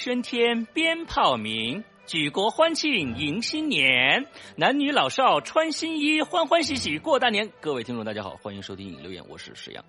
[0.00, 4.26] 锣鼓喧天，鞭炮鸣，举国欢庆迎新年，
[4.56, 7.52] 男女老少穿新衣，欢欢喜喜过大年。
[7.60, 9.84] 各位听众，大家好，欢迎收听《影留言》，我是石阳。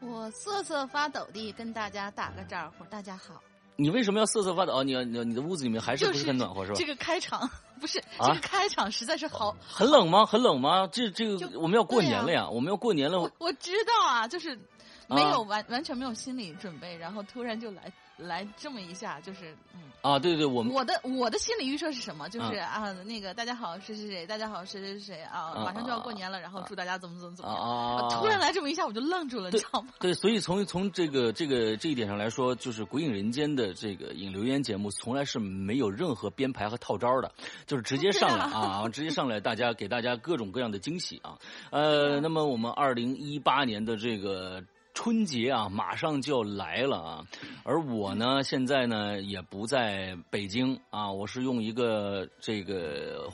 [0.00, 3.40] 我瑟瑟发抖地跟大家打个招呼，大家好。
[3.76, 4.82] 你为什么要瑟瑟发抖？
[4.82, 6.76] 你你你的屋子里面还是不是很暖和是吧？
[6.76, 7.48] 这个开场
[7.80, 10.26] 不是、啊这个开场实在是好，很冷吗？
[10.26, 10.88] 很冷吗？
[10.88, 13.30] 这这个我们要过年了对呀，我们要过年了我。
[13.38, 14.58] 我知道啊，就是
[15.06, 19.80] 没啊有完、完全没有心理准备，然后突然就来来这么一下，就是嗯。
[20.02, 22.28] 啊，对对，我们我的我的心理预设是什么？
[22.28, 28.08] 就是啊那个大家好，谁谁谁，大家好，谁谁谁啊，啊马上就要过年了，然后祝大家怎么怎么怎么啊样。
[28.08, 29.90] 啊，突然来这么一下，我就愣住了，你知道吗？
[30.00, 37.30] 对，所以从从这个这个这一点上来说，就是《鬼影人间》的这个引流言节目，从来是没有任何编排和套招的，
[37.66, 41.38] 就是直接上来对啊， 直接上来，大家给大家各种各样的惊喜啊。
[41.70, 44.64] 呃，那么我们二零一八年的这个。
[44.94, 47.26] 春节啊，马上就要来了啊！
[47.64, 53.30] 而我呢，现在呢也不在北京啊，我是用一个这个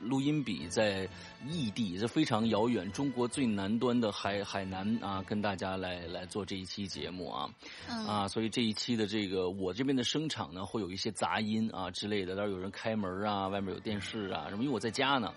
[0.00, 1.08] 录音笔在
[1.48, 7.48] 异地，这非常遥远，中国最南端的海海南啊，跟大家来来做这一期节目啊
[7.88, 15.32] 嗯啊，所以这一期的这个我这边的声场呢，会有一些杂音啊之类的，到时候有人开门啊，外面有电视啊什么，因为我在家呢。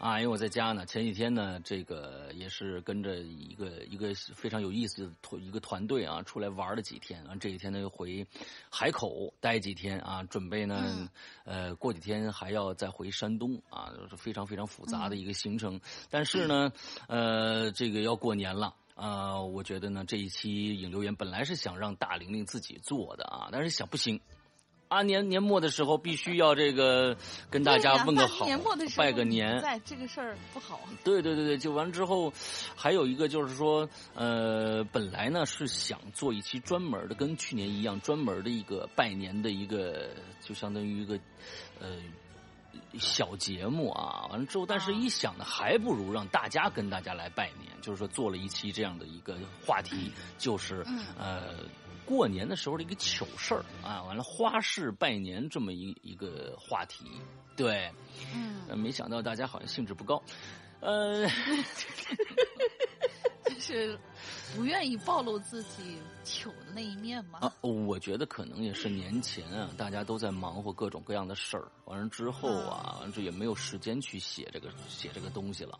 [0.00, 8.26] 啊，因为我在家呢，前几天呢，这个也是跟着一个一个非常有意思的团一个团队啊，出来玩了几天，啊，这几天呢又回
[8.70, 11.08] 海口待几天啊，准备呢，嗯
[11.44, 15.78] 呃，过几天还要再回山东啊，是非常非常复杂的一个行程。
[16.08, 16.72] 但是呢，
[17.06, 18.74] 呃，这个要过年了。
[18.94, 24.20] 啊、我觉得呢，这一期引留言本来是想让大玲玲自己做的啊，但是想不行，
[24.90, 27.16] 啊年年末的时候必须要这个
[27.48, 29.60] 跟大家问个好，年末的时候拜个年。
[29.62, 30.80] 在这个事儿不好。
[31.04, 32.32] 对对对对，就完之后，
[32.74, 40.10] 还有一个就是说，呃，本来呢是想做一期专门的，跟去年一样，专门的一个拜年的一个，
[40.42, 41.18] 就相当于一个，
[41.80, 41.96] 呃。
[42.98, 51.42] 小节目啊，完了之后，但是一想呢，还不如让大家跟大家来拜年，就是说做了一期这样的一个话题，就是嗯呃，
[52.10, 57.04] 过年的时候的一个糗事儿啊，完了花式拜年这么一一个话题，
[57.56, 57.88] 对，
[58.34, 60.20] 嗯，呃，没想到大家好像兴致不高，
[60.80, 61.24] 呃，
[63.46, 63.96] 就是
[64.56, 67.38] 不愿意暴露自己糗的那一面吗？
[67.42, 75.78] 啊，我觉得可能也是年前啊，大家都在忙活各种各样的事儿，完了之后啊，完了这也没有时间去写这个写这个东西了，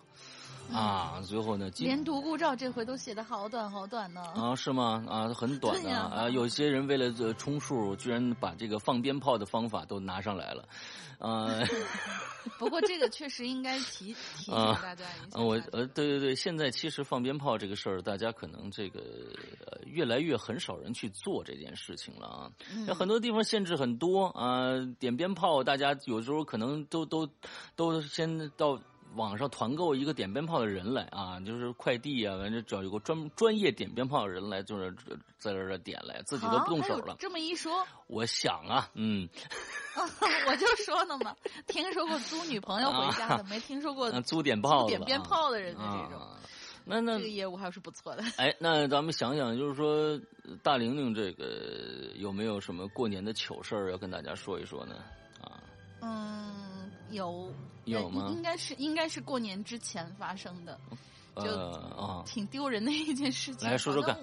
[0.73, 4.23] 啊，最后呢，连独孤照这回都写的好短好短呢。
[4.35, 5.05] 啊，是吗？
[5.09, 10.69] 啊，很短的啊，有些人为了呃充数，居然把这个放鞭炮的方法都拿上来了，
[11.19, 11.49] 啊，
[12.59, 15.39] 不过这个确实应该提提醒啊大家一下。
[15.39, 19.01] 呃，我呃，对对对，现在其实放鞭炮这个事儿，大家可能这个
[19.67, 22.51] 呃越来越很少人去做这件事情了啊。
[22.75, 27.29] 嗯有很多地方限制很多啊、点鞭炮，大家有时候可能都都
[27.77, 28.81] 都先到
[29.15, 34.95] 网上团购一个点鞭炮的人来啊，就是快递啊，反正找一个专专业点鞭炮的人来，就是
[35.39, 37.17] 在这儿点来，自己都不动手了。
[37.19, 39.29] 这么一说，我想啊，嗯，
[40.49, 41.35] 我就说呢嘛，
[41.67, 46.27] 听说过租女朋友回家的，没听说过租点炮、点鞭炮的人的这种。
[46.83, 48.25] 那那这个业务还是不错的。
[48.37, 50.19] 哎，那咱们想想，就是说
[50.63, 54.95] 大玲玲这个有没有什么过年的糗事儿要跟大家说一说呢？
[55.43, 55.61] 啊，
[56.01, 57.53] 嗯，有
[57.91, 58.29] 有吗？
[58.31, 60.79] 应该是应该是过年之前发生的，
[61.37, 61.57] 就
[61.97, 63.69] 啊，挺丢人的一件事情。
[63.69, 64.19] 来说说看，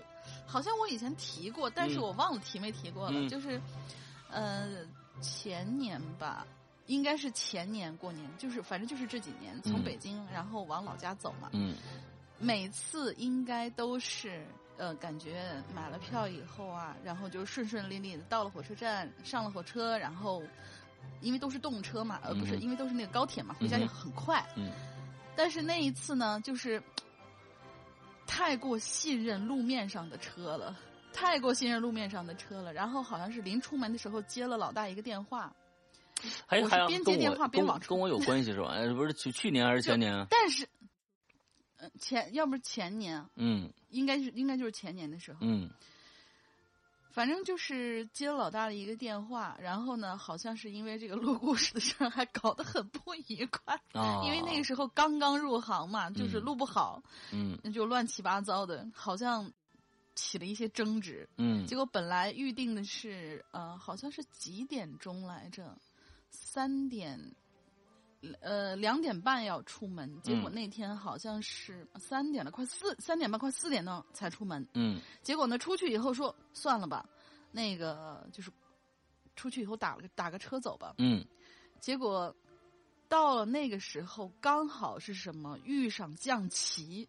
[0.45, 3.29] 好像我以前提过，但是我忘了提没提过了。
[3.29, 3.61] 就是
[4.29, 4.67] 呃
[5.21, 6.45] 前年吧，
[6.85, 11.49] 应该是前年过年，就是反正就是这几年从北京然后往老家走嘛。
[11.53, 11.75] 嗯。
[12.39, 14.45] 每次应该都是
[14.77, 20.43] 呃，感觉买了票以后啊，然后就顺顺利利的到了火车站，上了火车，然后
[21.21, 24.45] 因为都是动车嘛，呃，不是，因为都是那个高铁嘛，回家就很快。
[24.55, 24.71] 嗯。
[25.35, 26.81] 但是那一次呢，就是
[28.25, 30.77] 太过信任路面上的车了，
[31.13, 32.73] 太过信任路面上的车了。
[32.73, 35.53] 然后好像是临出门的时候接了老大一个电话，
[36.45, 38.69] 还还边接电话边往跟我有关系是吧？
[38.77, 40.27] 哎，不是去去年还是前年啊？
[40.29, 40.67] 但是。
[41.79, 45.69] 嗯，前要不是前年，嗯，应该是应该就是前年的时候，嗯，
[47.17, 59.51] 反正就是接了老大的一个电话，然后呢，好像是因为这个录故事的事儿还搞得很不愉快啊，因为那个时候刚刚入行嘛，就是录不好，嗯，那就乱七八糟的，好像
[60.13, 65.75] 起了一些争执，嗯，结果本来预定的是呃，好像是几点钟来着，
[66.29, 67.19] 三点。
[68.41, 74.65] 呃，两点半要出门，结果那天好像是三点了，快四三点半，快四点呢才出门。
[74.73, 77.05] 嗯，结果呢，出去以后说算了吧，
[77.51, 78.51] 那个就是
[79.35, 80.95] 出去以后打了个打个车走吧。
[80.97, 81.25] 嗯，
[81.79, 82.35] 结果
[83.07, 87.07] 到了那个时候，刚好是什么遇上降旗。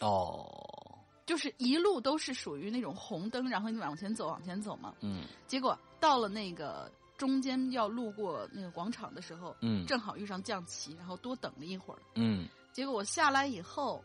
[0.00, 4.94] 哦，就是一路都是属于那种红灯，然后你往前走，往前走嘛。
[5.00, 6.90] 嗯，结果到了那个。
[7.18, 14.02] 中间要路过那个广场的时候，嗯，正好遇上降旗，然后多等了一会儿，嗯，结果我下来以后，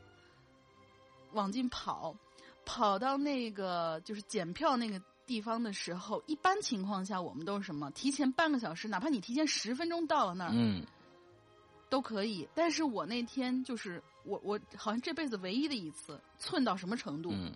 [1.33, 2.15] 往进跑，
[2.65, 7.91] 跑到那个就是检票那个地方的时候，一般情况下我们都是什么？
[7.91, 10.83] 提前半个小时，哪怕你提前十分钟到了那儿，嗯，
[11.89, 12.49] 都可以。
[12.55, 17.29] 但是我那天就是我我好像这辈子唯一的一次寸到什么程度？
[17.31, 17.53] 嗯，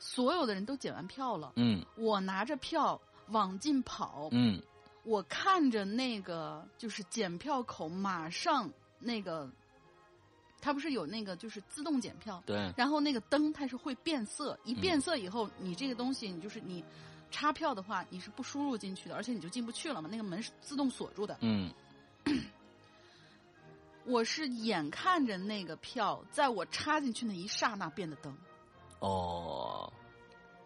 [0.00, 3.00] 所有的人都检完票了，嗯，我拿着票。
[3.28, 4.60] 往进跑，嗯，
[5.04, 9.50] 我看着那个就是检票口，马上那个，
[10.60, 16.84] 它不是有那个就是自动检票，对，然后那个灯它是会变色，一变色以后，你这个东西你就是你
[17.30, 21.72] 插票的话，你是不输入进去的，而且你就进不去了嘛，那个门是自动锁住的，嗯，
[24.04, 28.36] 我是眼看着那个票在我插进去那一刹那变的灯，
[29.00, 29.92] 哦，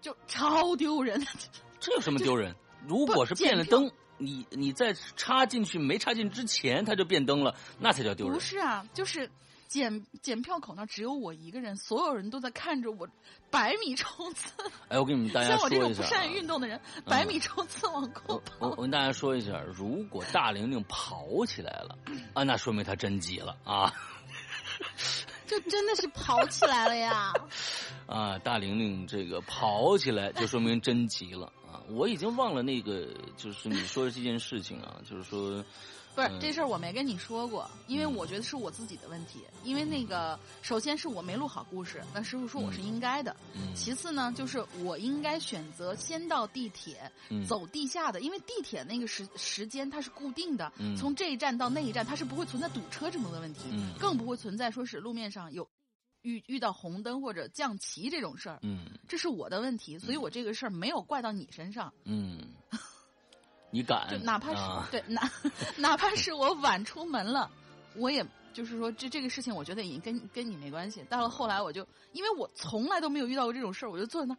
[0.06, 1.26] 就超丢人。
[1.80, 2.54] 这有什么丢人？
[2.86, 8.34] 如果是变了灯，你你在插进去没插进之前，它就变灯了，那才叫丢人。
[8.34, 9.28] 不是啊，就是
[9.66, 13.08] 检检票口那只有我一个人，所有人都在看着我
[13.50, 14.52] 百米冲刺。
[14.88, 18.52] 哎，我跟你们 大家说一下，像我这种不善于运动的人，百米冲刺往过跑。
[18.60, 21.98] 我我跟大家说一下，如果大玲玲跑起来了
[22.32, 23.92] 啊，那说明她真急了啊。
[25.46, 27.32] 就真的是跑起来了呀！
[28.06, 31.82] 啊，大玲玲这个跑起来，就说明真急了啊。
[31.88, 35.64] 我已经忘了那个，就是你说的这件事情啊，就是说，
[36.16, 39.40] 不是这事儿我没跟你说过，因为我觉得是我自己的问题。
[39.62, 43.36] 因为那个，首先是我没录好故事，那师傅说我是应该的。
[43.74, 47.12] 其次呢，就是我应该选择先到地铁，
[47.46, 53.68] 走地下的，因为地铁那个时时间它是固定的，从这一站到那一站，它是不会存在堵车这么个问题，
[54.00, 55.68] 更不会存在说是路面上有。
[56.22, 62.40] 遇遇到红灯或者降旗这种事儿，嗯，这是我的问题，所以我这个事儿没有怪到你身上，嗯，
[63.70, 65.30] 你敢，就哪怕是对哪
[65.76, 67.50] 哪怕是我晚出门了，
[67.94, 71.02] 我也就是说这这个事情，我觉得已经跟跟你没关系。
[71.08, 74.36] 到了后来，我就因为我从来都没有遇到过这种事儿，我就坐在那。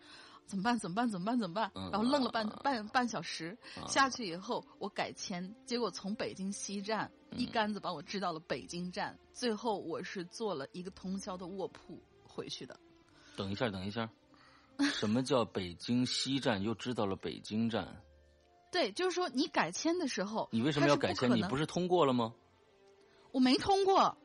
[0.47, 0.79] 怎么办？
[0.79, 1.09] 怎么办？
[1.09, 1.37] 怎么办？
[1.37, 1.69] 怎么办？
[1.91, 12.79] 然后愣了半半半小时，下去以后我改签，结果从北京西站一竿子把我支到了北京站，最后我是坐了一个通宵的卧铺回去的。
[13.35, 14.09] 等一下，等一下，
[14.79, 18.01] 什么叫北京西站又知道了北京站？
[18.77, 21.33] 对，就是说你改签的时候，你为什么要改签？
[21.35, 22.31] 你不是通过了吗？
[23.31, 24.15] 我没通过。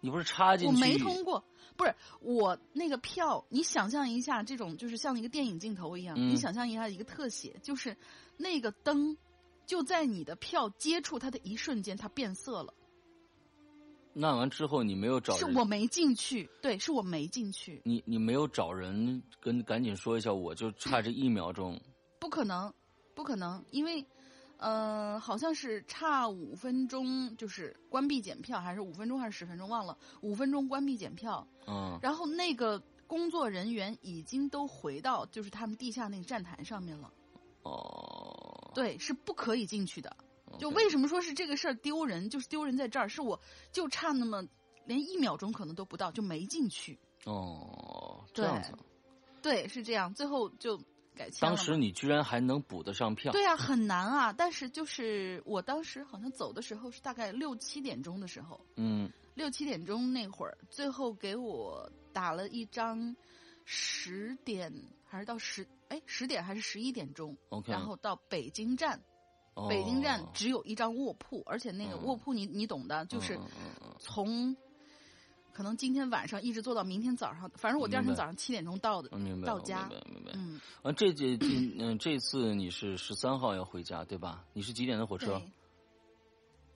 [0.00, 0.72] 你不是插进去？
[0.76, 1.42] 我没通过，
[1.76, 3.44] 不是我那个票。
[3.48, 6.16] 你想象一下，这种就是像一个电影镜头一样。
[6.16, 7.96] 你想象一下一个特写，就是
[8.36, 9.16] 那个灯
[9.66, 12.72] 就在你的票接触它的一瞬间，它变色了。
[14.12, 21.76] 那完之后你没有找人，是我没进去，对，是我没进去，你你没有找人跟赶紧说一下，我就差这一秒钟。
[22.20, 22.72] 不可能，
[23.20, 24.02] 不可能，因为，
[24.56, 31.46] 呃，好像是差五分钟，就是关闭检票，还是五分钟还是十分钟，忘了，五分钟关闭检票。
[31.66, 37.12] 嗯然后那个工作人员已经都回到就是他们地下那个站台上面了，
[37.62, 40.16] 哦，对，是不可以进去的。
[40.58, 43.38] 就为什么说是这个事儿丢人，就是丢人在这儿，是我
[43.70, 44.42] 就差那么
[44.86, 46.98] 连一秒钟可能都不到就没进去。
[47.26, 48.72] 哦这对样子，
[49.42, 50.80] 对，是这样，最后就
[51.20, 51.54] 改签了。
[51.54, 54.32] 当时你居然还能补得上票，对啊，很难啊。
[54.32, 63.14] 但是就是我当时好像走的时候是大概六七点钟的时候，嗯六七点钟那会儿，最后给我打了一张
[63.66, 64.72] 十点
[65.04, 68.98] 还是到十哎十点还是十一点钟，，OK，然后到北京站，
[69.54, 73.38] 哦北京站只有一张卧铺，而且那个嗯卧铺你你懂的，就是
[73.98, 74.56] 从。
[75.52, 80.32] 可能今天晚上一直做到明天早上，反正我第二天早上七点钟到的嗯，明白我到家明白明白。
[80.34, 84.44] 嗯，啊，这这今嗯这次你是十三号要回家对吧？
[84.52, 85.40] 你是几点的火车？，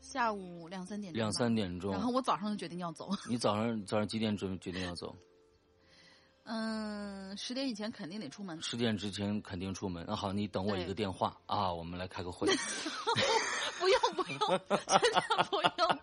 [0.01, 1.93] 下午两三点钟两三点钟。
[1.93, 5.15] 然后我早上就决定要走，你早上早上几点准决定要走？
[6.47, 8.61] 嗯，十点以前肯定得出门。
[8.61, 10.05] 十点之前肯定出门。
[10.07, 12.47] 那好，你等我一个电话啊，我们来开个会。
[13.81, 14.39] 不用不用，
[14.69, 15.99] 真的不用。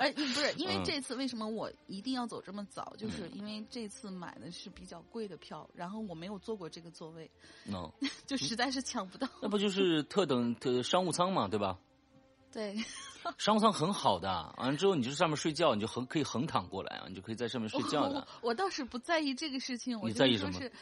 [0.00, 7.30] 而不是因为嗯这次为什么我一定要走这么早，就是因为这次买的是比较贵的票，然后我没有坐过这个座位
[7.66, 7.92] ，no，
[8.26, 9.28] 就实在是抢不到。
[9.42, 11.78] 那不就是特等特商务舱嘛，对吧？
[12.50, 12.74] 对，
[13.38, 18.48] 商务舱很好的，完了之后你就上面睡觉，你就横可以横躺过来啊，你就可以在上面睡觉的我。
[18.48, 20.72] 我倒是不在意这个事情，我你就在意什么是说是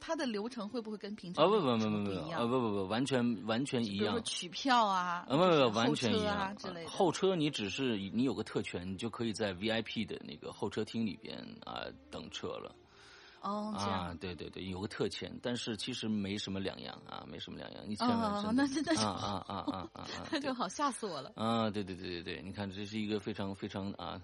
[0.00, 2.48] 它它的流程会不会跟平常啊不不不不不啊不一样？
[2.48, 4.24] 不不不，完全完全一比如说样。
[4.24, 6.90] 取票啊，啊，不不不，完全一样啊之类的。
[6.90, 12.74] 后车你只是你有个特权，你就可以在 VIP 的那个候车厅里边啊、等车了
[13.40, 21.32] 哦，啊，对对对，有个特权，但是其实没什么两样啊，没什么两样，你千万哦真的那真的是啊啊啊啊啊啊，那就 好，吓死我了。
[21.36, 24.20] 啊，对对对对对，你看这是一个非常非常啊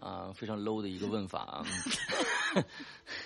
[0.00, 1.64] 啊非常 low 的一个问法啊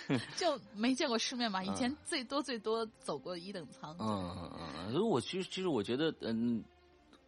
[0.36, 3.94] 就没见过世面嘛，以前最多最多走过一等舱。
[3.98, 4.50] 嗯嗯
[4.86, 6.62] 嗯，所以我其实其实我觉得，嗯，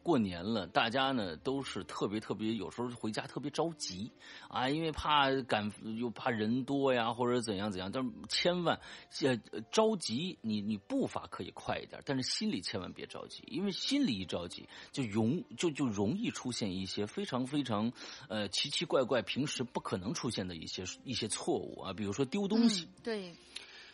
[0.06, 4.12] 过年了，大家呢都是特别特别，有时候回家特别着急
[4.48, 7.90] 啊，因为怕赶又怕人多呀，或者怎样怎样。
[7.90, 8.78] 但是千万
[9.22, 17.92] 呃着急，你你步伐可以快一点，但是心里千万别着急，因为心里一着急，就容就就容易出现一些非常非常
[18.28, 22.84] 呃奇奇怪怪、平时不可能出现的一些一些错误啊，比如说丢东西。
[22.84, 23.34] 嗯，对，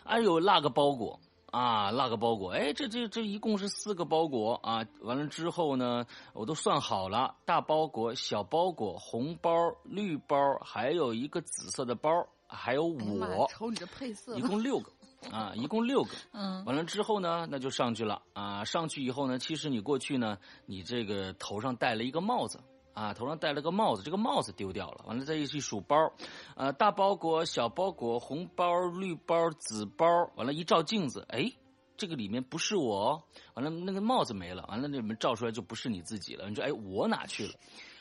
[0.04, 1.18] 哎呦，落个包裹
[1.52, 4.86] 啊，落个包裹，哎，这这这一共是四个包裹啊。
[5.02, 9.50] 完了之后呢，我都算好了，大包裹、小包裹、红包、
[9.84, 14.90] 绿包，还有一个紫色的包，还有我，瞅你这配色一，共六个
[15.30, 16.10] 啊，一共六个。
[16.32, 18.64] 嗯，完了之后呢，那就上去了啊。
[18.64, 22.58] 上去以后呢，其实你过去呢，你这个头上戴了一个帽子
[22.94, 25.04] 啊，头上戴了个帽子，这个帽子丢掉了。
[25.06, 26.12] 完了再一起数包，
[26.56, 30.06] 呃，大包裹、小包裹、红包、绿包、紫包。
[30.36, 31.52] 完了，一照镜子，哎，
[31.96, 33.22] 这个里面不是我。
[33.54, 34.66] 完了，那个帽子没了。
[34.68, 36.48] 完了，那里面照出来就不是你自己了。
[36.48, 37.54] 你说，哎，我哪去了？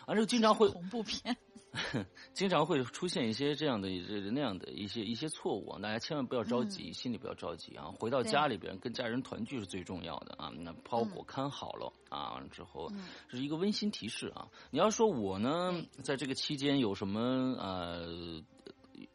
[0.08, 1.38] 完了，经常会恐怖片。
[2.34, 7.86] 经常会出现一些这样的这那样的一些一些错误啊，大家千万不要着急，心里不要着急啊。
[7.98, 10.52] 回到家里边跟家人团聚是最重要的啊。
[10.54, 14.50] 那包裹看好了、啊，之后嗯这是一个温馨提示啊。
[14.70, 17.22] 你要说我呢，在这个期间有什么
[17.58, 18.44] 呃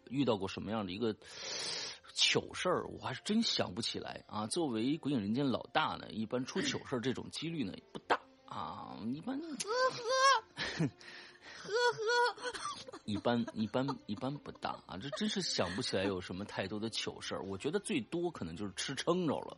[0.09, 1.14] 遇到过什么样的一个
[2.14, 4.47] 糗事儿，我还是真想不起来啊。
[4.47, 8.19] 作为鬼影人间老大呢，一般出糗事儿这种几率呢也不大
[8.57, 10.01] 啊，一般呵呵
[10.79, 10.91] 呵呵。
[13.05, 17.43] 一般一般一般不大啊，这真是想不起来有什么太多的糗事儿。
[17.43, 19.57] 我觉得最多可能就是吃撑着了，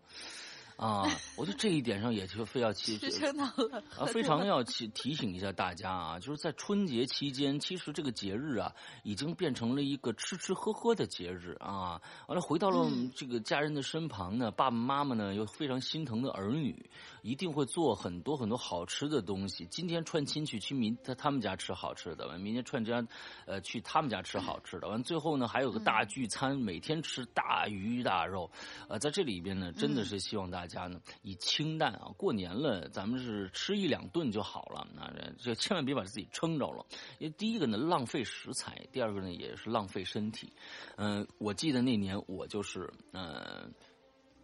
[0.76, 1.04] 啊，
[1.36, 12.00] 我觉得这一点上也就非要提 吃撑到了啊，非常要提提醒一下大家啊，就是在春节期间，其实这个节日啊，已经变成了一个吃吃喝喝的节日啊。
[12.26, 16.90] 完了，回到了嗯这个家人的身旁呢，爸爸妈妈呢又非常心疼的儿女，
[17.28, 19.66] 一定会做很多很多好吃的东西。
[19.66, 23.06] 今天串亲戚去民他他们家吃好吃的，完明天串家，
[23.44, 28.50] 呃，去他们家吃好吃的，完最后呢还有个大聚餐，每天吃大鱼大肉。
[28.88, 36.86] 呃，在这里边呢，真的是希望大家呢以清淡啊，过年了咱们是吃一两顿就好了，那这千万别把自己撑着了。
[37.18, 40.50] 因为第一个呢浪费食材，第二个呢也是浪费身体。
[40.96, 43.70] 嗯、我记得那年我就是嗯、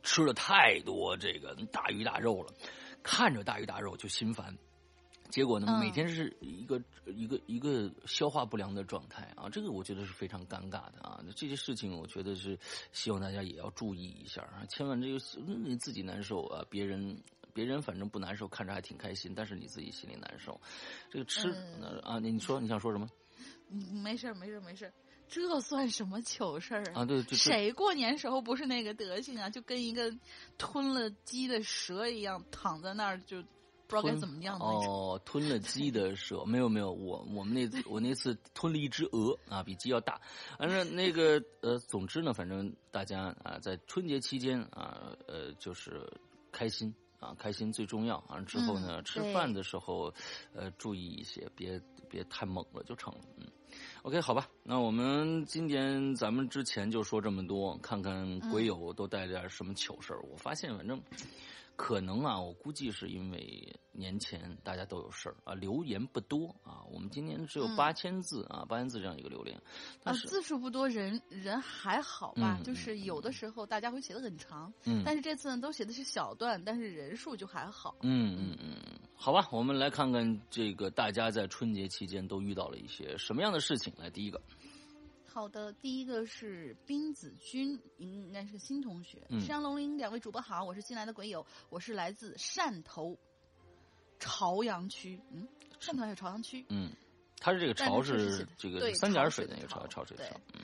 [0.05, 2.55] 吃了太多这个大鱼大肉了，
[3.03, 4.57] 看着大鱼大肉就心烦。
[5.31, 11.19] 结果呢，嗯每天是一个一个一个消化不良的状态啊，这个我觉得是非常尴尬的啊。
[11.35, 12.57] 这些事情我觉得是
[12.93, 15.19] 希望大家也要注意一下啊，千万这个
[15.65, 17.19] 你自己难受啊，别人
[17.53, 20.61] 别人反正不难受，看着还挺开心，但是你自己心里难受。
[21.11, 23.09] 这个吃、嗯啊，你你说你想说什么
[23.71, 24.93] 嗯没事儿没事儿没事儿，
[25.35, 27.05] 这算什么糗事儿啊？
[27.05, 29.51] 对，谁过年时候不是那个德行啊？
[29.51, 30.15] 就跟一个
[30.57, 33.43] 吞了鸡的蛇一样，躺在那儿就
[33.89, 34.57] 不知道该怎么样。
[34.61, 40.21] 哦，吞了鸡的蛇，没有没有，我我们那次我那次吞了一只鹅啊，比鸡要大。
[40.57, 46.09] 反正那个呃，总之呢，反正大家啊，在春节期间啊，呃，就是
[46.53, 46.95] 开心。
[47.21, 48.39] 啊，开心最重要啊！
[48.41, 50.13] 之后呢，嗯吃饭的时候，
[50.55, 53.21] 呃，注意一些，别别太猛了就成了。
[53.39, 53.47] 嗯
[54.05, 60.21] ，OK，好吧，那我们今天咱们之前就说这么多，看看鬼友都带点什么糗事儿。
[60.31, 61.01] 我发现，反正
[61.75, 66.85] 可能啊，我估计是因为年前大家都有事儿啊，留言不多啊。
[66.93, 69.63] 我们今年只有嗯八千字啊，八千字这样一个留言，啊
[70.05, 72.59] 但，是字数不多，人人还好吧？
[72.61, 77.97] 嗯就是有的时候大家会写的很长，嗯但是这次呢都写的是小段，但是人数就还好。
[78.03, 78.77] 嗯嗯嗯，
[79.17, 83.93] 好吧，我们来看看这个大家在春节期间都遇到了一些什么样的事情。
[83.99, 84.41] 来，第一个，
[85.27, 89.27] 好的，第一个是冰子君，应该是个新同学。
[89.31, 93.19] 嗯山羊龙鳞两位主播好，我是新来的鬼友，我是来自汕头
[94.19, 95.21] 朝阳区。
[95.31, 95.47] 嗯，
[95.81, 96.65] 汕头还有朝阳区。
[96.69, 96.93] 嗯，
[97.39, 100.61] 他是这个潮是这个三点水的那个潮潮水的潮，嗯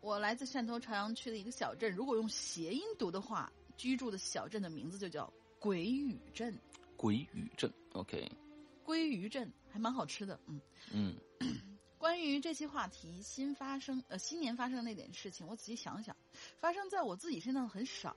[0.00, 6.56] 我来自汕头朝阳区的一个小镇，如果用谐音读的话，居住的小镇的名字就叫鬼屿镇。
[6.96, 8.30] 鬼语镇，OK，
[8.84, 10.60] 鲑鱼镇还蛮好吃的，嗯。
[10.90, 11.16] 嗯
[11.98, 16.16] 关于这期话题，新发生呃新年发生的那点事情，我仔细想想，
[16.56, 18.14] 发生在我自己身上很少，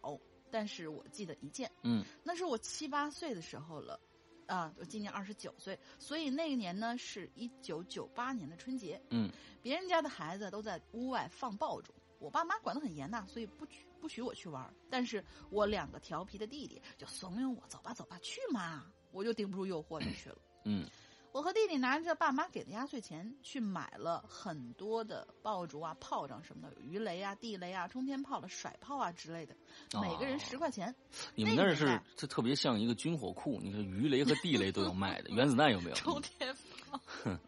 [0.51, 2.05] 但是我记得一件，嗯。
[2.23, 3.99] 那是我七八岁的时候了，
[4.45, 9.31] 啊，我今年二十九岁，所以那一年呢是一九九八年的春节，嗯。
[9.63, 14.71] 别人家的孩子都在屋外放爆竹，我爸妈管得很严呐，所以不许不许我去玩。
[14.91, 20.37] 但是我两个调皮的弟弟就怂恿我走吧走吧去嘛，我就顶不住诱惑就去了。
[20.65, 20.87] 嗯
[21.31, 29.55] 我和弟弟拿着爸妈给的压岁钱去买了很多的爆竹啊、炮仗什么的，有鱼雷啊、地雷啊、冲天炮了、甩炮啊之类的，
[30.01, 30.93] 每个人十块钱。
[31.35, 35.95] 你们那儿是这特别像一个军火库，你看鱼雷和地雷都有卖的， 原子弹有没有？
[35.95, 36.53] 冲天
[36.89, 36.99] 炮，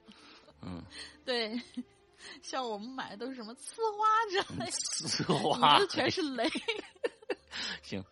[0.61, 0.81] 嗯，
[1.25, 1.61] 对，
[2.41, 4.71] 像我们买的都是什么呲花之类的，
[5.25, 6.49] 呲花的全是雷。
[7.81, 8.03] 行，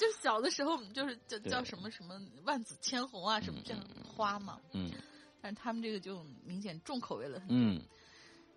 [0.00, 4.58] 就小的时候，我们就是叫叫什么什么万紫千红啊，什么这样花嘛。
[4.72, 4.90] 嗯
[5.42, 7.42] 但是他们这个就明显重口味了。
[7.48, 7.80] 嗯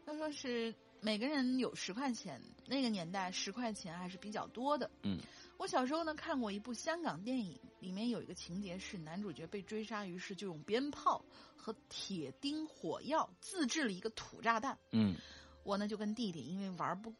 [0.05, 4.89] 他说是每个人有十块钱，那个年代十块钱还是比较多的。
[5.03, 5.19] 嗯
[5.57, 11.23] 我小时候呢看过一部香港电影，里面有一个情节是男主角被追杀，于是就用鞭炮
[11.55, 14.77] 和铁钉火药自制了一个土炸弹。
[14.91, 15.15] 嗯
[15.63, 17.13] 我呢就跟弟弟因为玩不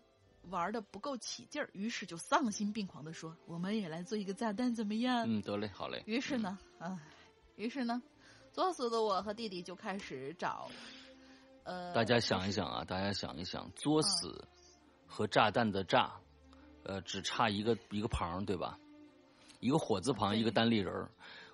[0.49, 6.03] 玩的不够起劲儿，于是就丧心病狂的说：“我们也来做一个炸弹怎么样？”嗯，得嘞，好嘞。
[6.05, 6.99] 于是呢，啊，
[7.55, 8.01] 于是呢，
[8.51, 10.69] 作死的我和弟弟就开始找，
[11.63, 14.47] 呃，大家想一想啊，大家想一想，作死
[15.07, 16.13] 和炸弹的炸，
[16.83, 18.77] 呃，只差一个一个旁，对吧？
[19.59, 21.09] 一个火字旁，对一个单立人儿。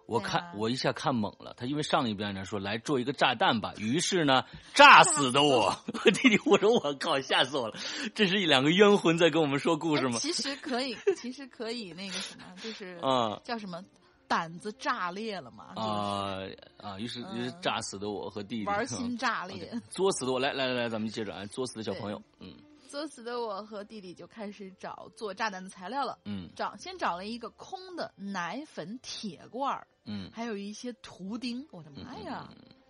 [0.10, 4.44] 我看我一下看懵了，他因为上一边呢说来做一个炸弹吧，于是呢
[4.74, 7.76] 炸死的我， 我弟弟我说我靠吓死我了，
[8.16, 10.16] 这是一两个冤魂在跟我们说故事吗？
[10.16, 13.84] 哎 其实可以，其实可以那个什么，就是啊叫什么
[14.28, 16.40] 胆子炸裂了嘛，啊
[16.78, 17.00] 啊！
[17.00, 19.66] 于是于是嗯炸死的我和弟弟，玩心炸啊裂。
[19.66, 22.54] 对作死的我，来来来来，咱们接着啊，作死的小朋友，嗯
[22.90, 26.18] 作死的我和弟弟就开始找做炸弹的材料了。
[26.26, 31.66] 嗯找先找了一个空的奶粉铁罐儿，嗯还有一些图钉。
[31.72, 32.50] 我的嗯妈呀，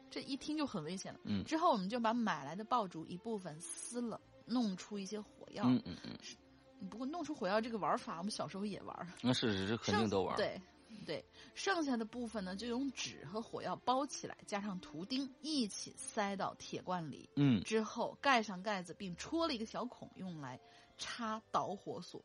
[0.09, 1.19] 这一听就很危险了。
[1.25, 5.65] 嗯之后我们就把买来的爆竹一部分撕了，弄出一些火药。
[5.65, 9.05] 嗯嗯嗯，不过弄出火药这个玩法，我们小时候也玩儿。
[9.21, 10.59] 那是是是肯定都玩，对
[11.05, 11.23] 对，
[11.55, 20.59] 剩下的部分呢，就用纸和火药包起来，加上图钉一起塞到铁罐里，嗯之后盖上盖子，并戳了一个小孔，用来
[20.97, 22.23] 插导火索。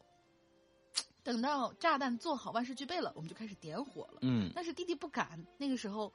[1.22, 4.18] 等到炸弹做好，万事俱备了，我们就开始点火了。
[4.22, 6.12] 嗯但是弟弟不敢，那个时候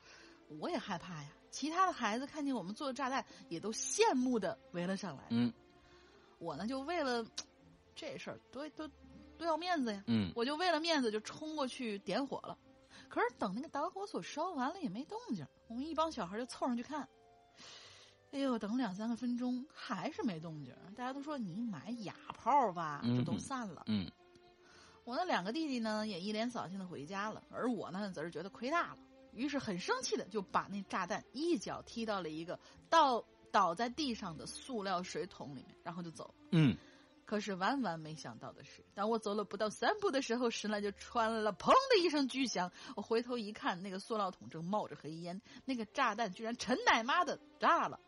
[0.60, 1.30] 我也害怕呀。
[1.52, 5.24] 其他的孩子看见我们做的炸弹，也都羡慕的围了上来。
[5.32, 5.52] 嗯
[6.38, 7.26] 我呢，就为了
[7.96, 8.88] 这事儿，都都
[9.38, 10.04] 都要面子呀。
[10.06, 12.56] 嗯我就为了面子就冲过去点火了。
[13.10, 17.10] 可是等那个导火索烧完了也没动静，我们一帮小孩就凑上去看。
[18.32, 23.84] 哎呦，等两三个分钟还是没动静，大家都说你买哑炮吧，就都嗯散了。
[23.88, 24.10] 嗯
[25.04, 29.00] 我那两个弟弟呢也一脸扫兴的回家了，而我呢则是觉得亏大了，
[29.34, 32.60] 于是很生气的就把那炸弹一脚踢到了一个
[32.92, 36.34] 倒倒在地上的塑料水桶里面，然后就走了。
[36.52, 36.78] 嗯，
[37.30, 42.72] 可是万万没想到的是，当我走了不到三步的时候，石兰就穿了“砰”的一声巨响。
[42.96, 48.00] 我回头一看，那个塑料桶正冒着黑烟，那个炸弹居然陈奶妈的炸了。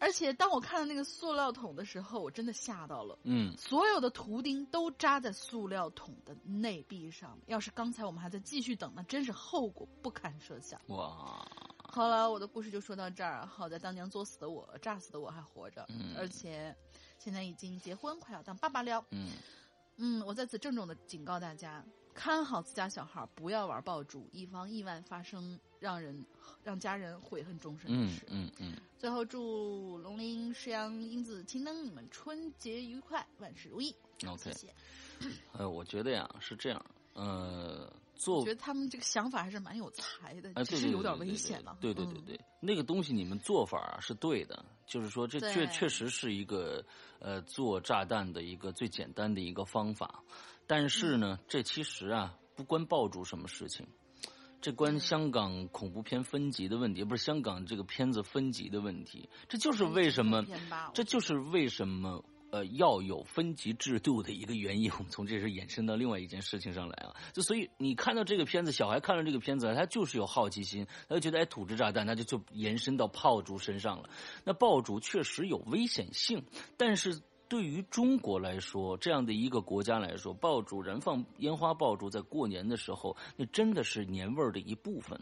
[0.00, 3.16] 而且当我看到那个塑料桶的时候，我真的吓到了。
[3.22, 7.38] 嗯，所有的图钉都扎在塑料桶的内壁上。
[7.46, 10.80] 要是刚才我们还在继续等，那真是后果不堪设想。
[10.88, 11.46] 哇，
[11.84, 13.46] 好了，我的故事就说到这儿。
[13.46, 16.74] 好在当年作死的我，炸死的我还活着，嗯而且
[17.20, 19.04] 现在已经结婚，快要当爸爸了。
[19.10, 19.28] 嗯
[19.98, 26.24] 嗯，我在此郑重的警告大家，看好自家小孩，不要玩爆竹，以防意外发生，让人
[26.64, 28.26] 让家人悔恨终身的嗯事。
[28.28, 33.94] 嗯嗯，最后祝龙鳞、石阳、英子、青灯你们春节愉快，万事如意。
[34.26, 34.74] OK 谢谢。
[35.52, 37.92] 呃，我觉得呀是这样，呃，
[38.26, 41.76] 我做觉得他们这个想法还是蛮有才的，哎，只对是有点危险了。
[41.80, 42.24] 对对对嗯。
[42.26, 46.84] 对，那个东西你们做法啊是对的，就是说这确确实是一个
[47.18, 50.22] 呃做炸弹的一个最简单的一个方法，
[50.66, 51.44] 但是呢，嗯。
[51.48, 53.86] 这其实啊不关爆竹什么事情。
[54.60, 55.00] 这关嗯。
[55.00, 60.44] 香港恐怖片分级的问题，不是香港这个片子分级的问题，这就是为什么，
[60.92, 64.90] 这就是为什么呃要有分级制度的一个原因。
[64.98, 74.10] 我们从这是延伸到另外一件事情上来啊，就所以你看到这个片子，小孩看了这个片子，他就是有好奇心，他就觉得哎土制炸弹，那就就延伸到炮竹身上了。
[74.44, 76.44] 那爆竹确实有危险性，
[76.76, 77.20] 但是。
[77.50, 85.20] 对于中国来说，这样的一个国家来说，爆竹燃放烟花爆竹在过年的时候，那真的是年味儿的一部分。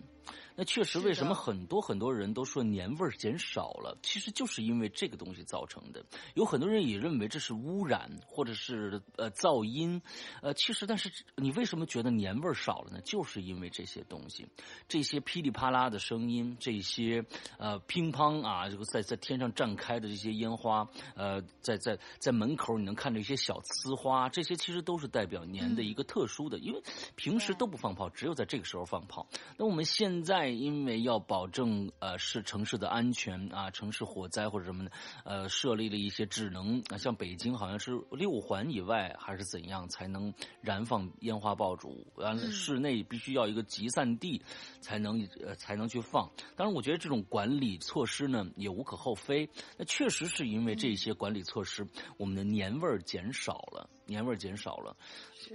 [0.55, 3.97] 那确实，为什么很多很多人都说年味儿减少了？
[4.03, 6.05] 其实就是因为这个东西造成的。
[6.35, 10.03] 有很多人也认为这是污染或者是呃噪音，
[10.43, 13.01] 呃，其实但是你为什么觉得年味儿少了呢？
[13.03, 14.47] 就是因为这些东西，
[14.87, 17.25] 这些噼里啪啦的声音，这些
[17.57, 26.83] 呃乒乓啊，这个在在天上绽开的这些烟花，呃，在在在门口你能看到一些小呲花，这些其实都是代表年的一个特殊的，因为
[27.17, 29.27] 平时都不放炮，只有在这个时候放炮。
[29.57, 34.91] 那我们现在因为要保证呃是城市的安全啊，城市火灾或者什么的，
[35.25, 44.43] 呃，设立了一些只能啊，像北京好像是六环以外还是怎样才能燃放烟花爆竹，完了嗯室内必须要一个集散地
[44.81, 46.31] 才能呃才能去放。
[46.57, 49.49] 当然，我觉得这种管理措施呢也无可厚非。
[49.77, 54.97] 那确实是因为这些管理措施，我们的年味儿减少了，年味儿减少了。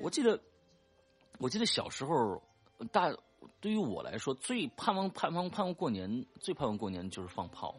[0.02, 0.40] 我记得，
[1.40, 2.42] 我记得小时候，
[2.92, 3.14] 大
[3.60, 7.76] 对于我来说，最盼望盼望盼望过年，最盼望过年就是放炮。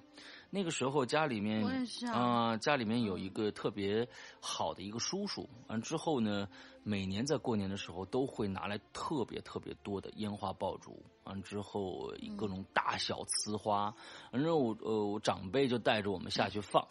[0.50, 1.64] 那个时候家里面
[2.12, 2.12] 啊。
[2.12, 4.06] 啊、家里面有一个特别
[4.40, 6.48] 好的一个叔叔，完之后呢，
[6.84, 13.92] 每年在过年的时候都会拿来特别特别多的烟花爆竹，完之后各种大小呲花，
[14.30, 16.86] 完之后我呃我长辈就带着我们下去放，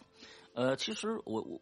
[0.54, 1.60] 呃，其实我我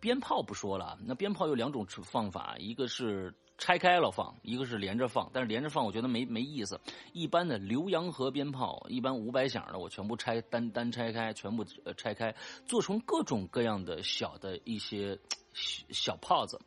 [0.00, 5.30] 鞭炮不说了，那鞭炮有两种放法，一个是拆开了放，一个是连着放。
[5.32, 6.80] 但是连着放我觉得没没意思。
[7.12, 12.34] 一般的浏阳河鞭炮，一般五百响的我全部拆单单拆开，全部呃拆开，
[12.66, 15.18] 做成各种各样的小的一些
[15.52, 16.60] 小小炮子。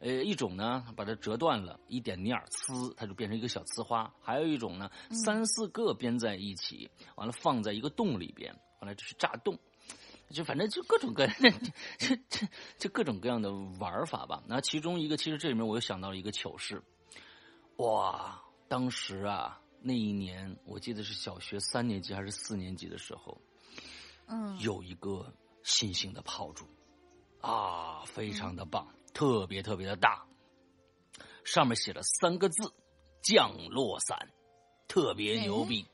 [0.00, 4.90] 呃，一种呢把它折断了，一点面儿呲，它就变成一个小呲花；还有一种呢，
[5.24, 9.58] 三四个编在一起，完了放在一个洞里边，完了就是炸洞。
[10.30, 11.34] 就反正就各种各样，
[11.98, 14.42] 这这这各种各样的玩法吧。
[14.46, 16.82] 那其中一个，其实这里面我又想到了一个糗事。
[17.76, 23.40] 哇，当时啊，那一年我记得是小学三年级还是四年级的时候，
[24.26, 25.32] 嗯，有一个
[25.62, 26.66] 新型的炮竹，
[27.40, 30.26] 啊，非常的棒，特别特别的大，
[31.44, 32.72] 上面写了三个字
[33.22, 34.30] “降落伞”，
[34.88, 35.86] 特别牛逼。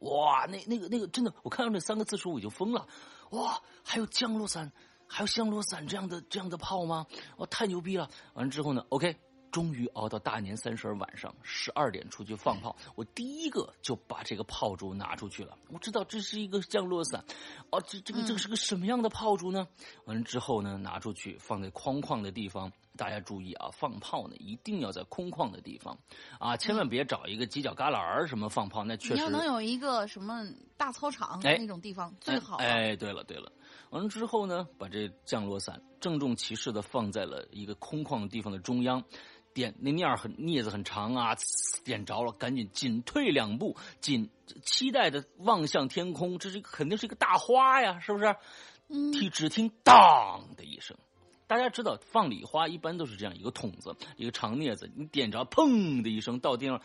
[0.00, 2.88] 哇，那那个那个真的，我看到那三个字时候我就疯了。
[3.30, 4.70] 哇，还有降落伞，
[5.06, 7.06] 还有降落伞这样的这样的炮吗？
[7.38, 8.08] 哇，太牛逼了！
[8.34, 9.16] 完了之后呢，OK，
[9.50, 15.56] 终于熬到大年三十儿晚上十二点出去放炮，我第一个就把这个炮竹拿出去了。
[15.68, 17.24] 我知道这是一个降落伞，
[17.70, 19.66] 哦，这这个这个是个什么样的炮竹呢？
[20.04, 22.72] 完了之后呢，拿出去放在空旷的地方。
[22.96, 25.96] 大家注意啊，放炮呢一定要在空旷的地方
[26.38, 30.44] 啊，千万别找一个犄角旮旯儿什么放炮，那确实你要能有一个什么
[30.76, 32.64] 大操场哎那种地方最好了。
[32.64, 33.50] 哎，对了对了，
[33.88, 39.02] 完了之后呢，把这降落伞郑重其事的放在了一个空旷的地方的中央，
[39.54, 41.36] 点那面儿很镊子很长啊，
[41.84, 44.30] 点着了，赶紧紧退两步，紧
[44.64, 48.36] 期待的望向天空，这是肯定是一个大花呀，是不是？
[48.92, 50.96] 嗯听只听当的一声，
[51.46, 56.82] 大家知道放礼花一般都是这样一个筒子，一个长镊子，你点着，砰的一声到地上，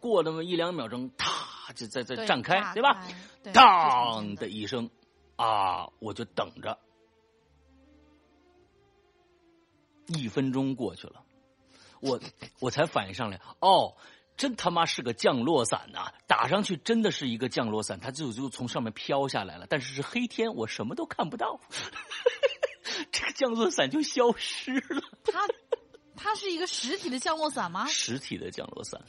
[0.00, 3.06] 过那么一两秒钟，啪就再再绽开，对吧？
[3.52, 4.88] 当的一声，
[5.36, 6.78] 啊，我就等着。
[10.06, 11.23] 一分钟过去了，
[12.04, 12.20] 我
[12.60, 13.96] 我才反应上来，哦，
[14.36, 16.12] 真他妈是个降落伞呐！
[16.26, 19.66] 打上去真的是一个降落伞，它就就从上面飘下来了。
[19.68, 21.60] 但是是黑天，我什么都看不到，
[23.10, 25.02] 这个降落伞就消失了。
[25.24, 25.48] 它
[26.16, 27.86] 它是一个实体的降落伞吗？
[27.90, 29.00] 实体的降落伞。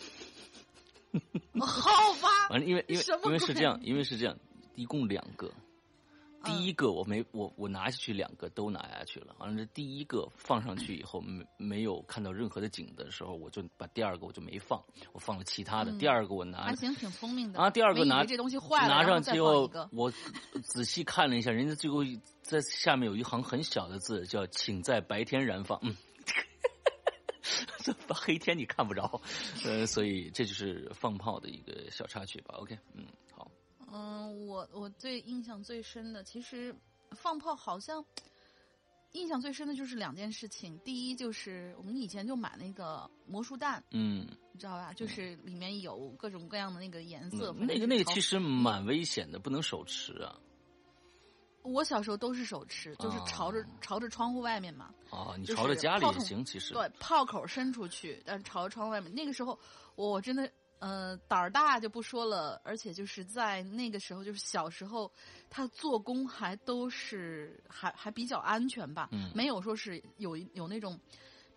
[1.60, 2.30] 好吧。
[2.50, 4.38] 完了，因为因为因为是这样，因为是这样，
[4.76, 5.52] 一共两个。
[6.46, 14.82] 第一个我没我我拿下去两个都拿下去了，完了这第一个放上去以后没没有看到任何的景的时候，我就把第二个我就没放，
[15.12, 15.92] 我放了其他的。
[15.98, 17.70] 第二个我拿还行，挺聪明的啊。
[17.70, 20.12] 第二个拿这东西坏了，拿上去后我
[20.64, 22.04] 仔细看了一下，人家最后
[22.42, 25.80] 在下面有一行很小的字，叫“请在白天燃放”。
[25.84, 25.96] 嗯，
[27.84, 29.22] 这黑天你看不着，
[29.66, 32.56] 呃，所以这就是放炮的一个小插曲吧。
[32.60, 33.06] OK，嗯。
[33.98, 36.76] 嗯，我我最印象最深的，其实
[37.12, 38.04] 放炮好像
[39.14, 40.78] 印象最深的就是两件事情。
[40.80, 44.92] 第一就是我们以前就买那个魔术弹，嗯，你知道吧？
[44.92, 47.56] 就是里面有各种各样的那个颜色。
[47.58, 50.36] 那个那个其实蛮危险的，不能手持啊。
[51.62, 54.94] 我小时候都是手持，就是朝着朝着窗户外面嘛。
[55.10, 59.16] 啊，你朝着家里也行，其实对，炮口伸出去，但是朝着窗户外面。
[59.16, 59.58] 那个时候
[59.96, 60.52] 我真的。
[60.86, 65.12] 呃，胆儿大就不说了，而且就是在那个时候，就是小时候，
[65.50, 70.96] 他做工还都是还还比较安全吧，没有说是有有那种，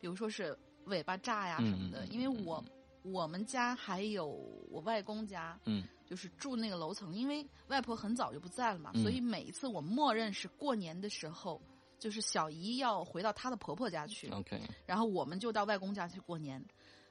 [0.00, 2.06] 比如说是尾巴炸呀什么的。
[2.06, 2.64] 因为我
[3.02, 4.26] 我们家还有
[4.70, 11.60] 我外公家，嗯，就是住那个楼层，因为外婆很早就不在了嘛，所以每一次我默认是过年的时候，
[11.98, 16.64] 就是小姨要回到她的婆婆家去，OK，然后我们就到外公家去过年。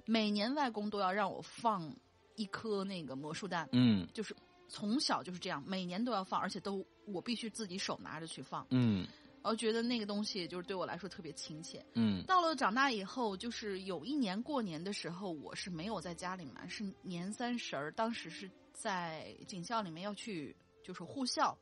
[0.10, 1.94] 每年外公都要让我放
[2.38, 4.34] 一颗那个魔术弹，嗯，就是
[4.70, 9.06] 从小就是这样，每年都要放，而且都我必须自己手拿着去放，嗯，
[9.42, 12.24] 我觉得那个东西就是对我来说特别亲切，嗯。
[12.26, 21.58] 到了长大以后，就是有一年过年的时候，我是没有在家里嘛，是年三十儿，当时是在警校里面要去就是护校，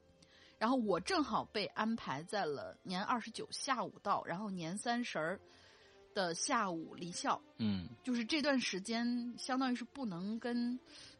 [0.57, 5.39] 然后我正好被安排在了年二十九下午到，然后年三十儿。
[6.15, 10.79] 的下午离校，嗯，就是这段时间，相当于是不能跟，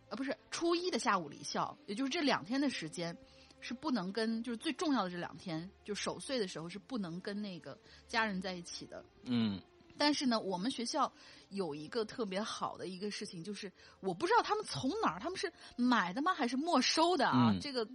[0.10, 3.16] 呃，不是初一的下午离校，也就是这两天的时间，
[3.60, 7.78] 是不能跟，就是最重要的这两天，就守岁的时候是不能跟那个
[8.08, 9.62] 家人在一起的，嗯。
[9.98, 11.12] 但是呢，我们学校
[11.50, 17.54] 有一个特别好的一个事情，就是我不知道他们从哪儿，他们是买的吗，还是没收的啊？
[17.62, 17.88] 这个。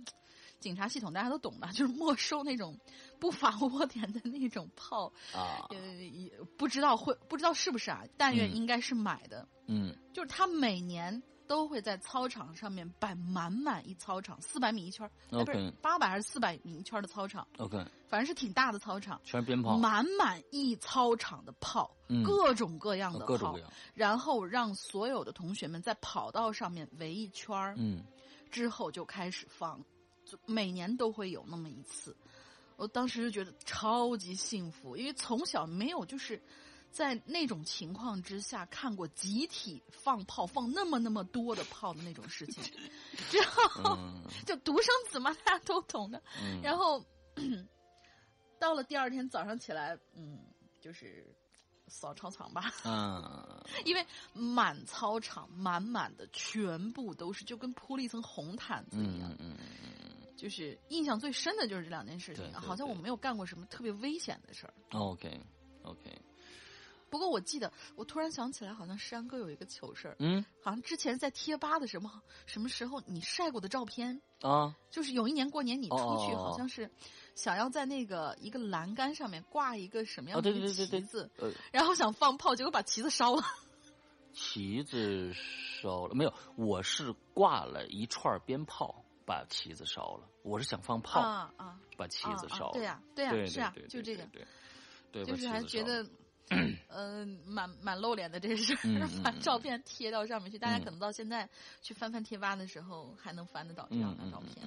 [0.61, 2.79] 警察系统大家都懂的， 就是没收那种
[3.18, 8.05] 不法窝点的那种炮啊，呃，也不知道会不知道是不是啊？
[8.16, 9.49] 但愿应该是买的。
[9.66, 17.77] 嗯，就是他每年都会在操场上面摆满满一操场，四百米一圈儿，不是八百还是四百米一圈的操场？OK，
[18.09, 21.90] 反正是挺大的操场，全是鞭炮，满满一操场的炮，
[22.25, 23.57] 各种各样的炮，
[23.94, 28.05] 然后让所有的同学们在跑道上面围一圈儿，嗯，
[28.51, 29.81] 之后就开始放。
[30.47, 32.16] 每年都会有那么一次，
[32.77, 36.40] 我当时就觉得超级幸福，因为从小没有就是
[36.90, 42.62] 在那种情况之下看过集体放炮放那么那么多的炮的那种事情，
[43.31, 43.97] 之后
[44.47, 46.21] 就独生子嘛，大家都懂的。
[46.62, 47.05] 然后
[48.59, 50.38] 到了第二天早上起来，嗯，
[50.81, 51.25] 就是
[51.87, 60.00] 扫操场吧，嗯， 因为满操场满满的全部都是，就跟铺了一层红毯子一样，嗯嗯嗯。
[60.40, 64.72] 就是印象最深的就是这两件事情，好像我没有干过什么特别危险的事儿。
[64.88, 66.22] OK，OK。
[67.11, 70.16] 不过我记得，我突然想起来，好像山哥有一个糗事儿。
[70.18, 70.42] 嗯。
[70.62, 74.74] 好像之前在贴吧的什么什么时候你晒过的照片啊？
[74.90, 76.90] 就是有一年过年你出去，好像是
[77.35, 81.31] 想要在那个一个栏杆上面挂一个什么样的旗子，
[81.70, 83.42] 然后想放炮，结果把旗子烧了。
[84.33, 86.33] 旗子烧了没有？
[86.57, 89.05] 我是挂了一串鞭炮。
[89.31, 91.79] 把旗子烧了，我是想放炮啊啊！
[91.97, 94.29] 把旗子烧了，对呀对呀是啊，就这个，
[95.12, 96.05] 对，就是还觉得，
[96.88, 101.49] 嗯，蛮蛮露脸的这事儿， 把照片贴到上面去，大家可能到现在
[101.81, 104.66] 去翻翻贴吧的时候还能翻得到这样的照片。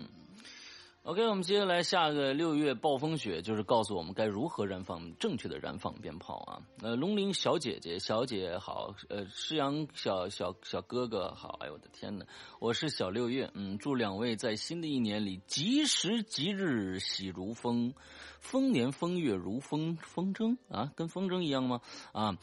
[1.05, 6.61] OK，我们接下来下个六月暴风雪，就是告诉我们该如何燃放正确的燃放鞭炮啊。
[6.81, 12.25] 呃，龙鳞小姐姐，小姐好，呃，诗阳小小小哥哥好，哎呦我的天呐，
[12.61, 17.93] 我是小六月，嗯，祝两位在新的一年里吉时吉日喜如风，
[18.39, 21.81] 丰年丰月如风风筝啊，跟风筝一样吗？
[22.13, 22.37] 啊。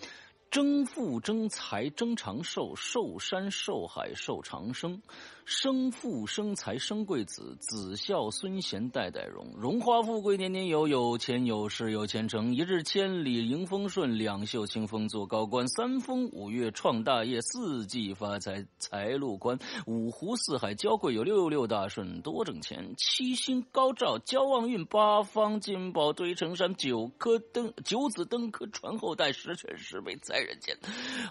[0.50, 5.00] 争富争财争长寿，寿山寿海寿长生，
[5.50, 19.58] 生富生财生贵子，子孝孙贤代代荣，荣华富贵年年有，有钱有势有前程，一日千里迎风顺，两袖清风做高官，三风五月创大业，四季发财财路宽，
[19.88, 30.38] 五湖四海交贵有六六大顺多挣钱，七星高照交旺运，八方金宝堆成山，九颗灯九子登科传后代，十全十美在。
[30.38, 30.78] 人间，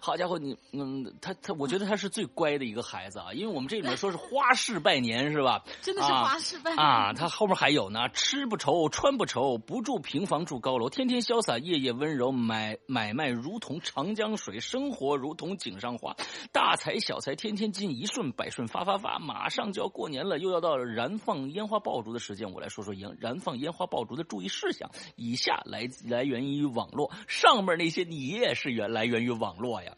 [0.01, 5.63] 好家伙，你嗯，他他，我觉得他是最乖的一个孩子啊，因为我们这里面说是花式拜年是吧？
[5.82, 7.13] 真的是花式拜年啊！
[7.13, 16.15] 他后面还有呢，吃不愁，穿不愁，不住平房住高楼，天天潇洒，夜夜温柔，买买卖如同长江水，生活如同井上花，
[16.52, 19.17] 大财小财天天进，一顺百顺发发发。
[19.17, 24.91] 马上就要过年了，又要到了燃放烟花爆竹的时间，我来说说燃燃放烟花爆竹的注意事项。
[25.15, 29.00] 以下来来源于网络，上面那些你也是原来。
[29.00, 29.93] 来源于网络呀，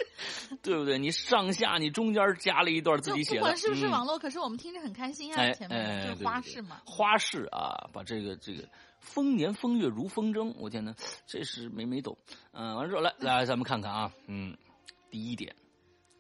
[0.62, 0.98] 对不对？
[0.98, 5.52] 你上下你中间加了一段自己写的，不管是不是网络，可是我们听着很开心啊。
[5.52, 8.68] 前面就是花式嘛，花式啊，把这个这个
[9.00, 10.94] 丰年丰月如风筝，我天呐，
[11.26, 12.16] 这是没没懂。
[12.52, 14.56] 嗯，完之后来来，咱们看看啊，嗯，
[15.11, 15.54] 第一点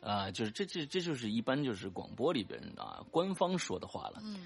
[0.00, 4.20] 啊，就是这这这就是一般就是广播里边啊官方说的话了。
[4.24, 4.38] 嗯。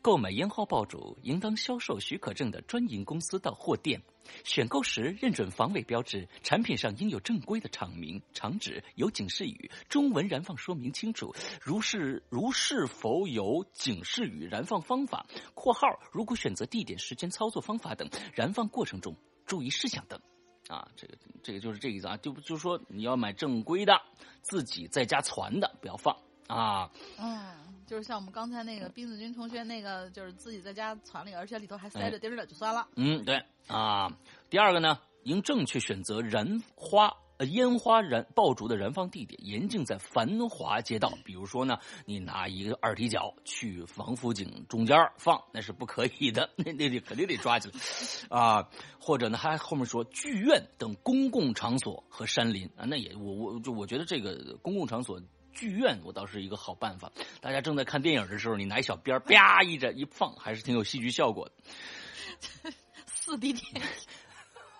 [0.00, 4.00] 购买烟花爆竹，应当销售许可证的专营公司到货店。
[4.44, 11.34] 选购时认准防伪标志，产品上应有正规的厂名、厂址，有警示语，中文燃放说明清楚。
[11.62, 14.46] 如是如是否有警示语？
[14.46, 20.20] 燃放方法（括号如果选择地点、时间、操作方法等），燃放过程中注意事项等。
[20.68, 24.02] 啊，这个这个就是这意思啊，就就是说你要买正规的，
[24.42, 26.14] 自己在家传的，不要放
[26.46, 26.90] 啊。
[27.18, 27.67] 嗯。
[27.88, 32.86] 就是像我们刚才那个冰子君同学那个，就是自己在家攒了，而且里头还塞着钉儿的，就算了。
[32.96, 34.12] 嗯，对啊。
[34.50, 41.16] 第二个呢，应正确选择燃花、呃烟花燃爆竹的燃放地点，严禁在繁华街道。
[41.24, 48.68] 比如说呢，你拿一个二踢脚去王府井中间放，那是不可以的， 那那得肯定得抓起来啊。
[49.00, 55.18] 或者呢，还后面说剧院等公共场所和山林啊，那也我我就我觉得这个公共场所。
[55.58, 57.10] 剧院，我倒是一个好办法。
[57.40, 62.72] 大家正在看电影的时候，你拿一小鞭儿，啪一着一放，还是挺有戏剧效果的。
[63.06, 63.82] 四 D 电影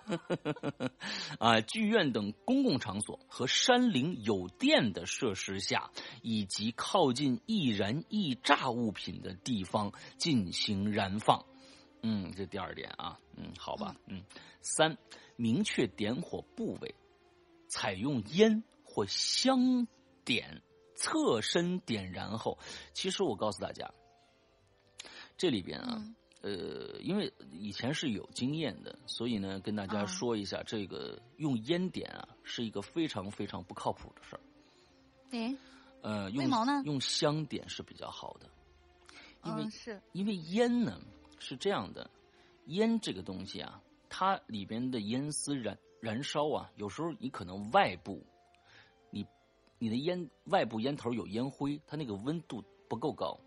[1.37, 11.45] 啊，剧院等公共场所和山林有电的设施下，以及靠近易燃易炸物品的地方进行燃放。
[12.01, 14.23] 嗯，这第二点啊，嗯，好吧，嗯，
[14.61, 14.97] 三，
[15.35, 16.95] 明确点火部位，
[17.67, 19.85] 采用烟或香
[20.23, 20.63] 点。
[20.99, 22.57] 侧身点燃后，
[22.93, 23.89] 其实我告诉大家，
[25.37, 26.03] 这里边啊，
[26.41, 34.41] 呃，因为以前是有经验的，所以呢，跟大家说一下，这个用烟点啊，是一个非常非常不靠谱的事儿。
[35.31, 35.55] 哎，
[36.01, 38.49] 呃，用用香点是比较好的，
[39.45, 40.01] 因为是。
[40.11, 40.99] 因为烟呢
[41.39, 42.09] 是这样的，
[42.65, 48.21] 烟这个东西啊，它里边的烟丝燃燃烧啊，有时候你可能外部。
[49.79, 53.39] 你的烟外部烟头有烟灰，它那个温度不够高，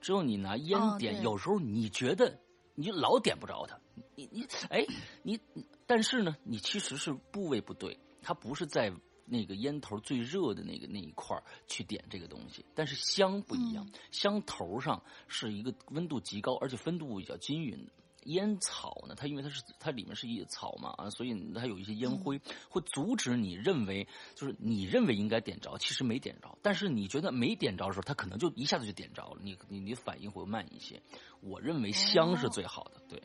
[0.00, 2.40] 只有你拿烟点，有时候你觉得
[2.74, 3.78] 你老点不着它，
[4.14, 4.86] 你你哎
[5.22, 5.38] 你，
[5.86, 8.92] 但是呢，你其实是部位不对，它不是在
[9.24, 17.92] 那个烟头最热的那个那一块去点这个东西，但是香不一样，香头上是一个温度极高，而且分度比较均匀的。
[18.24, 19.14] 烟草呢？
[19.14, 26.58] 它因为它是它里面是一草嘛啊，所以它有一些烟灰，会阻止你认为就是你认为应该点着，其实没点着。
[26.62, 31.00] 但是你觉得没点着的时候，它可能就一下子就点着了，你你你反应会慢一些。
[31.40, 33.22] 我认为香是最好的，对。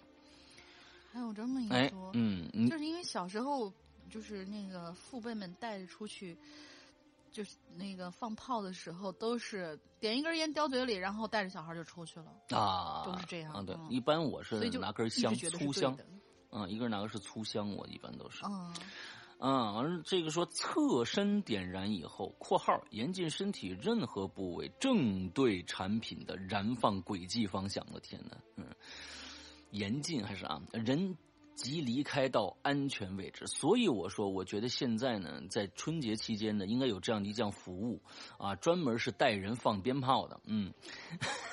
[1.11, 3.73] 还有这么一说，嗯，就是因为小时候
[4.09, 6.37] 就是那个父辈们带着出去。
[7.37, 13.53] 就是那个放炮的时候，都是点一根烟叼嘴里，然后带着小孩就出去了啊，都是这样。
[13.53, 15.95] 啊，对，一般我是拿根香粗香，
[16.49, 18.43] 嗯，一个人拿个是粗香，我一般都是。
[18.43, 18.73] 嗯，
[19.37, 27.85] 嗯，完了这个说侧身点燃以后（括号严禁身体任何部位正对产品的燃放轨迹方向）。
[27.93, 28.65] 我天哪，嗯，
[29.69, 31.15] 严禁还是啊人。
[31.57, 37.99] 即离开到安全位置，所以我说，我觉得现在呢，在春节期间呢，应该有这样的一项服务
[38.37, 40.39] 啊，专门是带人放鞭炮的。
[40.45, 40.71] 嗯，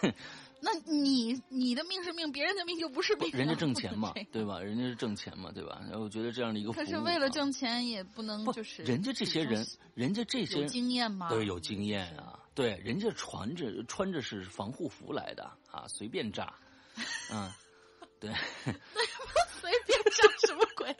[0.60, 4.60] 那你你的命是命，别人的命就不是命啊，人家挣钱嘛对吧？
[4.60, 5.80] 人家是挣钱嘛，对吧？
[5.88, 11.30] 然后我觉得这样的一个服务啊，可是为了挣钱，也不能就是人家这些人，人家这些有经验吗？
[11.30, 16.54] 对，有经验啊，对，人家穿着穿着是防护服来的啊，随便炸，
[17.32, 17.50] 嗯，
[18.20, 18.30] 对，
[19.64, 20.94] 随便上什么鬼？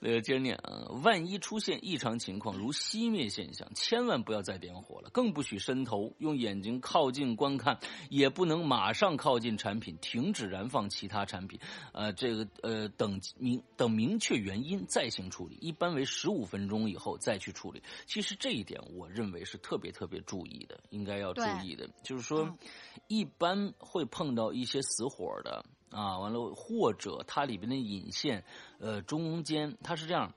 [0.00, 7.78] 呃，接着念啊，万一出现异常情况，如熄灭现象，千万不要再点火了，更不许伸头，用眼睛靠近观看，
[8.08, 11.60] 也不能马上靠近产品，停止燃放其他产品，
[11.92, 17.82] 呃，这个呃等明等明确原因再行处理，一般为十五分钟以后再去处理。
[18.06, 22.58] 其实这一点我认为是特别特别注意的，应该要注意的，就是说，嗯
[23.08, 25.62] 一般会碰到一些死火的。
[25.92, 28.44] 啊，完了，或者它里边的引线，
[28.78, 30.32] 呃，中间它是这样，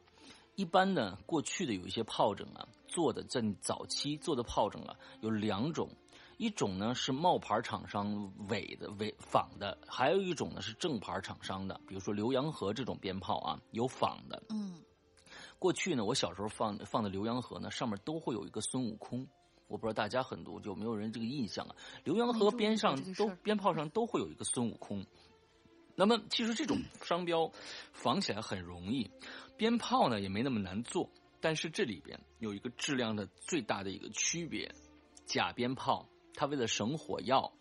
[0.55, 5.89] 一般呢过去的有一些炮仗啊，做的在早期做的炮仗啊有两种，
[6.37, 14.43] 一种呢是冒牌厂商伪的伪仿的，还有一种呢是正牌厂商的，比如说浏阳河这种鞭炮啊，有仿的。
[14.49, 14.81] 嗯，
[15.57, 19.25] 过去呢，我小时候放放的浏阳河呢，上面都会有一个孙悟空。
[19.67, 21.75] 我不知道大家很多有没有人这个印象啊？
[22.05, 25.03] 浏阳河边上都鞭炮上都会有一个孙悟空。
[25.95, 27.49] 那么其实这种商标
[27.93, 29.09] 仿起来很容易，
[29.57, 34.73] 鞭炮呢也没那么难做，但是这里边有一个质量的最大的一个区别，
[35.25, 37.53] 假鞭炮它为了省火药，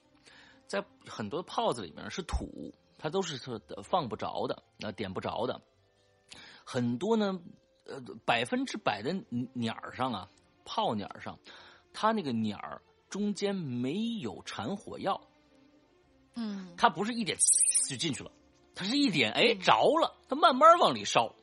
[0.66, 3.38] 在很多炮子里面是土，它都是
[3.84, 5.62] 放不着的，那点不着的，
[6.64, 7.40] 很多呢，
[7.86, 9.14] 呃，百分之百的
[9.52, 10.28] 鸟儿上啊，
[10.64, 11.38] 炮鸟上，
[11.92, 15.20] 它那个鸟儿中间没有缠火药。
[16.36, 17.38] 嗯，它不是一点
[17.88, 18.30] 就进去了，
[18.74, 21.34] 它是一点哎着了，它慢慢往里烧。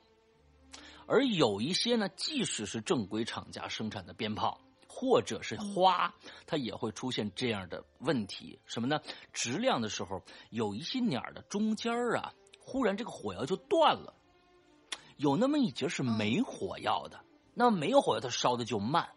[1.08, 6.14] 而有一些呢，即使是正规厂家生产的鞭炮或者是花，
[6.46, 8.60] 它也会出现这样的问题。
[8.66, 9.02] 什么呢？
[9.34, 14.14] 质量的时候，有一些鸟的中间啊，忽然这个火药就断了，
[15.18, 17.20] 有那么一节是没火药的，
[17.54, 19.10] 那么没有火药，它烧的就慢。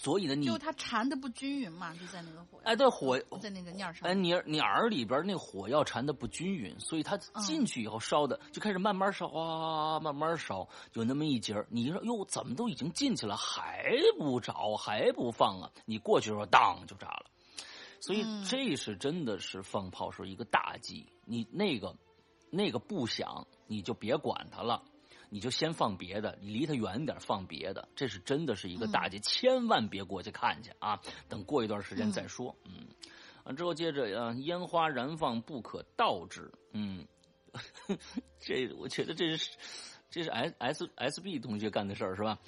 [0.00, 15.70] 所以呢，你就它缠的不均匀嘛，就在那个火，哎，对火在那个鸟上，哎，鸟鸟儿里边那火药缠的不均匀，所以它进去以后烧的、嗯、就开始慢慢烧啊，慢慢烧，有那么一节你一说哟，怎么都已经进去了，还不着，还不放啊？
[15.84, 17.26] 你过去的时候，当就炸了。
[18.00, 21.96] 所以这是真的是放炮时候一个大忌，你那个
[22.50, 24.84] 那个不响，你就别管它了。
[25.30, 31.00] 你就先放别的，离它远点放别的，这是真的是一个大忌，嗯、千万别过去看去啊！
[31.28, 32.56] 等过一段时间再说。
[32.64, 32.88] 嗯，
[33.44, 36.52] 完、嗯、之后接着啊，烟花燃放不可倒置。
[36.72, 37.06] 嗯，
[38.40, 39.50] 这我觉得这是
[40.10, 42.38] 这是 S S S B 同学干的事儿是吧？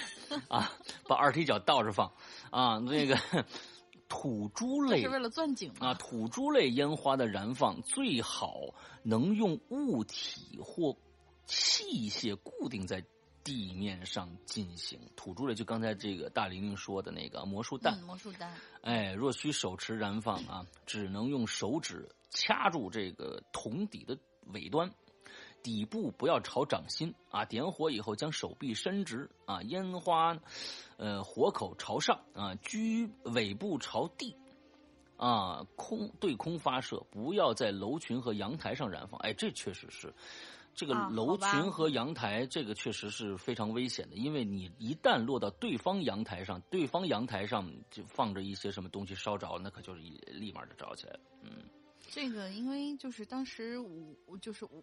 [0.48, 0.72] 啊，
[1.08, 2.12] 把二踢脚倒着放
[2.50, 3.16] 啊，那个。
[4.12, 5.94] 土猪类是为了钻井啊！
[5.94, 8.74] 土猪类烟花的燃放最好
[9.04, 10.96] 能用物体或
[11.50, 13.04] 器械固定在
[13.42, 15.00] 地面上进行。
[15.16, 18.54] 土著类就刚才这个大玲玲说的那个魔术弹，嗯、魔术弹。
[18.82, 24.16] 哎，若需手持燃放啊，只能用手指掐住这个铜底的
[24.52, 24.92] 尾端。
[25.62, 27.44] 底部不要朝掌心啊！
[27.44, 30.38] 点火以后，将手臂伸直啊，烟花，
[30.96, 34.34] 呃，火口朝上啊，居尾部朝地
[35.18, 39.20] 啊，空对空发射，不要在楼群和阳台上燃放。
[39.20, 40.14] 哎，这确实是，
[40.74, 51.20] 这个楼群和阳台，这个确实是非常危险的，因为你一旦落到对方阳台上，对方阳台上就放着一些什么东西烧着，那可就是立马就着起来了。
[51.42, 51.50] 嗯，
[52.08, 53.78] 这个因为就是当时
[54.26, 54.82] 我就是我。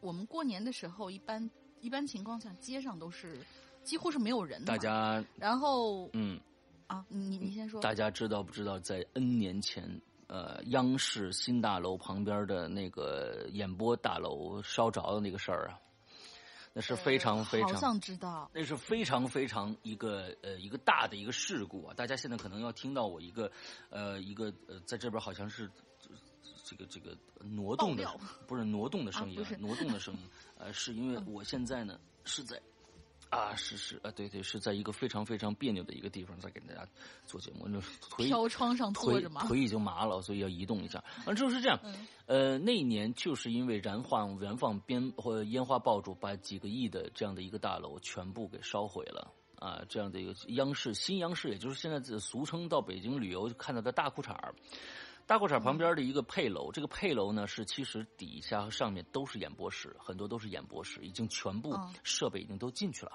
[0.00, 1.50] 我们过年的时候，一般
[1.80, 3.36] 一般情况下，街上都是
[3.82, 4.66] 几乎是没有人的。
[4.66, 6.40] 大家，然后，嗯，
[6.86, 7.80] 啊，你你先说。
[7.80, 15.80] 大家知道不知道，在 N 年前，呃，央视新大楼旁边的那个演播大楼烧着的那个事儿啊，
[16.72, 21.94] 那是非常非常，好像知道，那是非常非常一个呃一个大的一个事故啊！
[21.94, 23.50] 大家现在可能要听到我一个
[23.90, 25.70] 呃一个呃，在这边好像是。
[26.64, 28.06] 这个这个挪动的
[28.46, 30.20] 不是挪动的声音，啊、挪动的声音，
[30.58, 32.60] 呃，是因为我现在呢是在
[33.30, 36.88] 啊，是是啊，对对，是在一个非常非常别扭的一个地方在给大家
[37.26, 37.78] 做节目，那
[38.10, 41.02] 腿飘窗上坐着嘛，腿已经麻了，所以要移动一下。
[41.26, 49.32] 啊，就是这样，嗯、呃，那一年就是因为燃放燃放鞭或烟花爆竹，把几个亿的这样的一个大楼全部给烧毁了。
[49.58, 54.54] 啊，这样的一个央视新央视，也就是现在俗称到北京旅游看到的大裤衩儿。
[55.28, 63.12] 大裤衩旁边的一个配楼，这个配楼呢是其实底下和上面都是演播室，很多都是演播室，已经全部设备已经都进去了，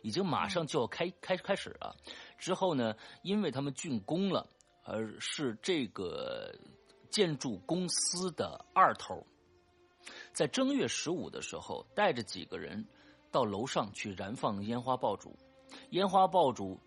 [0.00, 1.94] 已经马上就要开开开始了。
[2.38, 4.48] 之后呢，因为他们竣工了，
[4.84, 6.50] 而是这个
[7.10, 9.22] 建筑公司的二头，
[10.32, 12.82] 在正月十五的时候，带着几个人
[13.30, 15.38] 到楼上去燃放烟花爆竹，
[15.90, 16.80] 烟花爆竹。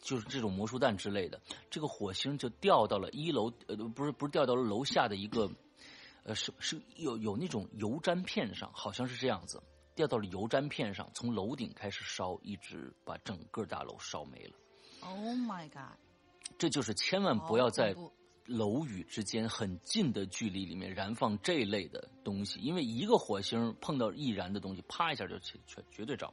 [0.00, 1.40] 就是这种魔术弹之类的，
[1.70, 5.50] 这个火星就掉到了一楼，呃，不是不是掉到了楼下的一个，
[6.22, 9.62] 呃，是是有有那种油毡片上，好像是这样子，
[9.94, 14.52] 掉到了油毡片上，从楼顶开始烧，一直把整个大楼烧没了。
[15.00, 15.98] Oh my god！
[16.58, 17.94] 这就是千万不要在
[18.46, 26.32] 楼宇之间很近的距离里面燃放这类的东西，因为一个火星碰到易燃的东西，啪一下就绝绝绝对着。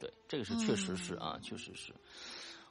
[0.00, 1.94] 对，这个是确实是啊，确实是。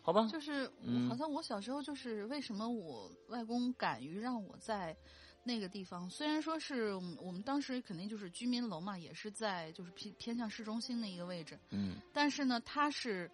[0.03, 1.09] 好吧，就是嗯。
[1.09, 4.95] 好像我小时候就是为什么我外公敢于让我在
[5.43, 11.95] 那个地方，虽然说是我们当时肯定就是居民楼嘛，也是在就是偏偏向市中心的一个位置，嗯。
[12.13, 13.31] 但是呢，它是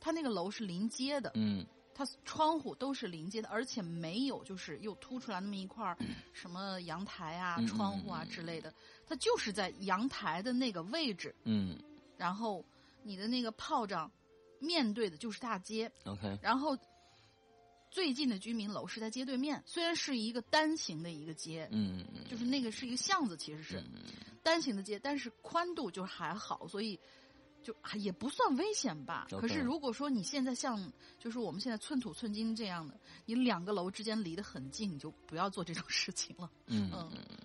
[0.00, 1.66] 它那个楼是临街的，嗯。
[1.96, 5.96] 它窗户都是临街的，而且没有就是又凸出来那么一块儿
[6.34, 8.74] 什么阳台啊、窗户啊嗯之类的，
[9.06, 11.78] 它就是在阳台的那个位置，嗯。
[12.16, 12.64] 然后
[13.04, 14.10] 你的那个炮仗
[14.58, 16.76] 面对的就是大街，，OK，然后
[17.90, 24.02] 最近的居民楼是在街对面，虽然是一个单行的一个街，嗯嗯就是那个是一个巷子，其实是嗯
[24.42, 26.98] 单行的街，但是宽度就还好，所以
[27.62, 29.26] 就还也不算危险吧。
[29.30, 36.50] 可是如果说你现在像就是我们现在寸土寸金这样的，你两个楼之间离得很近，你就不要做这种事情了。
[36.66, 37.38] 嗯嗯嗯。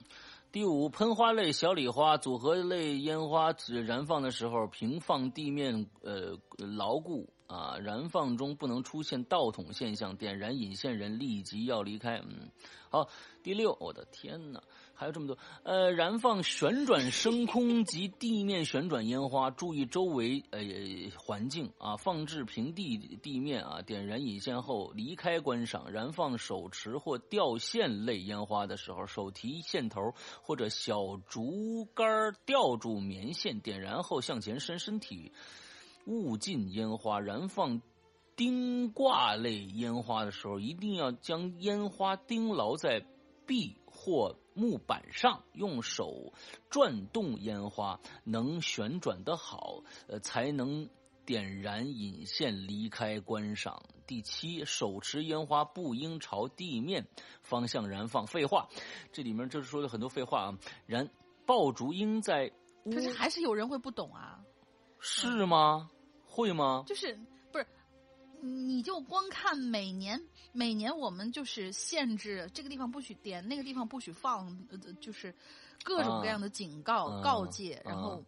[0.52, 7.30] 第五，喷花类小礼花组合类烟花只燃放的时候，平放地面呃牢固。
[7.50, 12.18] 啊，燃放中不能出现倒筒现象，点燃引线人立即要离开。
[12.18, 12.52] 嗯，
[12.92, 13.10] 好，
[13.42, 14.62] 第六，我的天哪，
[14.94, 20.60] 还有这么多，呃，燃放旋转升空及地面旋转烟花，注意周围呃
[21.18, 25.92] 环境啊，放置平地地面啊，点燃引线后离开观赏。
[25.92, 35.32] 燃放手持或吊线类烟花的时候，手提线头或者小竹竿吊住棉线，点燃后向前伸身体，
[36.10, 37.20] 勿进烟花。
[37.20, 37.82] 燃放
[38.36, 43.06] 钉挂类烟花的时候，一定要将烟花钉牢在
[43.46, 46.34] 壁或木板上，用手
[46.70, 50.90] 转动烟花，能旋转的好，呃，才能
[51.26, 53.84] 点燃引线离开观赏。
[54.08, 57.08] 第七，手持烟花不应朝地面
[57.42, 58.26] 方向燃放。
[58.26, 58.68] 废话，
[59.12, 60.58] 这里面就是说了很多废话啊。
[60.88, 61.10] 燃
[61.46, 62.52] 爆竹应在
[62.86, 64.40] 可是还是有人会不懂啊，
[65.00, 65.92] 是吗？
[66.40, 66.84] 会吗？
[66.88, 67.18] 就是
[67.52, 67.68] 不是。
[68.42, 70.20] 你就光看每年，
[70.54, 75.36] 每年我们就是限制这个地方不许点，那个地方不许放，呃，就是
[75.84, 78.24] 各种各样的警告、啊告诫，啊然后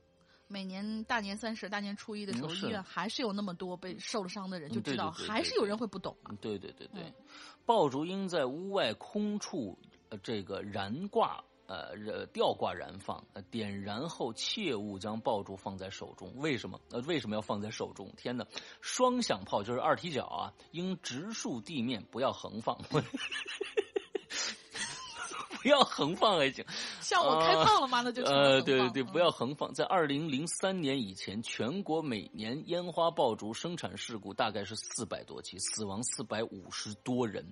[0.47, 7.13] 每年大年三十、大年初一的时候，嗯医院还是有那么多被受了伤的人，嗯就知道还是有人会不懂对对对对嗯，
[7.65, 9.77] 爆竹应在屋外空处，
[10.09, 11.41] 呃，这个燃挂。
[11.71, 16.33] 呃，吊挂燃放，点燃后切勿将爆竹放在手中。
[16.35, 16.81] 为什么？
[16.89, 18.11] 呃，为什么要放在手中？
[18.17, 18.45] 天哪！
[18.81, 22.77] 双响炮就是二踢脚啊，应直竖地面，不要横放。
[25.61, 26.65] 不要横放还行。
[26.99, 28.01] 像我开放了吗？
[28.01, 29.73] 那就呃，对对对，嗯不要横放。
[29.73, 37.45] 在二零零三年以前，全国每年烟花爆竹生产事故大概是四百多起，死亡四百五十多人。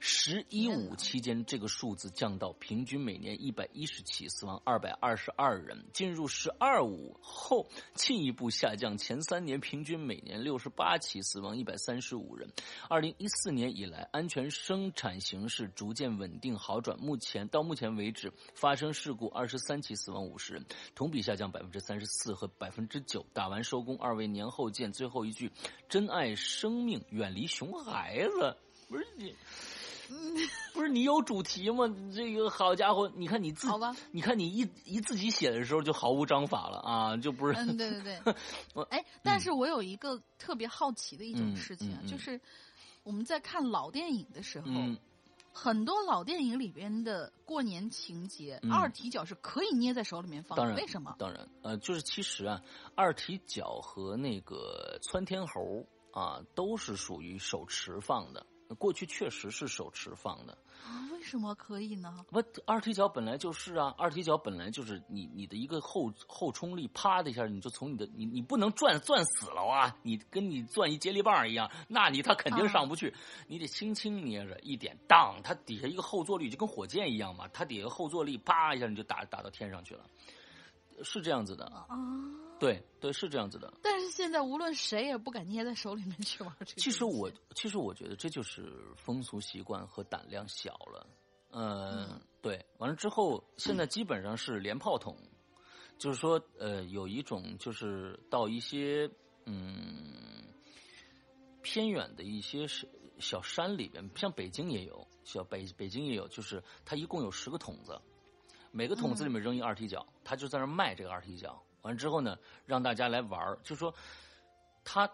[0.00, 5.84] 十一五期间，这个数字降到平均每年一百一十起，死亡二百二十二人。
[5.92, 12.48] 进入十二五后，进一步下降，前三年平均每年六十八起，死亡一百三十五人。
[12.88, 16.98] 二零一四年以来，安全生产形势逐渐稳定好转。
[16.98, 23.24] 目前到目前为止，发生事故二十三起，死亡五十人，同比下降百分之三十四和百分之九。
[23.32, 24.92] 打完收工，二位年后见。
[24.92, 25.52] 最后一句：
[25.88, 28.56] 珍爱生命，远离熊孩子。
[28.88, 29.32] 不是你，
[30.74, 31.86] 不是你有主题吗？
[32.12, 38.34] 这个好家伙，你看你自好吧，你看你一一自己写的时候就毫无章法了啊，就不是嗯，对对对
[38.74, 38.82] 我。
[38.90, 42.40] 哎，但是我有一个特别好奇的一种嗯事情啊，嗯嗯就是
[43.04, 44.98] 我们在看老电影的时候，嗯
[45.54, 51.14] 很多老电影里边的过年情节，嗯二踢脚是可以捏在手里面放的，当然，为什么？
[51.16, 52.60] 当然，呃，就是其实啊，
[52.96, 58.44] 二踢脚和那个窜天猴啊，都是属于手持放的。
[58.78, 62.24] 过去确实是手持放的，啊，为什么可以呢？
[62.30, 73.14] 不，二踢脚本来就是啊，二踢脚本来就是你你的一个后后冲力，啪的一下，你就从你的你你不能转转死了啊，你跟你转一接力棒一样，那你他肯定上不去，
[73.46, 80.04] 你得轻轻捏着一点，当它底下一个后坐力就跟火箭一样嘛，它底下后坐力啪一下你就打打到天上去了，
[81.02, 81.64] 是这样子的。
[81.66, 81.86] 啊，
[82.58, 83.72] 对对，是这样子的。
[83.82, 86.80] 但是现在无论谁也不敢捏在手里面去玩这个。
[86.80, 91.06] 其实我其实我觉得这就是风俗习惯和胆量小了。
[91.50, 92.64] 嗯，对。
[92.78, 95.16] 完了之后，现在基本上是连炮筒，
[95.98, 99.10] 就是说，呃，有一种就是到一些
[99.44, 100.44] 嗯
[101.62, 102.86] 偏远的一些小
[103.18, 108.00] 小山里边，像北京也有，小北北京也有，就是它一共有十个筒子，
[108.72, 111.62] 每个筒子里面扔一二踢脚，他就在那卖这个二踢脚。
[111.84, 113.94] 完之后呢，让大家来玩儿，就说
[114.82, 115.08] 他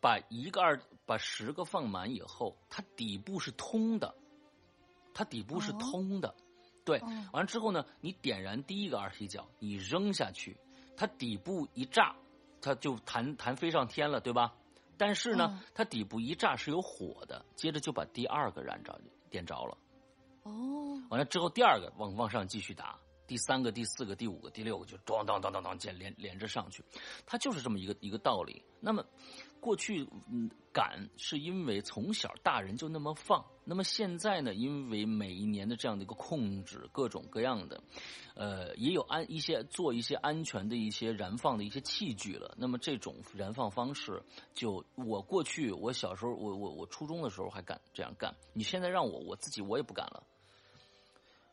[0.00, 4.12] 把一个二把十个放满以后，它底部是通的，
[5.14, 6.34] 它底部是通的，
[6.84, 6.98] 对。
[7.32, 10.56] 完了之后呢，你点燃第一个二踢脚，你扔下去，
[10.96, 12.14] 它底部一炸，
[12.60, 14.52] 它就弹弹飞上天了，对吧？
[14.98, 19.00] 但是呢，它底部一炸是有火的，接着就把第二个燃着
[19.30, 19.78] 点着了。
[20.42, 21.00] 哦。
[21.10, 22.98] 完了之后，第二个往往上继续打。
[23.32, 26.84] 第三个、第四个、第五个、第六个就咣当当当当连连连着上去，
[27.24, 28.62] 它就是这么一个一个道理。
[28.78, 29.02] 那么，
[29.58, 37.82] 过去嗯敢是因为从小大人就那么放，那么现在呢，因为每一年的这样的一个控制，各种各样的，
[38.34, 42.54] 呃，也有安一些做一些安全的一些燃放的一些器具了。
[42.58, 44.22] 那么这种燃放方式，
[44.52, 50.22] 就我过去我小时候，我我我初中的时候还敢这样干，你现在让我我自己我也不敢了。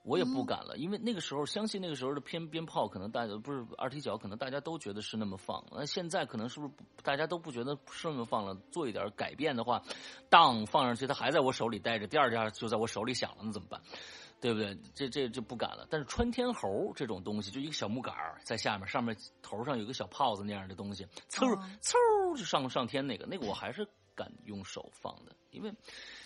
[0.04, 5.64] 我也不敢了，因为那个时候，相信那个时候的偏鞭炮，可能大家不是二踢脚，可能大家都觉得是那么放。
[5.72, 6.74] 那现在可能是不是
[7.04, 8.56] 大家都不觉得是那么放了？
[8.72, 9.82] 做一点改变的话，
[10.30, 13.82] 当放上去，它还在我手里待着，第二下就在我手里响了，那怎么办？
[14.41, 14.78] 对不对？
[14.95, 15.86] 这这就不敢了。
[15.89, 23.86] 但是穿天猴这种东西，就一个小木杆在下面，上面头上有个小炮子那样的东西，嗖嗖就上上天，那个那个我还是
[24.20, 25.34] 敢用手放的。
[25.51, 25.74] 因为，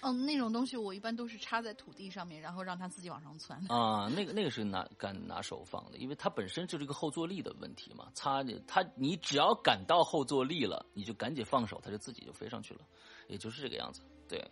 [0.02, 3.58] 嗯，那种东西我一般都是插在土地上面，然后让它自己往上窜。
[3.70, 8.12] 啊，那个那个是拿敢拿手放的，因为它本身就是一个后坐力的问题嘛。
[8.16, 12.82] 擦，它你只要感到后坐力了，你就赶紧放手，它就自己就飞上去了，
[13.28, 14.02] 也就是这个样子。
[14.28, 14.44] 对，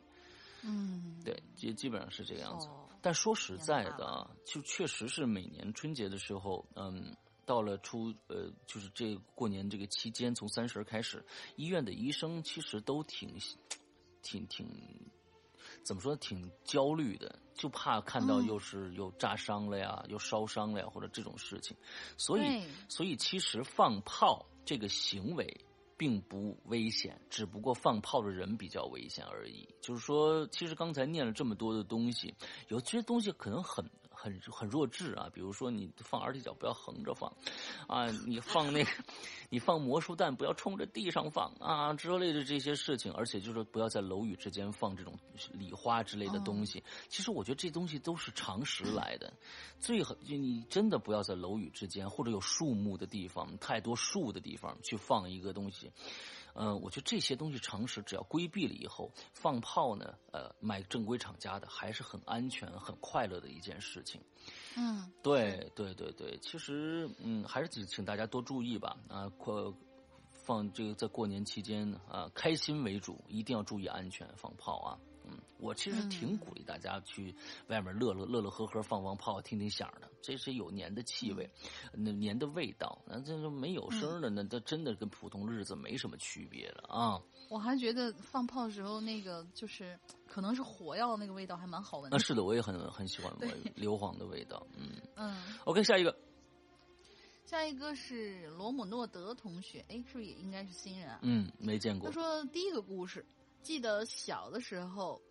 [0.61, 2.69] 嗯，对，基基本上是这个样子。
[3.01, 7.13] 但说实在的啊，就确实是每年春节的时候，嗯，
[7.52, 11.26] 到了初呃，就是这过年这个期间，从三十开始，
[11.58, 13.36] 医院的医生其实都挺。
[14.24, 14.66] 挺挺，
[15.84, 16.16] 怎么说？
[16.16, 21.76] 挺焦虑的，就怕看到又是又炸伤了呀，又烧伤了呀，或者这种事情。
[22.18, 25.66] 所以，所以其实放炮这个行为
[25.97, 29.68] 并不危险，只不过放炮的人比较危险而已。
[29.82, 32.34] 就是说，其实刚才念了这么多的东西，
[32.70, 33.84] 有些东西可能很。
[34.22, 35.28] 很很弱智啊！
[35.34, 37.34] 比如说，你放二踢脚不要横着放，
[37.88, 38.91] 啊，你放那个，
[39.49, 45.17] 你放魔术弹不要冲着地上放啊之类的这些事情，而且就是不要在楼宇之间放这种
[45.53, 46.84] 礼花之类的东西。
[47.09, 49.34] 其实我觉得这东西都是常识来的，
[49.80, 55.91] 最好就你真的不要在楼宇之间或者有树木的地方、太多树的地方去放一个东西。
[56.54, 64.22] 嗯，我觉得这些东西常识只要规避了以后，放炮呢，呃，买正规厂家的还是很安全、很快乐的一件事情。
[64.76, 68.97] 嗯，对对对对，其实嗯，还是请请大家多注意吧。
[69.08, 69.74] 啊，过
[70.30, 74.97] 放这个在过年期间啊，开心为主，一定要注意安全，放炮啊。
[75.62, 77.34] 嗯，我其实挺鼓励大家去
[77.68, 81.49] 外面乐乐乐乐呵呵放放炮，听听响的，这是有年的气味，
[81.93, 83.01] 那年的味道。
[83.05, 87.22] 那这是没有声的，那这真的跟普通日子没什么区别了啊！
[87.49, 92.09] 我还觉得放炮的时候，那个就是可能是火药那个味道还蛮好闻。
[92.12, 93.32] 那是的，我也很很喜欢
[93.76, 94.66] 硫磺的味道。
[94.78, 95.38] 嗯嗯。
[95.66, 96.18] OK，下一个，
[97.45, 101.20] 下一个是罗姆诺德同学，哎，是不是也应该是新人啊？
[101.24, 102.09] 嗯，没见过。
[102.09, 103.26] 他说第一个故事。
[103.64, 105.22] 记得小的时候，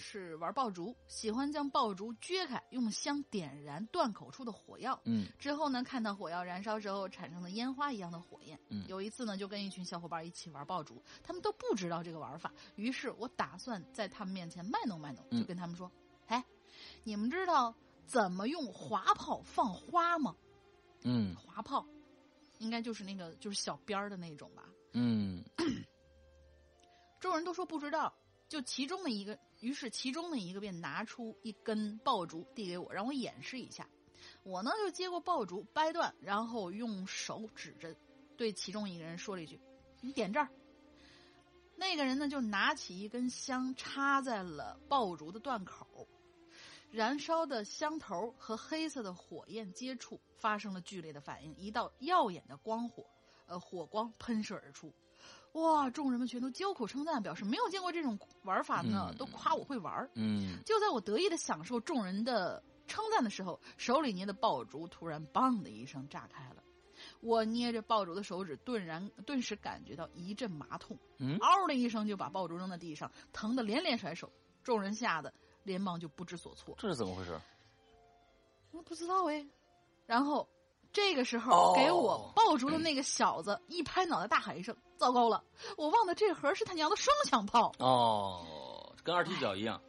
[0.00, 4.98] 是玩爆竹，喜欢将爆竹撅开，用香点燃断口处的火药。
[5.04, 8.58] 嗯，之后呢，看到火药燃烧之后产生的烟花一样的火焰。
[8.70, 15.92] 嗯，有一次呢，就跟一群小伙伴一起玩爆竹，他们都不知道这个玩法，于是我打算在他们面前卖弄卖弄，就跟他们说
[16.26, 16.44] ：“哎，
[17.04, 17.74] 你们知道
[18.06, 20.34] 怎么用滑炮放花吗？”
[21.04, 21.86] 嗯，滑炮，
[22.58, 24.64] 应该就是那个就是小鞭儿的那种吧。
[24.92, 25.44] 嗯。
[27.20, 28.14] 众人都说不知道，
[28.48, 33.88] 就其中的一个，于是其中的一个便拿出一根爆竹递给我，让我演示一下。
[34.42, 37.94] 我呢就接过爆竹，掰断，然后用手指着，
[38.36, 39.60] 对其中一个人说了一句
[40.00, 40.48] ：“你点这儿。”
[41.76, 46.06] 那个人呢就拿起一根香插在了爆竹的断口，
[46.90, 53.06] 燃烧的香头和黑色的火焰接触，发生了剧烈的反应，一道耀眼的光火，
[53.46, 54.92] 呃，火光喷射而出。
[55.52, 55.90] 哇！
[55.90, 60.08] 众人们全都交口称赞，表示没有见过这种玩法呢，都夸我会玩。
[60.14, 66.62] 嗯，就在我得意的享受众人的称赞的时候，手里捏的爆竹突然“嘣”的一声炸开了。
[67.20, 74.30] 我捏着爆竹的手指顿然顿时感觉到一阵麻痛，嗯嗷的一声就把爆竹扔在地上，疼得连连甩手。
[74.62, 75.32] 众人吓得
[75.64, 76.74] 连忙就不知所措。
[76.78, 77.40] 这是怎么回事？
[78.70, 79.44] 我不知道哎。
[80.06, 80.46] 然后
[80.92, 85.44] 这个时哦候给我爆竹的那个小子一拍脑袋，大喊一声：“糟糕了！
[85.76, 87.72] 我忘了这盒是他娘的双响炮。
[87.78, 89.80] 哦，跟二踢脚一样。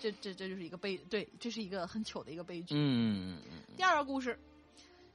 [0.00, 2.74] 这”这这就是一个悲，对，这是一个很糗的一个悲剧。
[2.74, 4.38] 嗯嗯嗯，第二个故事，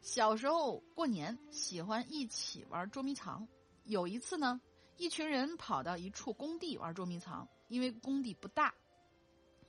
[0.01, 3.47] 小时候过年喜欢一起玩捉迷藏。
[3.85, 4.61] 有一次呢，
[4.97, 8.73] 一群人跑到一处工地玩捉迷藏，因为工地不大，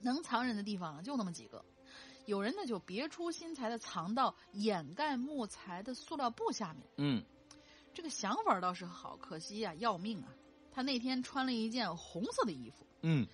[0.01, 1.64] 能藏人的地方就那么几个。
[2.26, 6.86] 有人呢就别出心裁的藏到掩盖木材的塑料布下面。
[6.96, 7.24] 嗯，
[7.92, 10.28] 这个想法倒是好，可惜呀、要命啊！
[10.72, 13.26] 他那天穿了一件红色的衣服，嗯，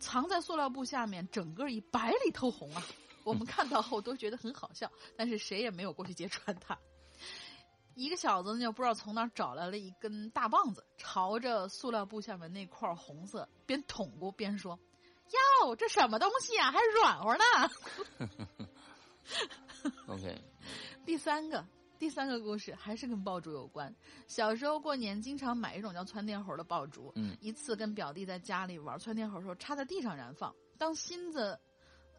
[0.00, 2.82] 藏在塑料布下面，整个以白里透红啊！
[3.24, 6.78] 我们看到后都觉得很好笑，但是谁也没有过去揭穿他。
[7.94, 14.78] 一个小子呢，就不知道从哪儿找来了一根大棒子，朝着塑料布下面那块红色边捅咕边说
[15.30, 17.44] ：“哟，这什么东西啊，还软和呢！”
[20.06, 20.42] OK，
[21.04, 21.64] 第三个，
[21.98, 23.94] 第三个故事还是跟爆竹有关。
[24.28, 30.54] 小时候过年经常买一种叫窜天猴的爆竹，嗯一次跟表弟在家里玩窜天猴的时候，插在地上燃放。
[30.78, 31.58] 当芯子，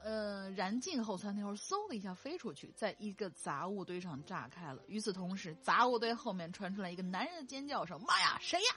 [0.03, 4.81] 呃，燃尽后，窜天猴嗖的一下飞出去，在一个杂物堆上炸开了。
[4.87, 8.75] 与此同时，杂物堆后面传出来一个男人的尖叫声：“妈呀，谁呀？”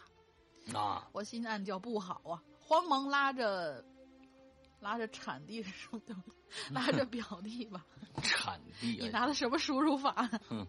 [0.78, 3.84] 啊，我心暗叫不好啊，慌忙拉着。
[4.80, 6.74] 拉着产地是什么东西？
[6.74, 7.84] 拉着表弟吧。
[8.22, 10.28] 产地你啊，拿的什么输入法？
[10.50, 10.66] 嗯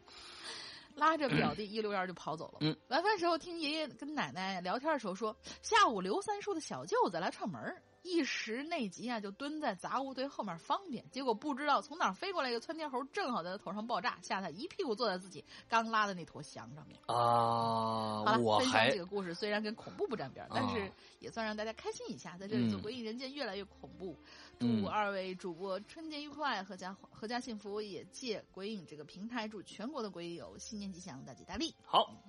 [0.96, 2.58] 拉着表弟一溜烟儿就跑走了。
[2.60, 11.10] 嗯，晚饭时候听爷爷跟奶奶聊天的时候说，下午刘三叔的小舅子来串门儿一时内急啊，就蹲在杂物堆后面方便。
[11.12, 17.00] 结果不知道从哪儿飞过来一个窜天猴，正好在他头上爆炸，吓他一屁股坐在自己刚拉的那坨翔上面。
[17.06, 22.38] 啊，好了，分享还几个故事，虽然跟恐怖不沾边儿，但是也算让大家开心一下。
[22.38, 24.18] 在这里做嗯鬼影人间越来越恐怖，
[24.60, 27.80] 嗯祝二位主播春节愉快，阖家阖家幸福。
[27.82, 31.74] 也借鬼影这个平台，祝全国的鬼友新年吉祥，大吉大利。
[31.86, 32.24] 好，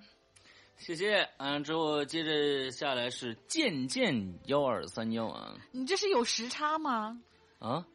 [0.81, 1.29] 谢谢。
[1.37, 7.21] 嗯，之后接着下来是渐渐幺二三幺啊你这是有时差吗？
[7.59, 7.87] 啊，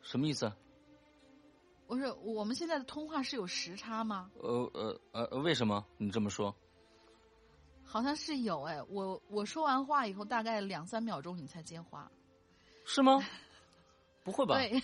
[0.00, 0.56] 什么意思啊？
[1.88, 4.30] 我说我们现在的通话是有时差吗？
[4.40, 5.00] 呃呃
[5.32, 6.54] 呃，为什么你这么说？
[7.82, 12.08] 好像是有哎，我我说完话以后大概两三秒钟你才接话。
[12.84, 13.20] 是吗？
[14.22, 14.54] 不会吧？
[14.60, 14.80] 对，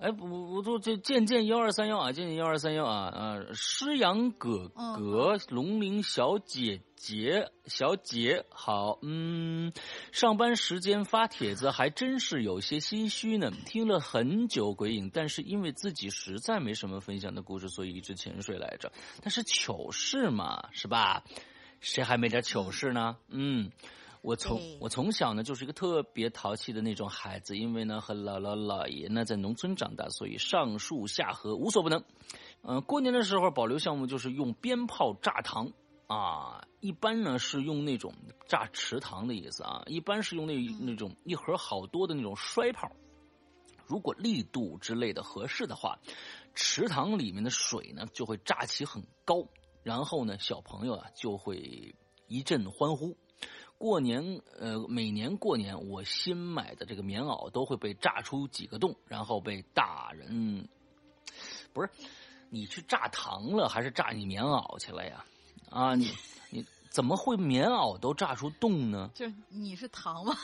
[0.00, 9.72] 哎，不，我说这渐渐幺二三幺啊，渐渐幺二三幺啊，啊，诗阳哥嗯哥，龙鳞小姐姐，小姐好，嗯，
[10.10, 13.52] 上班时间发帖子还真是有些心虚呢。
[13.66, 18.92] 听了很久鬼影，但是因为自己实在没什么分享的故事，所以一直潜水来着。
[19.22, 21.22] 但是糗事嘛，是吧？
[21.80, 23.16] 谁还没点糗事呢？
[23.28, 23.70] 嗯。
[24.24, 32.02] 我从我从小呢就是一个特别淘气的那种孩子，因为呢和姥姥姥爷呢在农村长大，所以上树下河无所不能。
[32.62, 35.70] 嗯、过年的时候保留项目就是用鞭炮炸糖
[36.06, 38.14] 啊，一般呢是用那种
[38.48, 42.90] 炸池塘的意思啊，一般是用那那种一盒好多的那种摔炮。
[43.86, 45.98] 如果力度之类的合适的话，
[46.54, 49.46] 池塘里面的水呢就会炸起很高，
[49.82, 51.94] 然后呢小朋友啊就会
[52.26, 53.14] 一阵欢呼。
[53.84, 60.66] 过年，呃，每年过年，我新买的这个棉袄都会被炸出几个洞，然后被大人，
[61.74, 61.90] 不是，
[62.48, 65.22] 你去炸糖了，还是炸你棉袄去了呀？
[65.68, 66.10] 啊，你
[66.48, 69.10] 你怎么会棉袄都炸出洞呢？
[69.14, 70.34] 就是你是糖吗？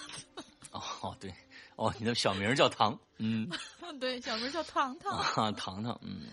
[0.73, 1.35] 哦，对，
[1.77, 3.49] 哦，你的小名叫糖，嗯。
[3.99, 5.17] 对，小名叫糖糖。
[5.19, 6.27] 啊，糖糖，嗯，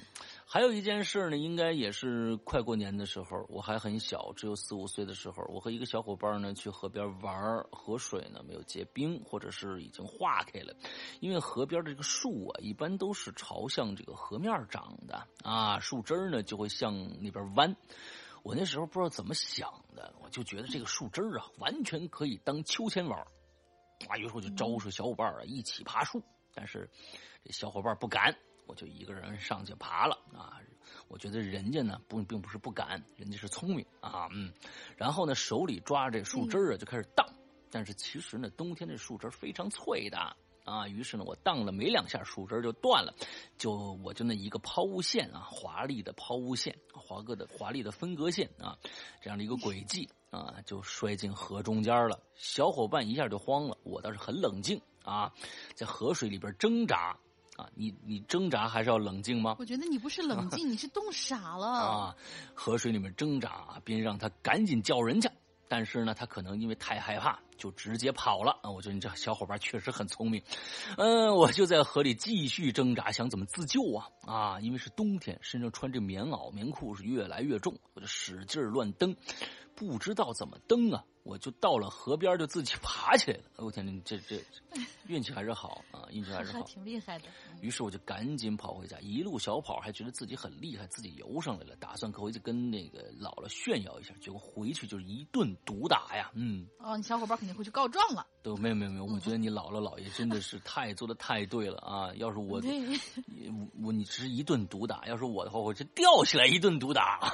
[0.50, 10.74] 还有一件事呢，应该也是快过年的时候，我还很小，只有四五岁的时候，我和一个小伙伴呢去河边玩，河水呢没有结冰，或者是已经化开了，
[11.20, 17.76] 因为河边的这个树啊，一般都是朝向这个河面长的啊，树枝呢就会向那边弯。
[18.42, 23.20] 我那时候不知道怎么想的，我就觉得这个树枝啊，完全可以当秋千玩
[24.08, 26.24] 啊，于是我就招呼小伙伴啊一起爬树，
[26.54, 26.90] 但是
[27.44, 28.34] 这小伙伴不敢，
[28.68, 30.62] 我就一个人上去爬了啊。
[31.08, 34.54] 我觉得人家呢不并不是不敢，人家是聪明啊，嗯。
[34.96, 37.26] 然后呢手里抓着这树枝啊就开始荡，
[37.72, 43.14] 但是其实呢冬天这树枝非常脆的啊，于是呢我荡了没两下树枝就断了，
[43.58, 48.78] 就我就那一个抛物线啊，华丽的抛物线，华哥的华丽的分隔线啊，
[49.22, 52.22] 这样的一个轨迹啊，就摔进河中间了。
[52.36, 55.34] 小伙伴一下就慌了，我倒是很冷静啊，
[55.74, 57.18] 在河水里边挣扎
[57.58, 59.56] 啊，你你挣扎还是要冷静吗？
[59.60, 62.16] 我觉得你不是冷静， 你是冻傻了啊！
[62.54, 65.28] 河水里面挣扎，便让他赶紧叫人去。
[65.68, 68.70] 但是呢，他可能因为太害怕，就直接跑了啊！
[68.70, 70.42] 我觉得你这小伙伴确实很聪明。
[70.98, 74.60] 嗯，我就在河里继续挣扎，想怎么自救啊啊！
[74.62, 79.16] 因为是冬天，身上穿着棉袄，棉裤是越来越重，我就使劲乱蹬，
[79.76, 81.04] 不知道怎么蹬啊！
[81.24, 83.44] 我就到了河边，就自己爬起来了。
[83.58, 84.42] 我天哪，这这
[85.08, 87.26] 运气还是好啊，运气还是好， 挺厉害的。
[87.60, 94.14] 于是我就赶紧跑回家，一路小跑，还觉得自己很厉害，自己游上来了，打算回去跟那个姥姥炫耀一下。
[94.22, 96.66] 结果回去就是一顿毒打呀，嗯。
[96.80, 98.28] 哦，你小伙伴肯定会去告状了。
[98.44, 102.12] 都没有没有没有，我觉得你姥姥姥爷真的是太做的太对了啊！
[102.18, 102.62] 要是我，
[103.82, 107.34] 我你只是一顿毒打，要是我的话，我就吊起来一顿毒打。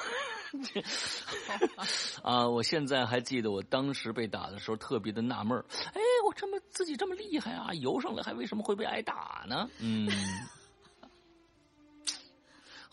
[2.22, 2.46] 啊！
[2.48, 5.58] 我现在还记得我当时被打的时候，特别的纳闷
[5.92, 9.68] 哎，我这么自己这么厉害啊，游上来还为什么会被挨打呢？
[9.80, 10.08] 嗯。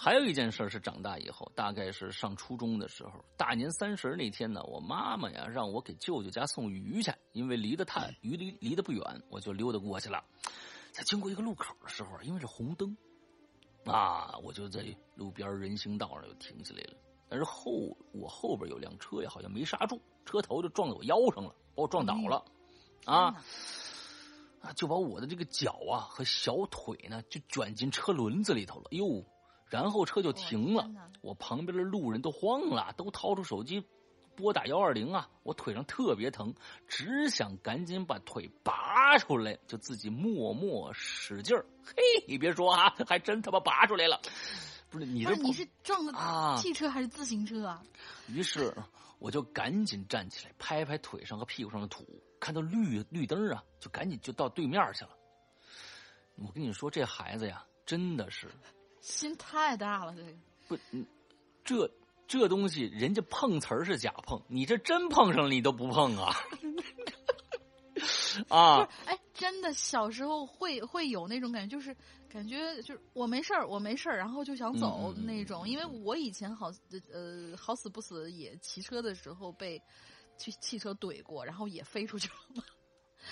[0.03, 10.23] 还有一件事是长大以后，大概是上初中的时候，大年三十那天呢，我妈妈呀让我给舅舅家送鱼去，因为离得太鱼离离得不远，我就溜达过去了。
[10.91, 12.97] 在经过一个路口的时候，因为是红灯，
[13.85, 14.83] 啊，我就在
[15.13, 16.95] 路边人行道上就停下来了。
[17.29, 22.43] 但是后我后边有辆车呀，好像没刹住，车头就撞到我腰上了，把我撞倒了，
[23.05, 23.39] 啊
[24.61, 29.23] 啊，就把我的这个脚啊和小腿呢就卷进车轮子里头了，哟，
[29.71, 30.87] 然后车就停了，
[31.21, 33.83] 我旁边的路人都慌了，都掏出手机
[34.35, 36.53] 拨打幺二零啊，我腿上特别疼，
[36.87, 44.21] 只想赶紧把腿拔出来，就自己默默使劲儿，嘿，你别说啊，还真他妈拔出来了。
[44.89, 46.13] 不是你这你是撞的
[46.57, 47.81] 汽车还是自行车啊？
[48.27, 48.75] 于是
[49.19, 52.05] 我就赶紧站起来，拍拍腿上和屁股上的土，
[52.41, 55.11] 看到绿绿灯啊，就赶紧就到对面去了。
[56.35, 58.49] 我跟你说，这孩子呀，真的是
[59.01, 60.15] 心太大了。
[60.15, 60.31] 这个
[60.67, 60.77] 不，
[61.65, 61.91] 这
[62.27, 66.33] 这东西人家碰瓷儿是假碰，你这真碰上了，你都不碰啊？
[68.47, 68.87] 啊！
[69.05, 71.95] 哎，真的，小时候会会有那种感觉，就是
[72.29, 75.67] 感觉就是我没事儿，我没事儿，然后就想走那种。
[75.67, 76.71] 因为我以前好
[77.11, 79.81] 呃好死不死也骑车的时候被
[80.37, 82.63] 去汽车怼过，然后也飞出去了。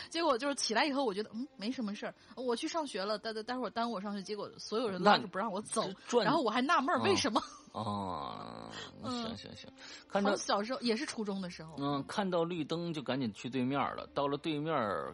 [0.09, 5.89] 结果就是起来以后，我觉得嗯没什么事儿，我去上学了，待待待会儿耽误我上学，结果所有人拉着不让我走，
[6.23, 7.41] 然后我还纳闷儿为什么。
[7.71, 8.67] 哦，
[9.05, 9.71] 行行行，
[10.07, 14.07] 看到小时候也是初中的时候，嗯，看到绿灯就赶紧去对面了。
[14.15, 14.73] 到了对面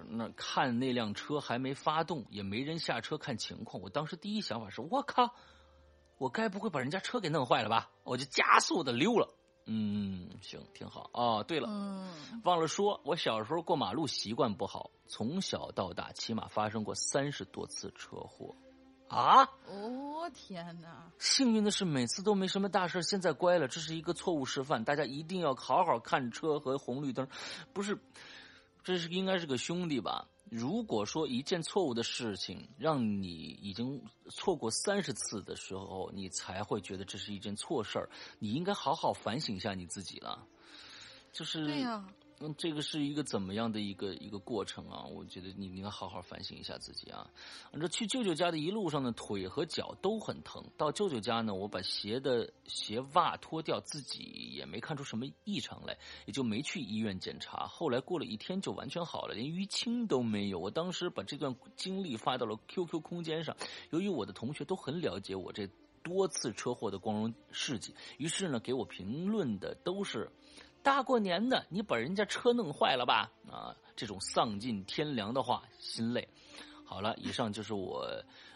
[0.09, 3.83] 那看那辆车还没发动，也没人下车看情况。
[3.83, 5.29] 我当时第一想法是：我靠，
[6.17, 7.89] 我该不会把人家车给弄坏了吧？
[8.03, 9.27] 我就加速的溜了。
[9.65, 10.14] 嗯，
[10.45, 11.09] 行，挺好。
[11.13, 11.67] 哦，对了，
[12.43, 18.55] 忘了说，我小时候过马路习惯不好，从小到大起码发生过三十多次车祸。
[19.07, 19.43] 啊！
[19.67, 21.11] 哦天哪！
[21.19, 23.67] 幸运的是每次都没什么大事，现在乖了。
[23.67, 27.27] 这是一个错误示范，大家一定要好好看车和红绿灯。
[27.71, 27.99] 不是，
[28.83, 30.27] 这是应该是个兄弟吧？
[30.49, 40.47] 如果说一件错误的事情让你已经错过三十次的时候，你才会觉得这是一件错事儿，你应该好好反省一下你自己了。
[41.33, 42.07] 就是对呀。
[42.41, 45.05] 嗯，这个是一个怎么样的一个一个过程啊？
[45.05, 47.31] 我觉得你应该好好反省一下自己啊。
[47.71, 50.61] 这去舅舅家的一路上呢，腿和脚都很疼。
[50.75, 57.67] 到舅舅家呢，我把鞋的鞋袜脱掉，自己也没看出什么异常来，也就没去医院检查。
[57.67, 60.59] 后来过了一天就完全好了，连淤青都没有。
[60.59, 63.55] 我当时把这段经历发到了 QQ 空间上，
[63.91, 65.69] 由于我的同学都很了解我这
[66.03, 70.29] 多次车祸的光荣事迹，于是呢，给我评论的都是。
[70.85, 73.31] 大过年的，你把人家车弄坏了吧？
[73.51, 76.29] 啊，这种丧尽天良的话，心累。
[76.85, 78.05] 好了，以上就是我，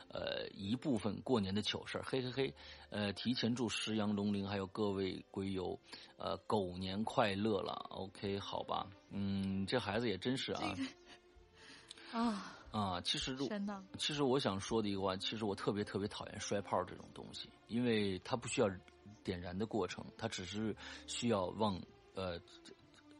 [0.09, 2.53] 呃，一部分过年的糗事嘿嘿嘿，
[2.91, 5.79] 呃，提前祝石羊龙鳞还有各位龟友，
[6.17, 7.73] 呃，狗年快乐了。
[7.89, 10.75] OK，好吧，嗯，这孩子也真是啊。
[12.13, 13.35] 啊啊，其实，
[13.97, 18.69] 其实我想说的一个话，其实我特别特别讨厌摔炮这种东西，因为它不需要
[19.23, 20.75] 点燃的过程，它只是
[21.07, 21.81] 需要往。
[22.19, 22.39] 呃，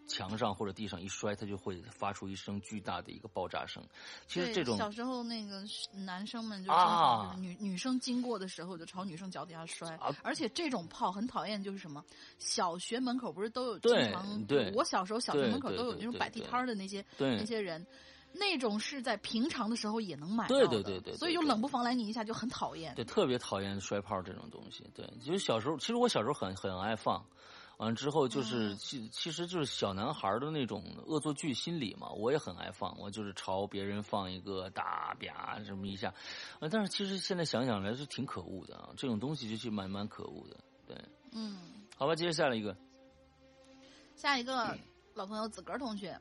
[0.08, 3.82] 墙上或者地上一摔，它就会发出一声巨大的一个爆炸声。
[4.28, 12.04] 其实这种小时候那个男生们就啊，女女生经过的时候就朝女生脚底下摔，而且这种炮很讨厌，就是什么
[12.40, 14.44] 小学门口不是都有经常？
[14.46, 17.86] 对，我小时候小学门口都有那种摆地摊的那些那些人，
[18.34, 22.96] 那种是在平常的时候也能买到的，对对对对，所以就冷不防来你一下就很讨厌。
[22.96, 24.84] 对，特别讨厌摔炮这种东西。
[24.96, 27.24] 对，就是小时候，其实我小时候很很爱放。
[27.80, 36.10] 完了之后就是其其实就是小男孩的那种恶作剧心理嘛，我也很爱放，我就是朝别人放一个大啪这么一下，
[36.60, 40.98] 啊，但是其实现在想想来是挺可恶的啊，这种东西就是蛮蛮可恶的，对，
[41.32, 41.58] 嗯，
[41.96, 42.76] 好吧，接着下来一个，
[44.14, 44.78] 下一个
[45.14, 46.20] 老朋友子格同学，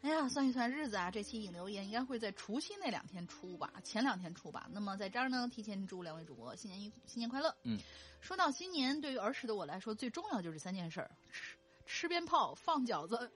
[0.00, 4.68] 哎呀，算一算日子啊，这期引流言应该会在除夕那两天出吧，前两天出吧。
[4.72, 7.54] 那么在这儿呢，提前祝两位主播新年一新年快乐。
[7.64, 7.78] 嗯，
[8.20, 13.32] 说到新年，对于儿时的我来说，最重要就是三件事儿：吃吃鞭炮、放饺子，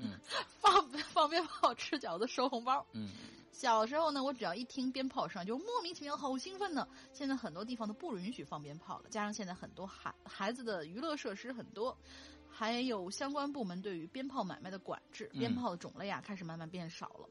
[0.00, 0.18] 嗯
[0.58, 2.86] 放 放鞭炮、吃饺子、收红包。
[2.92, 3.10] 嗯
[3.52, 6.88] 小时候呢，我只要一听鞭炮声，就莫名其妙好兴奋呢。
[7.12, 11.96] 现在很多地方都不允许放鞭炮了，加上现在很多孩孩子的娱乐设施很多，
[12.56, 17.28] 还有相关部门对于鞭炮买卖的管制，嗯鞭炮的种类啊开始慢慢变少了。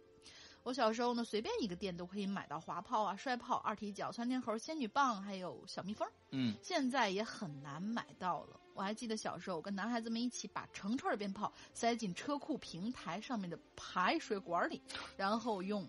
[0.63, 6.07] 我小时候呢，随便一个店都可以买到滑炮啊、摔炮、二踢脚、窜天猴、仙女棒，还有小蜜蜂。
[6.31, 8.59] 嗯现在也很难买到了。
[8.73, 14.81] 我还记得小时候，我跟男孩子们一起把成串的鞭炮塞进车库平台上面的排水管里，
[15.15, 15.87] 然后用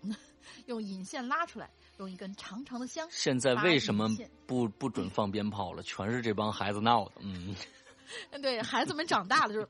[0.67, 3.07] 用引线拉出来，用一根长长的香。
[3.09, 4.07] 现在为什么
[4.45, 5.81] 不不准放鞭炮了？
[5.83, 7.55] 全是这帮孩子闹的，嗯
[8.41, 9.67] 对，孩子们长大了，就是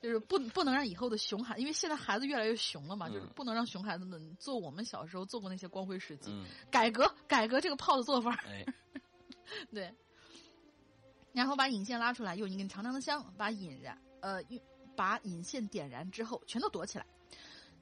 [0.00, 6.30] 就是不不能让以后的熊孩，因为现在孩子越来越熊了嘛，就是嗯不能让熊孩子们做我们小时候做过那些光辉事迹。
[6.32, 8.34] 嗯，改革改革这个炮的做法。
[8.46, 8.64] 哎，
[9.72, 9.94] 对，
[11.32, 14.60] 然后把引线拉出来，用一根长长的香把引燃，呃，用
[14.96, 17.06] 把引线点燃之后，全都躲起来。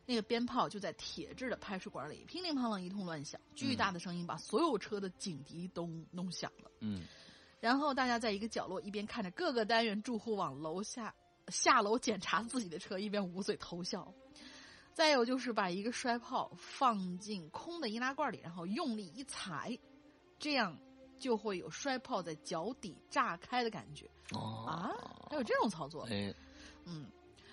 [0.09, 6.70] 那个鞭炮就在铁质的排水管里乒铃乓啷一通乱响，巨大的声音把所有车的警笛都弄响了。
[6.80, 7.02] 嗯
[7.61, 11.14] 然后大家在一个角落一边看着各个单元住户往楼下
[11.48, 14.12] 下楼检查自己的车，一边捂嘴偷笑。
[14.92, 19.78] 再有就是把一个摔炮放进空的易拉罐里，然后用力一踩，
[20.38, 20.74] 这样
[21.18, 24.96] 就会有摔炮在脚底炸开的感觉哦啊！
[25.28, 26.34] 还有这种操作，哎，
[26.86, 27.11] 嗯，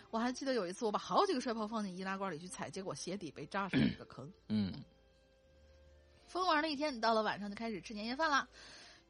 [0.09, 4.31] 我还记得有一次我把好几个摔炮放进易拉罐里去踩，结果鞋底被炸成了一个坑。
[4.47, 4.71] 嗯
[6.27, 8.47] 疯玩了一天，到了晚上就开始吃年夜饭啦。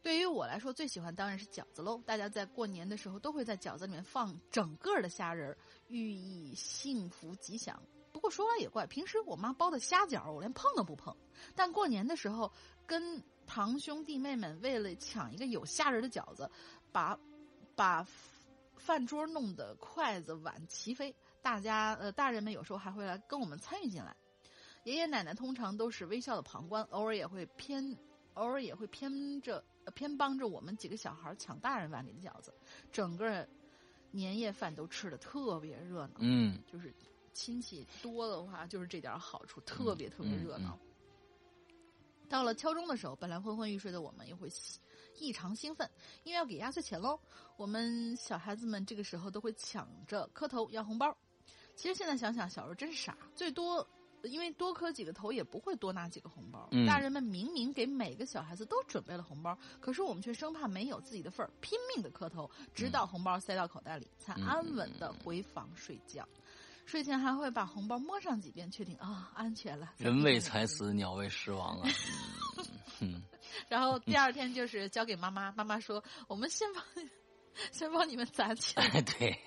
[0.03, 1.99] 对于我来说，最喜欢当然是饺子喽。
[2.05, 7.81] 大家在过年的时候都会在饺子里面放整个的虾仁儿，寓意幸福吉祥。
[8.11, 11.15] 不过说来也怪，平时我妈包的虾饺我连碰都不碰，
[11.55, 12.51] 但过年的时候
[12.85, 16.51] 跟堂兄弟妹们为了抢一个有虾仁的饺子，
[16.91, 17.17] 把
[17.73, 18.05] 把
[18.75, 21.15] 饭桌弄得筷子碗齐飞。
[21.41, 24.13] 大家呃，大人们有时候还会来跟我们参与进来。
[24.83, 27.97] 爷爷奶奶通常都是微笑的旁观，偶尔也会偏，
[28.33, 32.53] 偶尔也会偏着、偏帮着我们几个小孩抢大人碗里的饺子。
[32.91, 33.47] 整个
[34.11, 36.93] 年夜饭都吃的特别热闹，嗯就是
[37.33, 40.77] 亲戚多的话，就是这点好处，特别特别热闹。
[42.29, 44.49] 到了敲钟的时候，本来昏昏欲睡的我们也会
[45.19, 45.89] 异常兴奋，
[46.23, 47.19] 因为要给压岁钱喽。
[47.57, 51.15] 我们小孩子们这个时候都会抢着磕头要红包。
[51.75, 53.87] 其实现在想想，小时候真傻，最多
[54.23, 56.67] 因为多磕几个头也不会多拿几个红包。
[56.71, 66.27] 嗯大人们明明给每个小孩子都准备了红包，可是我们却生怕没有自己的份儿，拼命的磕头，直到红包塞到口袋里，才嗯安稳的回房睡觉。
[66.85, 69.93] 睡前还会把红包摸上几遍，确定啊安全了。
[69.97, 71.89] 人为财死，鸟为食亡啊。
[73.69, 76.83] 然后第二天就是交给妈妈，妈妈说我们先帮
[77.71, 78.85] 先帮你们攒起来。
[78.85, 79.39] 哎， 对，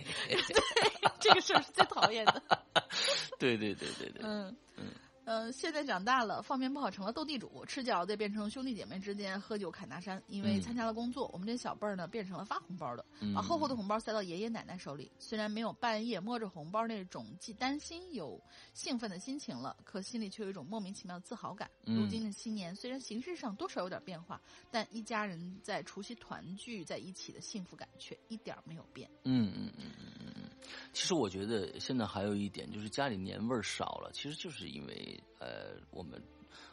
[1.21, 2.43] 这个事儿是最讨厌的。
[3.39, 4.85] 对对对对对，嗯嗯
[5.27, 10.23] 嗯，现在长大了，放鞭炮成了斗地主，吃饺子也变成兄弟姐妹之间喝酒侃大山。
[10.29, 15.11] 因为嗯参加了工作，我们这小辈儿呢变成了发红包的，嗯把厚厚的红包塞到爷爷奶奶手里。
[15.19, 18.41] 虽然没有半夜摸着红包那种既担心又
[18.73, 21.69] 兴奋的心情了，可心里却有一种莫名其妙的自豪感。
[21.87, 29.11] 嗯如今的新年虽然形式上多少有点变化，但一家人在除夕团聚在一起的幸福感却一点没有变。
[29.25, 30.51] 嗯嗯嗯嗯嗯嗯，
[30.93, 36.23] 其实我觉得现在还有一点就是家里年味儿少了，其实就是因为呃，我们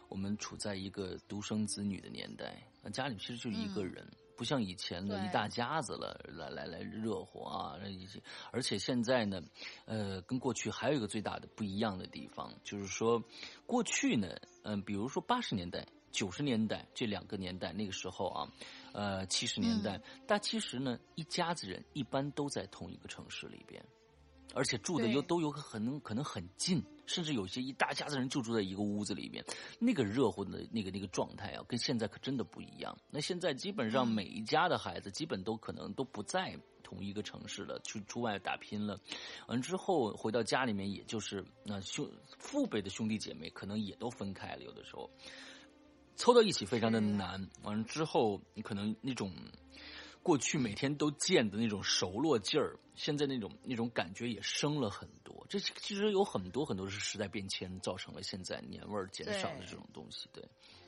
[0.10, 4.06] 我们处在一个独生子女的年代，家里其实就一个人。
[4.36, 7.78] 不像以前的一大家子了，来来来热火啊，
[8.52, 9.39] 而且现在呢，
[9.86, 13.24] 呃，跟过去还有一个最大的不一样的地方，就是说，
[13.68, 18.52] 过去呢，嗯、比如说八十年代、九十年代这两个年代，那个时候啊，
[18.91, 23.86] 呃，七十年代，但其实呢，一家子人一般都在同一个城市里边，
[24.54, 29.44] 而且住的又都有很可能很近，甚至有些一大家子人就住在一个屋子里面，
[29.80, 32.98] 那个热乎的那个那个状态啊，跟现在可真的不一样。
[33.10, 39.00] 那现在基本上嗯每一家的孩子，基本都可能都不在同一个城市了，去出外打拼了。
[39.48, 45.10] 完之后回到家里面，也就是那兄父辈的兄弟姐妹可能也都分开了，有的时候
[46.16, 47.50] 凑到一起非常的难。
[47.64, 49.34] 完了之后，你可能那种
[50.24, 55.45] 过去每天都见的那种熟络劲儿，现在那种那种感觉也升了很多。
[55.49, 60.30] 这其实有很多很多是时代变迁造成了现在年味儿减少的这种东西。
[60.34, 60.43] 对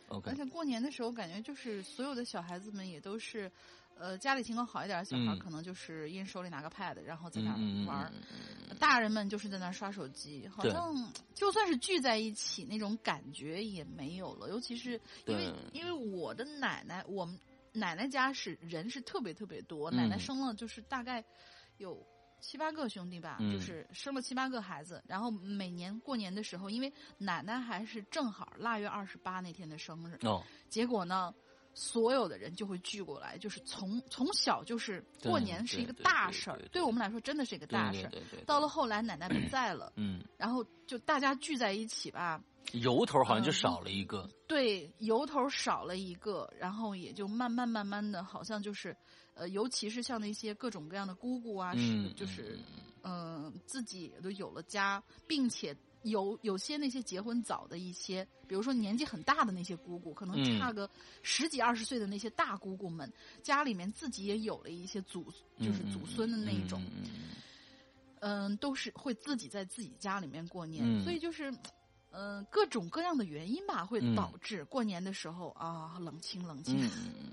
[0.07, 0.35] ，OK 而。
[0.35, 3.51] 且过年的时候，感觉就是所有的小孩子们也都是，
[3.97, 7.51] 呃，家里情况好一点的小孩儿，嗯可能就是一人手里拿个 pad，然后在那
[7.85, 8.11] 玩儿。
[8.79, 14.49] 大人们就是在那儿刷手机，好像就算是聚在一起，那种感觉也没有了。
[14.49, 17.37] 尤其是因为因为我的奶奶，我们
[17.75, 19.95] 奶奶家是人是特别特别多，嗯。
[19.95, 21.23] 奶奶生了就是大概
[21.77, 22.01] 有
[22.39, 23.51] 七八个兄弟吧，嗯。
[23.51, 25.03] 就是生了七八个孩子。
[25.07, 31.33] 然后每年过年的时候，因为奶奶还是正好腊月二十八那天的生日，哦，结果呢，
[31.73, 38.43] 所有的人就会聚过来，就是从从小就是过年是一个大事儿对我们来说真的是一个大事对对对。
[38.45, 42.41] 到了后来，奶奶不在了，嗯，然后就大家聚在一起吧，
[42.73, 44.29] 由头好像就嗯少了一个。
[44.47, 48.95] 对，由头少了一个，然后也就慢慢慢慢的，好像就是，
[49.33, 52.59] 呃，尤其是像那些各种各样的姑姑啊，嗯是就是，
[53.03, 60.59] 嗯、自己都有了家，并且有有些那些结婚早的一些，比如说年纪很大的那些姑姑，可能嗯。
[60.59, 60.89] 差个
[61.23, 63.11] 十几二十岁的那些大姑姑们，
[63.41, 65.23] 家里面自己也有了一些祖，
[65.59, 67.21] 就是嗯祖孙的那一种，嗯嗯嗯。
[68.21, 71.03] 嗯，都是会自己在自己家里面过年，嗯。
[71.03, 71.51] 所以就是，
[72.17, 76.79] 嗯、各种各样的原因吧，会嗯导致过年的时候啊，冷清冷清，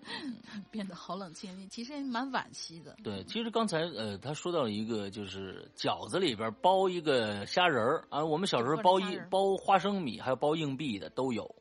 [0.71, 2.97] 变得好冷清，其实也蛮惋惜的。
[3.05, 11.55] 对，其实刚才呃，他说到了一个，就是饺子里边包一个虾仁儿啊，我们小时候包一包花生米，还有包硬币的都有。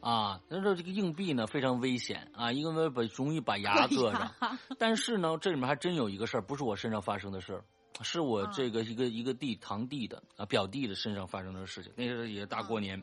[0.00, 4.30] 啊，那说这个硬币呢非常危险啊，因为把容易把牙硌上。
[4.78, 7.64] 但是呢，这里面还真有一个事儿，不是我身上发生的事儿，
[8.02, 11.92] 是我啊这个一个一个弟堂弟的啊表弟的身上发生的事情。
[11.96, 13.02] 那时候也大过年，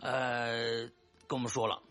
[0.00, 0.86] 呃，
[1.26, 1.82] 跟我们说了，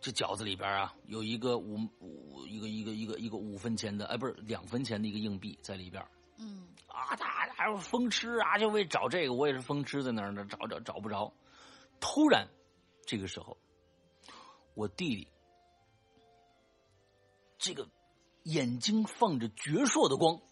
[0.00, 6.06] 这饺子里边啊有一个五五一个一个一个一个五分钱的，哎，不是两分钱的一个硬币在里边
[6.38, 11.32] 嗯啊，他还有疯吃啊，就为找这个，我也是疯吃在那儿呢，找找找不着。
[11.98, 12.46] 突然，
[13.06, 13.56] 这个时候，
[14.74, 15.28] 我弟弟
[17.56, 17.88] 这个
[18.42, 20.42] 眼睛放着矍铄的光，嗯，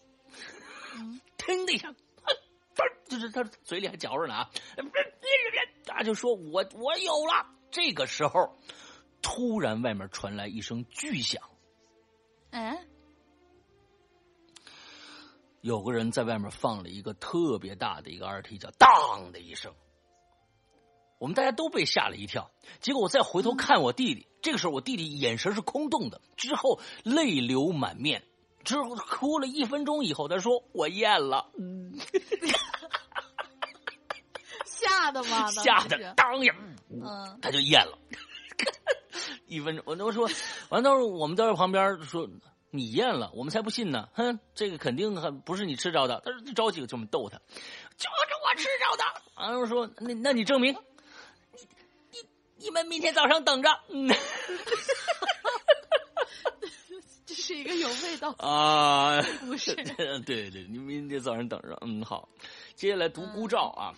[1.37, 1.93] 腾的一下，
[3.07, 4.49] 就是他嘴里还嚼着呢啊，
[5.85, 7.45] 他就说我我有了。
[7.71, 8.55] 这个时候，
[9.21, 11.41] 突然外面传来一声巨响，
[12.51, 12.85] 哎，
[15.61, 19.73] 有个人在外面放了一个特别大的一个二踢脚，当的一声，
[21.17, 22.49] 我们大家都被吓了一跳。
[22.79, 28.23] 结果我再回头看我弟弟，这个时候我弟弟眼神是空洞的，之后泪流满面，
[28.65, 31.49] 之后哭了一分钟以后，他说我咽了，
[34.65, 35.49] 吓的吗？
[35.63, 36.53] 吓得当呀，
[36.89, 37.97] 嗯他就咽了。
[39.47, 40.27] 一分钟，我我说，
[40.69, 42.27] 完到时候我们在旁边说
[42.71, 44.09] 你咽了，我们才不信呢。
[44.13, 46.21] 哼，这个肯定很不是你吃着的。
[46.25, 47.37] 他说找几个这么逗他，
[47.97, 49.03] 就是我吃着的。
[49.37, 50.73] 然后说那那你证明，
[51.53, 51.59] 你
[52.11, 52.19] 你
[52.57, 53.69] 你们明天早上等着。
[53.89, 54.15] 嗯这
[57.45, 59.75] 是一个有味道啊，不是。
[59.95, 61.77] 对对对，你明天早上等着。
[61.81, 62.27] 嗯，好，
[62.75, 63.93] 接下来独孤照啊，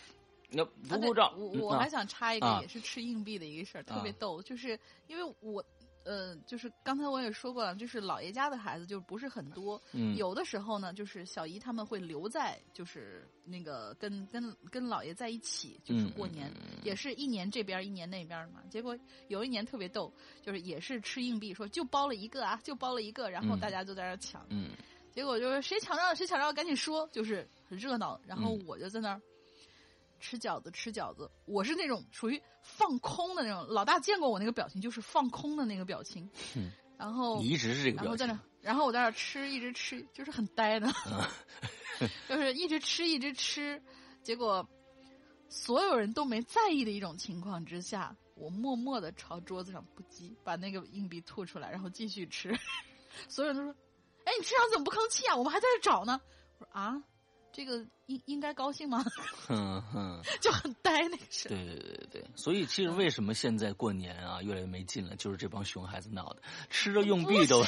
[0.50, 4.78] 那独孤照，我我还想插一个，啊也是吃硬币的一个事儿，特别啊逗，就是
[5.08, 5.64] 因为我。
[6.08, 10.16] 呃，就是刚才我也说过了，就是姥爷家的孩子就不是很多，嗯。
[10.16, 16.50] 有的时候呢，就是小姨他们会留在，就是那个跟跟跟姥爷在一起，就是嗯过年，
[16.82, 18.62] 也是一年这边一年那边嘛。
[18.70, 18.98] 结果
[19.28, 20.10] 有一年特别逗，
[20.42, 23.60] 就是也是吃硬币，说就包了一个啊，就包了一个，然后嗯。
[23.60, 24.70] 大家就在那儿抢，嗯。
[25.12, 28.18] 结果就是谁抢着了谁抢着了，赶紧说，就是很热闹。
[28.26, 28.64] 然后嗯。
[28.66, 29.22] 我就在那儿
[30.20, 31.30] 吃饺子，吃饺子。
[31.46, 36.30] 我是那种属于放空的那种，老大见过我那个表情，就是放空的那个表情。
[36.56, 40.88] 嗯然后你一直是这个表情然后在那，，然后我在那吃，一直吃，就是很呆的，
[42.00, 43.80] 嗯 就是一直吃，一直吃。
[44.24, 44.68] 结果
[45.48, 52.58] 所有人都没在意的一种情况之下，我默默的朝桌子上不叽把那个硬币吐出来，然后继续吃。
[53.30, 53.72] 所有人都说
[54.26, 55.36] ：“哎，你吃上怎么不吭气啊？
[55.36, 56.20] 我们还在这找呢。”
[56.58, 57.00] 我说：“啊，
[57.58, 59.04] 这个应应该高兴吗？”
[59.50, 60.22] 哼哼。
[60.40, 61.56] 就很呆那个时候。
[61.56, 67.64] 对对对对对，所以其实为什么现在过年啊越来越没劲了，就是这帮熊孩子闹的，吃着硬币都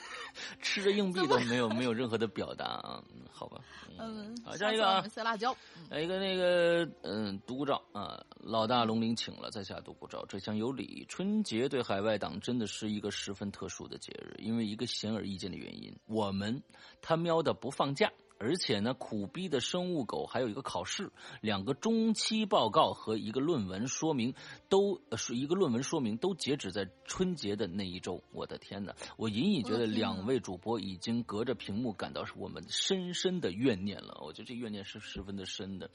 [0.62, 3.60] 吃着硬币都没有没有任何的表达好吧，
[3.98, 5.54] 嗯，好下一个啊塞辣椒。
[5.90, 11.04] 来一个那个嗯独孤照啊，老大龙鳞请了，在下独孤照，这厢有礼。
[11.08, 16.62] 春节对海外党真的是一个十分特殊的节日，因为一个显而易见的原因，我们
[17.02, 21.10] 他喵的不放假，而且呢，苦逼的生物狗还有一个考试，
[21.40, 24.34] 两个中期报告和一个论文说明
[24.68, 28.22] 都是一个论文说明都截止在春节的那一周。
[28.32, 28.94] 我的天哪！
[29.16, 34.20] 我隐隐觉得两位主播已经隔着屏幕感到是我们深深的怨念了。
[34.22, 35.88] 我觉得这怨念是十分的深的。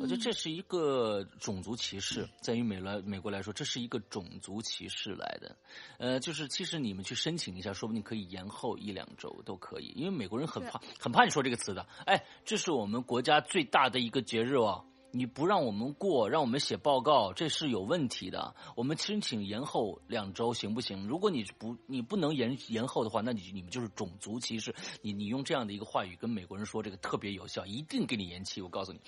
[0.00, 5.54] 我觉得这是一个种族歧视，在于美来美国来说，这是一个种族歧视来的。
[5.98, 11.73] 呃，就是其实你们去申请一下，说不定可以延后一两周都可以，因为美国人很怕很怕你说这个词。
[11.74, 14.84] 的，哎，这是我们国家最大的一个节日哦！
[15.16, 18.56] 你不让我们过，让我们写报告，这是有问题的。
[18.74, 21.06] 我们申请延后两周行不行？
[21.06, 24.74] 如果你不你不能延延后的话，那你你们就是种族歧视。
[25.02, 28.60] 你你用这样的一个话语跟美国人说，这个特别有效，一定给你延期。
[28.60, 29.00] 我告诉你，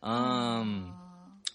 [0.00, 0.92] 嗯，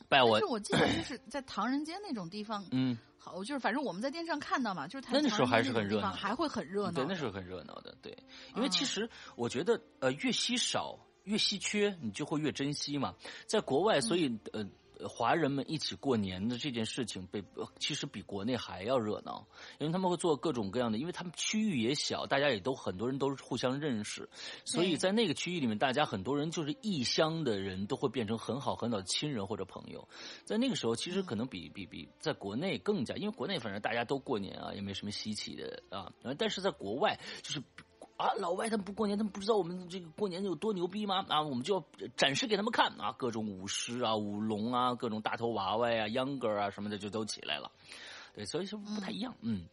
[0.10, 0.40] 拜我。
[0.40, 2.98] 但是我记得就是在唐人街那种地方，嗯。
[3.28, 6.92] 好，就是反正我们在电视上看到嘛，就是那时候还是很热闹，还会很热闹。
[6.92, 8.18] 对，那时候很热闹的，对。
[8.56, 13.14] 因为其实我觉得，呃，越稀少、越稀缺，你就会越珍惜嘛。
[13.46, 14.66] 在国外，所以呃。
[15.08, 17.44] 华人们一起过年的这件事情，被
[17.80, 19.46] 其实比国内还要热闹，
[19.80, 24.30] 因为他们会做各种各样的，因为他们区域也小，大家也都很多人都是互相认识，
[24.66, 30.08] 所以在那个区域里面，大家很多人就是异乡的人都会变成很好很好的亲人或者朋友，
[30.46, 37.62] 在那个时候，其实可能比比比在国内更加，因为国内反正大家都过年啊，也没什么稀奇的啊，但是在国外就是。
[38.18, 41.24] 啊，老外他们不过年，他们不知道我们这个过年有多牛逼吗？
[41.30, 41.86] 啊，我们就要
[42.16, 47.72] 展示给他们看啊，各种舞狮啊、舞龙啊、各种大头娃娃呀、秧歌啊什么的就都起来了。
[48.34, 49.36] 对，所以说不太一样。
[49.42, 49.66] 嗯，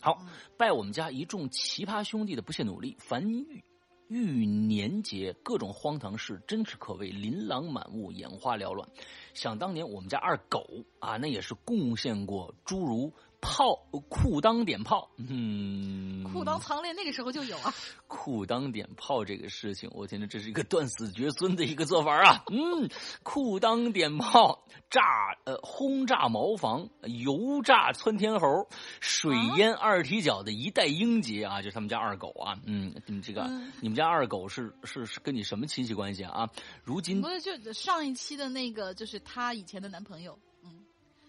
[0.00, 0.20] 好，
[0.56, 3.64] 拜我们家一众奇葩兄弟的不懈努力，繁育
[4.08, 8.88] 育年节各种荒唐事，真是可谓琳琅满目、眼花缭乱。
[9.32, 10.66] 想当年我们家二狗
[10.98, 13.12] 啊，那也是贡献过诸如。
[13.40, 13.74] 炮
[14.08, 17.72] 裤裆点炮，嗯，裤裆藏链那个时候就有啊。
[18.08, 22.44] 裤裆点炮这个事情，我天呐，这是一个断子绝孙的一个做法啊！
[22.50, 22.88] 嗯，
[23.22, 25.00] 裤裆点炮，炸
[25.44, 28.68] 呃轰炸茅房，油炸窜天猴，
[29.00, 32.58] 水淹二踢脚的一代英杰啊，就是他们家二狗啊。
[32.64, 33.50] 嗯，你们这个
[33.80, 36.48] 你们家二狗是是是跟你什么亲戚关系啊？
[36.84, 40.38] 如今不是就上一期的那个，就是他以前的男朋友。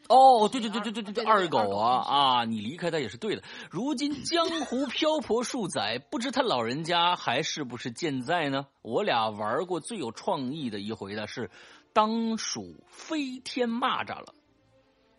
[0.09, 2.45] 哦，对对对对对对对，二狗啊啊！
[2.45, 3.43] 你离开他也是对的。
[3.69, 8.67] 如今江湖漂泊数载，不知他老人家还是不是健在呢？
[8.81, 11.51] 我俩玩过最有创意的一回的是，
[11.93, 14.33] 当属飞天蚂蚱了，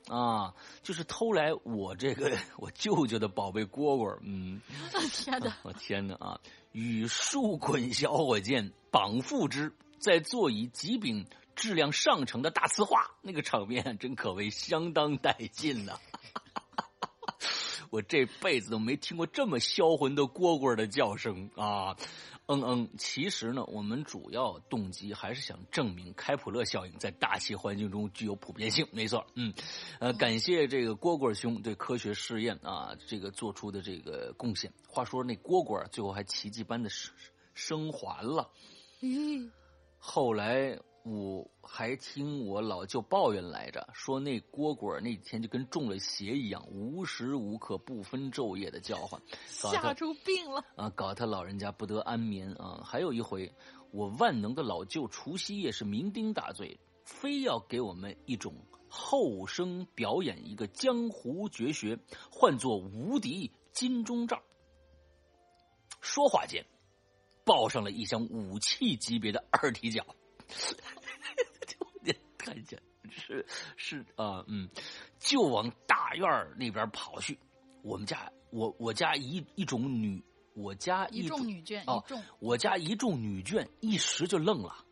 [0.09, 4.61] 啊，就是偷来我这个 我舅舅的宝贝蝈蝈，嗯，
[5.13, 6.41] 天哪，我天哪啊！
[6.73, 11.27] 与树滚小火箭绑缚之，在座以几柄。
[11.59, 15.99] 质量上乘的大瓷花，那个场面真可谓相当带劲呐！
[17.91, 21.97] 我这辈子都没听过这么销魂的蝈蝈的叫声啊！
[22.47, 28.87] 嗯嗯，其实呢，我们主要动机还是想证明开普勒效应在大气环境中具有普遍性。
[28.93, 29.53] 没错，嗯，
[29.99, 34.73] 呃，感谢这个蝈蝈兄对科学试验啊这个做出的这个贡献。
[34.87, 37.13] 话说那蝈蝈最后还奇迹般的生
[37.53, 38.51] 生还了。
[39.01, 39.51] 嗯，
[39.99, 40.79] 后来。
[41.11, 50.91] 我还听我老舅抱怨来着，说那蝈蝈那几天就跟中了邪一样，无时无刻不分昼夜的叫唤，吓出病了啊！
[50.91, 52.83] 搞他老人家不得安眠啊！
[52.85, 53.51] 还有一回，
[53.91, 58.55] 我万能的老舅除夕夜是酩酊大醉，非要给我们一种
[58.87, 61.99] 后生表演一个江湖绝学，
[62.31, 64.43] 唤作无敌金钟罩。
[66.03, 66.67] 说话间，
[67.47, 70.05] 抱上了一箱武器级别的二踢脚。
[72.37, 72.81] 看见
[73.11, 73.45] 是
[73.77, 74.69] 是啊嗯，
[75.19, 76.27] 就往大院
[76.59, 77.39] 那边跑去。
[77.83, 82.03] 我们家我我家一一种女，我家一众女眷哦，
[82.39, 84.85] 我家一众女眷一时就愣了，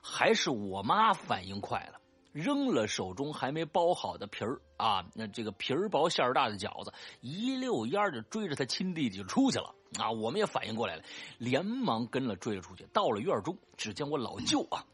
[0.00, 2.00] 还是我妈反应快了，
[2.32, 10.10] 扔了手中还没包好的皮儿啊，那这个皮儿薄馅儿大的饺子，一溜烟的追着他亲弟弟就出去了啊！
[10.10, 11.02] 我们也反应过来了，
[11.38, 12.86] 连忙跟了追了出去。
[12.92, 14.84] 到了院中，只见我老舅啊。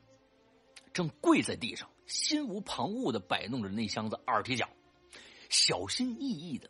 [1.01, 4.69] 正跪在地上，心无旁骛的摆弄着那箱子二踢脚，
[5.49, 6.69] 小心翼翼的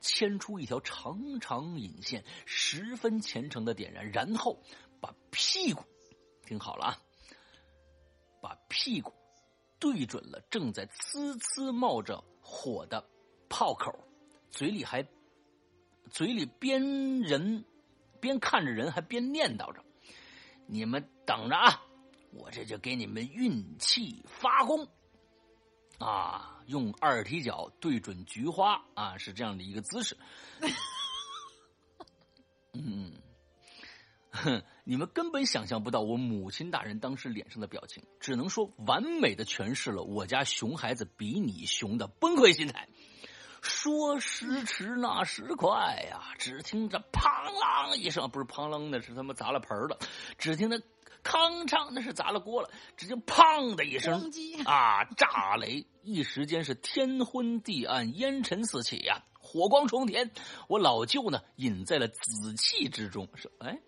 [0.00, 4.60] 牵出一条长长引线，十分虔诚的点燃，然后
[5.00, 5.84] 把屁股
[6.44, 6.98] 听好了啊，
[8.42, 9.14] 把屁股
[9.78, 13.08] 对准了正在呲呲冒着火的
[13.48, 13.96] 炮口，
[14.50, 15.06] 嘴里还
[16.10, 17.64] 嘴里边人
[18.20, 19.84] 边看着人，还边念叨着
[20.66, 21.84] ：“你们等着啊！”
[22.32, 24.88] 我这就给你们运气发功，
[25.98, 30.16] 啊，用二踢脚对准菊花啊，是这样的一个姿势。
[32.72, 33.12] 嗯，
[34.84, 42.88] 你们根本想象不到我母亲大人当时脸上的表情，只能说完美的诠释了我家熊孩子比你熊的崩溃心态。
[43.60, 46.32] 说时迟，那时快呀！
[46.38, 47.20] 只听着“砰
[47.60, 49.98] 啷”一声，不是“砰啷”，的是他妈砸了盆了。
[50.38, 50.78] 只听那
[51.28, 52.70] “吭哧”，那是砸了锅了。
[52.96, 54.30] 直接“砰”的一声，
[54.64, 55.04] 啊！
[55.16, 60.30] 炸雷，一时间是天昏地暗，烟尘四起呀，火光冲天。
[60.68, 63.28] 我老舅呢，隐在了紫气之中。
[63.34, 63.78] 说：“哎。”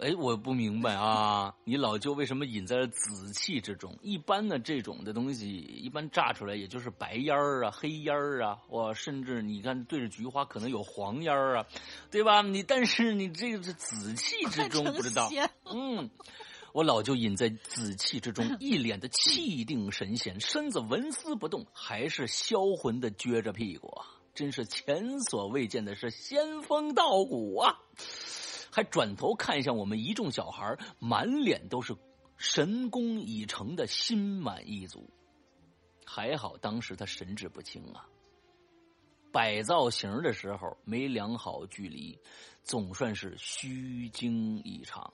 [0.00, 1.52] 哎，我不明白啊！
[1.64, 3.98] 你老舅为什么隐在了紫气之中？
[4.00, 11.66] 一般的这种的东西，一般炸出来也就是白烟儿啊、黑烟儿啊，哇，甚至你看对着菊花可能有黄烟儿啊，
[12.12, 12.42] 对吧？
[12.42, 15.28] 你但是你这个是紫气之中，不知道。
[15.66, 16.08] 嗯，
[16.72, 24.06] 我老舅隐在紫气之中，一脸的气定神闲，身子纹丝不动，还是销魂的撅着屁股啊！
[24.32, 27.80] 真是前所未见的是仙风道骨啊！
[28.78, 31.96] 还转头看向我们一众小孩，满脸都是
[32.36, 35.10] 神功已成的心满意足。
[36.06, 38.06] 还好当时他神志不清啊，
[39.32, 42.16] 摆造型的时候没量好距离，
[42.62, 45.12] 总算是虚惊一场。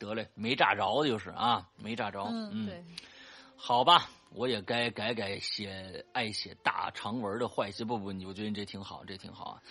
[0.00, 2.24] 得嘞，没炸着就是啊，没炸着。
[2.24, 2.84] 嗯，对，
[3.56, 4.10] 好吧。
[4.30, 9.62] 我也该改改写爱写大长文的坏习不不，我觉得这挺好，这挺好啊。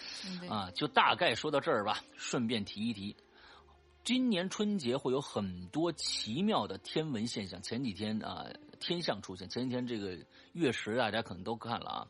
[0.49, 2.03] 啊，就大概说到这儿吧。
[2.16, 3.16] 顺便提一提，
[4.03, 7.62] 今年春节会有很多奇妙的天文现象。
[7.62, 8.48] 前几天啊，
[8.80, 9.48] 天象出现。
[9.49, 10.18] 前几天这个
[10.53, 12.07] 月食，大家可能都看了啊。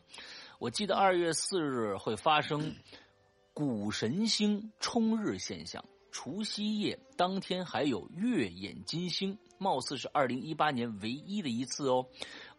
[0.58, 2.74] 我记得二月四日会发生
[3.52, 9.36] 谷神星冲日现象，除夕夜当天还有月掩金星。
[9.58, 12.06] 貌似是二零一八年唯一的一次哦，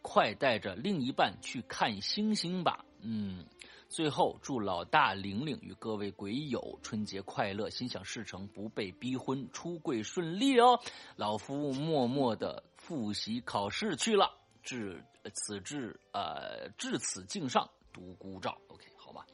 [0.02, 2.84] 快带着另一半去看星星吧。
[3.00, 3.44] 嗯，
[3.88, 10.80] 最后祝老大玲玲与各位鬼友春节快乐，心想事成，不被逼婚，出柜顺利哦。
[11.16, 14.30] 老夫默默的复习考试去了，
[14.62, 18.58] 至此至呃至此敬上独孤照。
[18.68, 19.24] OK，好吧。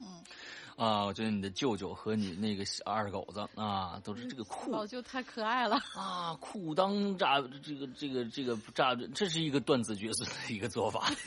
[0.00, 0.22] 嗯。
[0.76, 6.34] 啊，我觉得你的舅舅和你那个二狗子啊，都是这个裤老舅太可爱了啊！
[6.40, 11.08] 裤裆炸这个这个这个炸，这是一个断子绝孙的一个做法。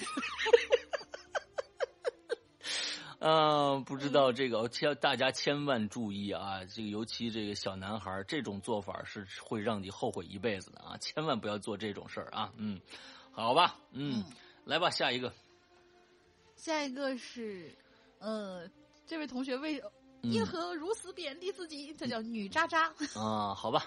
[3.20, 6.66] 嗯，不知道这个，千大家千万注意啊！
[6.66, 10.98] 这个尤其这个小男孩，这种做法是会让你后悔一辈子的啊！
[10.98, 12.52] 千万不要做这种事儿啊！
[12.58, 12.82] 嗯，
[13.32, 14.26] 好吧，嗯，
[14.66, 15.32] 来吧，下一个。
[16.58, 17.74] 下一个是，
[18.20, 18.70] 呃。
[19.08, 19.82] 这位同学为
[20.22, 21.94] 因何如此贬低自己？
[21.94, 23.56] 这叫女渣渣啊！
[23.56, 23.86] 好吧，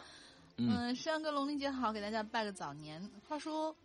[0.56, 3.06] 嗯，山哥龙林姐好，给大家拜个早年。
[3.28, 3.76] 话说，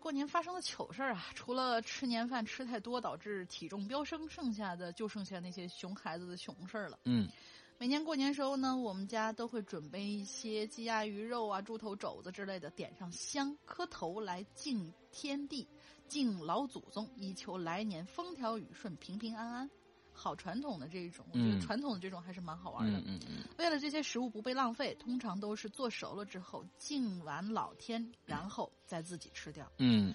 [0.00, 6.98] 过年发生的糗事儿啊，除了吃年饭吃太多导致体重飙升，剩下的就剩下那些熊孩子的熊事儿了。
[7.04, 7.28] 嗯，
[7.76, 15.68] 每年过年时候呢，我们家都会准备一些鸡鸭鱼肉啊、猪头肘子之类的，点上香磕头来敬天地、
[16.08, 19.70] 敬老祖宗，以求来年风调雨顺、平平安安。
[20.22, 23.00] 好传统的这一种，我觉得传统的这种还是蛮好玩的。
[23.00, 23.42] 嗯嗯。
[23.58, 29.68] 为了这些食物不被浪费，通常都是做熟了之后敬完老天，然后再自己吃掉。
[29.78, 30.14] 嗯。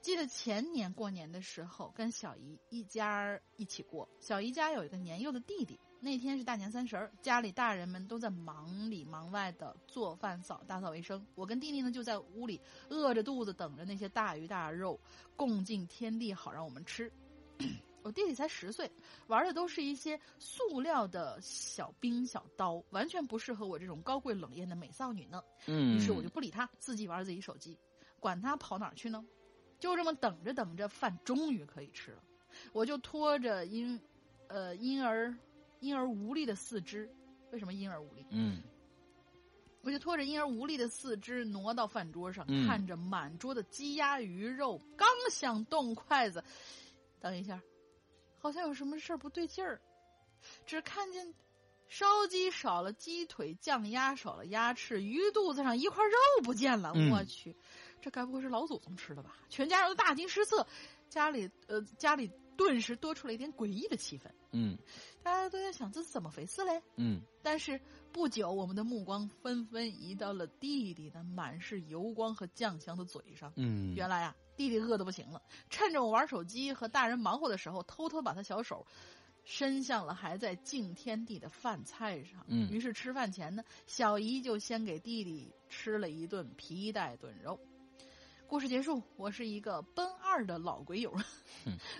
[0.00, 4.08] 记得前年过年的时候，跟小姨一家一起过。
[4.20, 11.26] 小姨家有一个年幼的弟弟，那天是大年三十儿，家里大人们都在忙里忙外的做饭、扫打扫卫生。
[11.34, 12.58] 我跟弟弟呢就在屋里
[12.88, 14.98] 饿着肚子等着那些大鱼大肉
[15.36, 17.12] 共进天地，好让我们吃。
[18.02, 18.90] 我弟弟才十岁，
[19.26, 25.42] 玩的都是一些塑料的小兵小刀，完全不适合我这种高贵冷艳的美少女呢。
[25.66, 27.78] 嗯，于是我就不理他，自己玩自己手机，
[28.18, 29.24] 管他跑哪去呢？
[29.78, 32.22] 就这么等着等着，饭终于可以吃了，
[32.72, 34.00] 我就拖着婴，
[34.48, 35.34] 呃婴儿
[35.80, 37.10] 婴儿无力的四肢，
[37.50, 38.26] 为什么婴儿无力？
[38.30, 38.62] 嗯，
[39.82, 46.44] 我就拖着婴儿无力的四肢挪到饭桌上，看着满桌的鸡鸭鱼肉，刚想动筷子，
[47.18, 47.60] 等一下。
[48.40, 49.80] 好像有什么事儿不对劲儿，
[50.66, 51.34] 只看见
[51.88, 56.92] 烧鸡少了鸡腿，酱鸭少了鸭翅，鱼肚子上一块肉不见了。
[57.12, 57.54] 我去，
[58.00, 59.36] 这该不会是老祖宗吃的吧？
[59.48, 60.66] 全家人都大惊失色，
[61.08, 64.30] 家里呃家里顿时多出了一点诡异的气氛。
[64.52, 64.76] 嗯，
[65.22, 66.82] 大家都在想这是怎么回事嘞？
[66.96, 67.80] 嗯，但是
[68.10, 73.52] 不久，我们的目光纷纷移到了弟弟的满是油光和酱香的嘴上。
[73.56, 74.34] 嗯，原来啊。
[74.60, 78.86] 弟弟饿得不行了，趁着我玩手机和大人忙活的时候，偷偷把他小手
[79.42, 82.44] 伸向了还在敬天地的饭菜上。
[82.46, 87.58] 嗯，于是吃饭前呢，小姨就先给弟弟吃了一顿皮带炖肉。
[88.50, 91.14] 故事结束，我是一个奔二的老鬼友，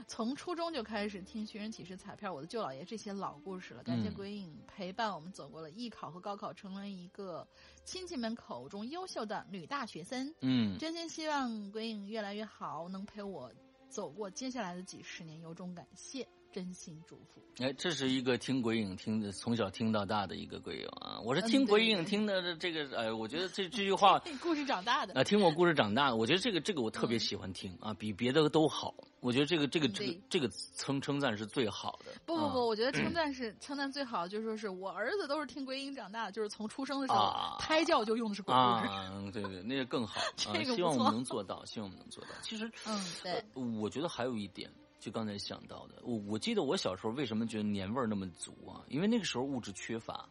[0.09, 3.85] 从初中就开始听《寻人启事》彩票、我的舅姥爷这些老故事了。
[3.85, 7.47] 感谢鬼影陪伴我们走过了艺考和高考，成为一个
[7.85, 10.35] 亲戚们口中优秀的女大学生。
[10.41, 13.49] 嗯，真心希望鬼影越来越好，能陪我
[13.89, 16.27] 走过接下来的几十年，由衷感谢。
[16.53, 17.41] 真心祝福。
[17.59, 21.21] 哎，这是一个听鬼影听的，从小听到大的一个鬼影啊！
[21.23, 28.95] 我是听鬼影听的这个，哎，我觉得这这句话， 故事长大的啊，听我故事长大的，我觉得这个这个我特别喜欢听啊，比别的都好。
[29.21, 32.13] 我觉得这个这个这个这个称称赞是最好的。
[32.25, 38.87] 不不不，我觉得称赞是 称赞最好，就是说是我儿子都是听鬼影长大的，就是从出生的时候胎教就用的是鬼故事。
[38.89, 40.19] 啊，对对，那个更好。
[40.37, 42.31] 这个希望我们能做到，希望我们能做到。
[42.41, 44.71] 其实，嗯，对，我觉得还有一点。
[45.01, 48.85] 就刚才想到的，我我记得我小时候为什么觉得年味儿那么足啊？
[48.89, 50.29] 因为那个时候物质缺乏，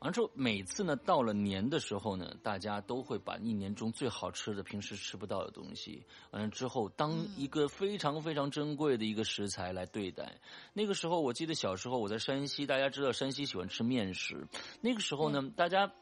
[0.00, 10.40] 完了之后每次呢到了年的时候呢，大家都会把一年中最好吃的、平时吃不到的东西，完了之后当一个非常非常珍贵的一个食材来对待。
[10.72, 14.48] 那个时候我记得小时候我在山西，大家知道山西喜欢吃面食，
[14.80, 15.92] 那个时候呢，大家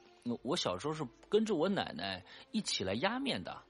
[0.42, 3.64] 我小时候是跟着我奶奶一起来压面的。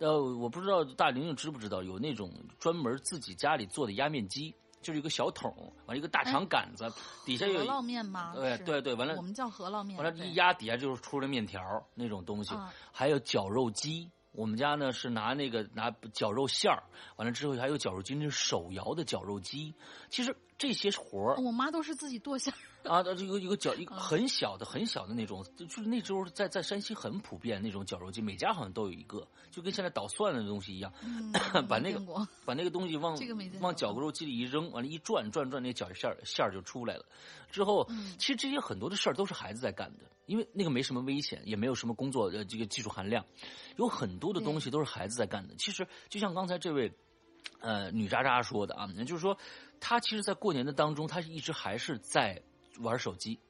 [0.00, 5.54] 呃，我不知道大玲玲知不知道，有那种专门自己家里做的压面机，就是一个小桶，
[5.84, 6.90] 完一个大长杆子，
[7.26, 8.32] 底下有烙面吗？
[8.34, 11.60] 对对对，完了我们叫饸烙面，完了一压底下就是出了面条
[11.94, 12.54] 那种东西，
[12.92, 14.10] 还有绞肉机。
[14.32, 16.84] 我们家呢是拿那个拿绞肉馅儿，
[17.16, 19.74] 完了之后还有绞肉机，那是手摇的绞肉机。
[20.08, 22.58] 其实这些活儿，我妈都是自己剁馅儿。
[22.84, 30.92] 啊，这个一个绞一个很小的很小的那种，就是那时候在在山西很普遍那种绞肉机，每家好像都有一个，就跟现在捣蒜的东西一样，
[31.66, 32.00] 把那个
[32.44, 33.18] 把那个东西往
[33.60, 37.06] 往绞肉机里一扔，完了，一转转转，那绞馅儿馅儿就出来了。
[37.50, 37.86] 之后，
[38.18, 43.24] 其实这些很多的事儿都是孩子在干的，因为那个没什么危险，也没有什么工作的这个技术含量，
[43.76, 45.54] 有很多的东西都是孩子在干的。
[45.56, 46.92] 其实就像刚才这位。
[47.62, 49.36] 呃，女渣渣说的啊，就是说，
[49.80, 52.42] 她其实，在过年的当中，他一直还是在
[52.80, 53.40] 玩手机。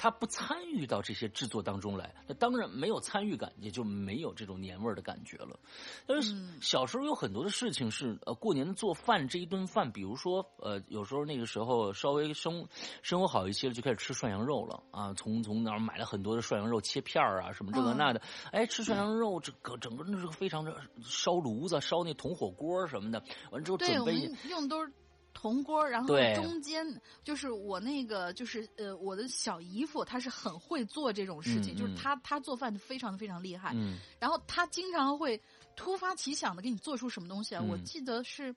[0.00, 5.58] 他不参与到这些制作当中来，那当然没有参与感，也就没有这种年味儿的感觉了。
[6.06, 12.68] 但是小时候有很多的事情是呃，过年做饭这一顿饭，比如说呃，有时候那个时候稍微生
[13.02, 15.12] 生活好一些了，就开始吃涮羊肉了啊。
[15.14, 23.20] 从从哪儿买了很多的涮羊肉切片儿啊，什么这个那的，哎，吃涮羊肉这个整个那是非常的烧炉子烧那铜火锅什么的，
[23.50, 24.14] 完之后准备
[24.48, 24.92] 用都是。
[25.40, 26.84] 铜锅，然后中间
[27.22, 33.70] 就是我那个，就是呃，我的小姨夫，他是很会做这种事情，就是他他做饭非常的非常厉害。
[33.76, 35.40] 嗯，然后他经常会
[35.76, 37.62] 突发奇想的给你做出什么东西啊？
[37.70, 38.52] 我记得是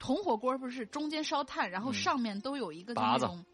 [0.00, 3.44] 铜火锅，不是中间烧炭，然后上面都有一个那种，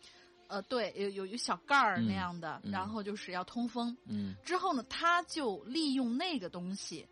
[0.48, 3.94] 呃，对，有有有小盖儿那样的，然后就是要通风。
[4.06, 7.06] 嗯，之后呢，他就利用那个东西。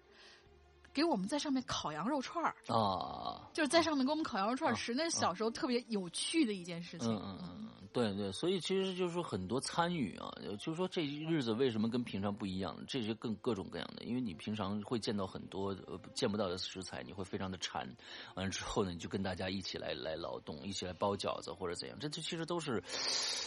[0.93, 2.55] 给我们在上面烤羊肉串儿。
[2.66, 7.09] 啊，就是在上面给我们烤羊肉串儿吃，那是小时候特别有趣的一件事情。
[7.15, 12.77] 嗯嗯嗯，对对，所以其实就是说很多参与啊，就是说这日子为什么跟平常不一样？
[12.89, 17.89] 这些更各种各样的，因为你平常会见到很多呃见不到的食材，你会非常的馋。
[18.35, 22.83] 完了之后呢，你就跟大家一起来来劳动，一起来包饺子或者怎样，这这其实都是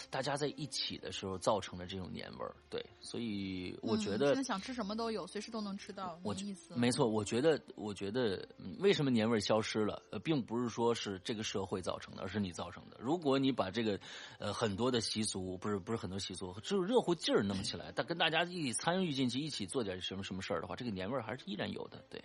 [0.10, 2.56] 大家在一起的时候造成的这种年味儿。
[2.70, 6.18] 对，所以我觉得现在想吃什么都有，随时都能吃到。
[6.24, 7.42] 我意思没错，我觉得。
[7.42, 8.48] 觉得，我觉得，
[8.80, 10.00] 为什么年味消失了？
[10.12, 12.98] 呃，并不是说是这个社会造成的，而是你造成的。
[13.00, 14.00] 如果你把这个，
[14.42, 22.04] 呃，很多的习俗，不是不是很多习俗，只有热乎劲儿弄起来，但跟大家一起参与进去，一起做点什么什么事儿的话，这个年味儿还是依然有的。
[22.10, 22.20] 对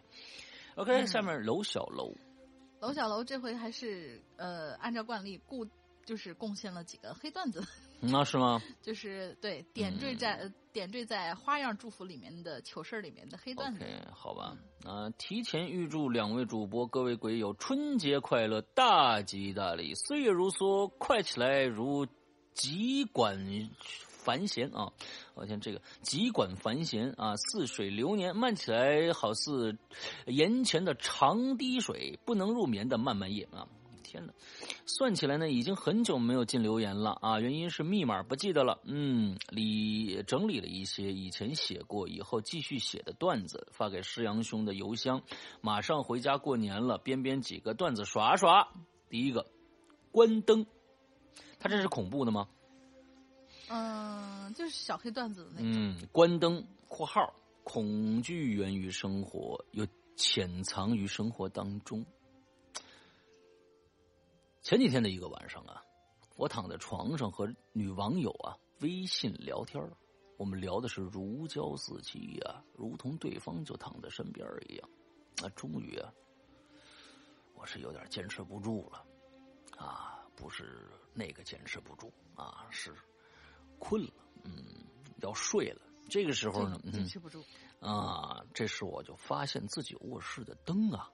[0.77, 2.15] ，OK，下面楼小楼，
[2.81, 5.69] 楼小楼这回还是呃，按照惯例，故
[6.07, 7.63] 就是贡献了几个黑段子。
[8.01, 8.63] 那是吗？
[8.83, 13.85] 就是对点缀在点缀在花样祝福里面的糗事里面的黑段子。
[14.13, 22.07] 好吧，啊，提前预祝两位主播、各位鬼友春节快乐，大吉大利，岁月如梭，快起来如
[22.53, 23.39] 急管
[23.99, 24.93] 繁弦啊！
[25.35, 29.79] 我天，这个急管繁弦啊，似水流年，慢起来好似
[30.27, 33.69] 眼前的长滴水，不能入眠的漫漫夜啊！
[34.17, 34.33] 天呐，
[34.87, 37.39] 算起来呢，已经很久没有进留言了啊！
[37.39, 38.81] 原因是密码不记得了。
[38.85, 45.23] 嗯，理整理了一些以前写过、以后继续写的段子，发给师阳兄的邮箱。
[45.61, 48.67] 马上回家过年了，编编几个段子耍耍。
[49.11, 49.47] 第一个，
[50.11, 50.65] 关灯，
[51.59, 52.49] 他这是恐怖的吗？
[53.69, 55.71] 嗯，就是小黑段子的那种。
[55.71, 57.35] 嗯，关灯（括号）
[57.65, 59.87] 恐惧源于生活，又
[60.17, 62.03] 潜藏于生活当中。
[64.67, 65.81] 前几天的一个晚上啊，
[66.35, 69.81] 我躺在床上和女网友啊微信聊天
[70.39, 74.91] 我们聊的是如胶似漆呀，如同对方就躺在身边一样。
[75.41, 76.13] 啊，终于啊，
[77.55, 79.07] 我是有点坚持不住了，
[79.79, 82.93] 啊，不是那个坚持不住啊，是
[83.79, 84.13] 困了，
[84.43, 84.53] 嗯，
[85.19, 85.81] 要睡了。
[86.09, 87.41] 这个时候呢，坚持不住
[87.79, 91.09] 啊，这时我就发现自己卧室的灯啊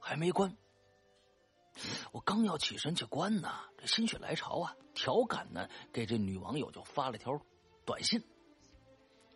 [0.00, 0.56] 还没关。
[2.12, 7.40] 我刚要起身去关呢，这心血来潮啊，调侃呢，给这女网友就发了条
[7.84, 8.22] 短信。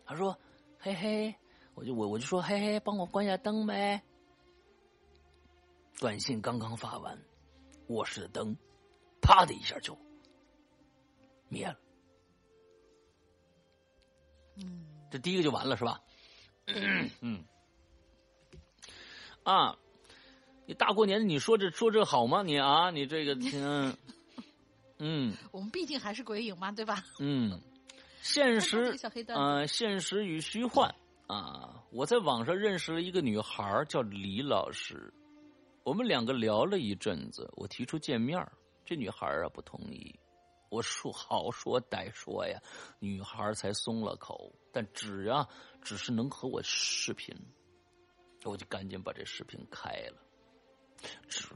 [0.05, 0.39] 他说
[0.79, 1.35] ：“嘿嘿，
[1.73, 4.03] 我就我我就说嘿嘿，帮我关下灯呗。”
[5.99, 7.19] 短信刚刚发完，
[7.87, 8.55] 卧室的灯
[9.21, 9.97] 啪的一下就
[11.49, 11.79] 灭了。
[14.57, 16.03] 嗯，这第一个就完了是吧？
[17.21, 17.45] 嗯，
[19.43, 19.77] 啊，
[20.67, 22.43] 你大过年的你说这说这好吗？
[22.43, 23.97] 你啊，你这个 嗯
[24.99, 27.03] 嗯我们毕竟还是鬼影嘛，对吧？
[27.19, 27.57] 嗯，
[28.21, 30.93] 现实个小黑段子呃，现实与虚幻
[31.27, 31.81] 啊！
[31.91, 35.13] 我在网上认识了一个女孩叫李老师，
[35.83, 38.51] 我们两个聊了一阵子，我提出见面儿
[38.85, 40.13] 这女孩啊不同意。
[40.69, 42.59] 我说好说歹说呀，
[42.99, 45.47] 女孩才松了口，但只呀
[45.81, 47.33] 只是能和我视频，
[48.43, 50.17] 我就赶紧把这视频开了，
[51.27, 51.47] 只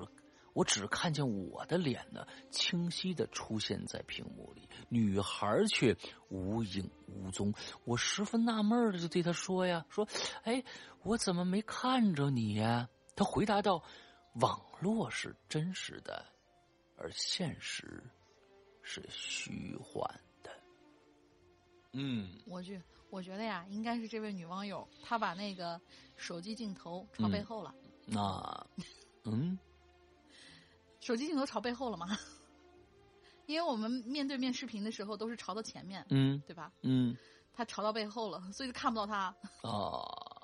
[0.53, 5.95] 我只看见我的脸呢，清晰的出现在屏幕里，女孩却
[6.27, 7.53] 无影无踪。
[7.85, 10.05] 我十分纳闷的就对她说呀：“说，
[10.43, 10.61] 哎，
[11.03, 13.81] 我怎么没看着你呀？”她回答道
[14.41, 16.25] ：“网络是真实的，
[16.97, 18.03] 而现实
[18.81, 20.03] 是虚幻
[20.43, 20.51] 的。”
[21.93, 25.79] 嗯我去我觉得呀，应该是这位女网友，她把那个
[26.17, 27.73] 手机镜头朝背后了，
[28.05, 28.83] 那，嗯
[30.99, 32.07] 手机镜头朝背后了吗？
[33.47, 36.71] 因为我们面对面视频的时候都是朝到前面，嗯对吧？
[36.83, 37.15] 嗯
[37.53, 39.35] 他朝到背后了，所以就看不到他。
[39.61, 39.99] 啊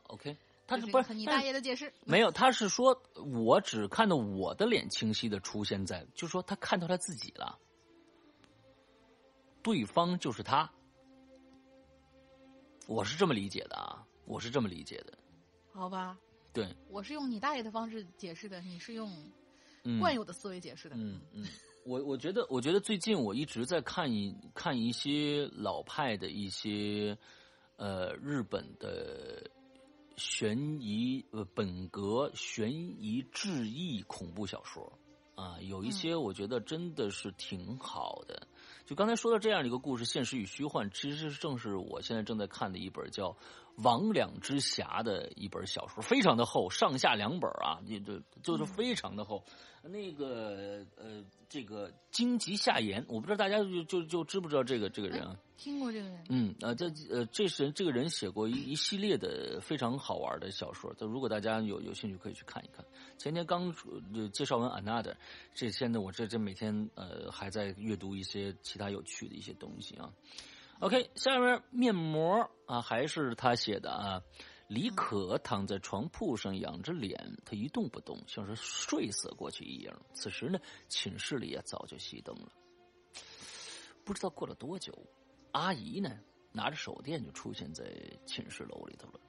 [0.08, 0.38] ，OK，
[0.68, 1.94] 他是不是你大爷的解释？
[2.06, 7.58] 没有，他是说我只看到我的脸清晰的出现在，就说他看到他自己了，
[9.64, 10.70] 对方就是他，
[12.88, 15.18] 我是这么理解的啊，我是这么理解的，
[15.72, 16.18] 好吧，
[16.58, 19.14] 对，我是用你大爷的方式解释的，你是用
[19.84, 20.96] 嗯，惯有的思维解释的。
[20.98, 21.46] 嗯嗯，
[21.86, 27.16] 我我觉得，我觉得最近我一直在看一看一些老派的一些
[27.76, 29.48] 呃日本的
[30.16, 34.92] 悬疑呃本格悬疑志异恐怖小说。
[35.36, 38.48] 啊，有一些我觉得真的是挺好的。
[38.88, 43.30] 就刚才说到这样的一个故事，现实与虚幻，其实正是我现在正在看的一本叫
[43.78, 49.44] 《魍魉之匣》的一本小说，非常的厚，上下两本啊，你这就是非常的厚。
[49.84, 55.40] 那个呃，这个荆棘夏言，我不知道大家就就就知不知道这个这个人啊？
[55.56, 56.26] 听过这个人？
[56.28, 60.94] 嗯啊，这呃，这是这个人写过一一系列的非常好玩的小说。
[60.96, 62.84] 就如果大家有有兴趣，可以去看一看。
[63.18, 63.74] 前天刚
[64.14, 65.14] 呃介绍完《Another》，
[65.54, 70.12] 这现在我这这每天呃还在阅读一些其他有趣的一些东西啊。
[70.80, 74.22] OK，下面面膜啊，还是他写的啊。
[74.68, 80.02] 李可躺在床铺上，仰着脸，他一动不动，像是睡死过去一样。
[80.14, 82.52] 此时呢，寝室里啊早就熄灯了。
[84.06, 84.94] 不知道过了多久，
[85.52, 86.20] 阿姨呢
[86.52, 87.86] 拿着手电就出现在
[88.28, 89.20] 寝室楼里头了。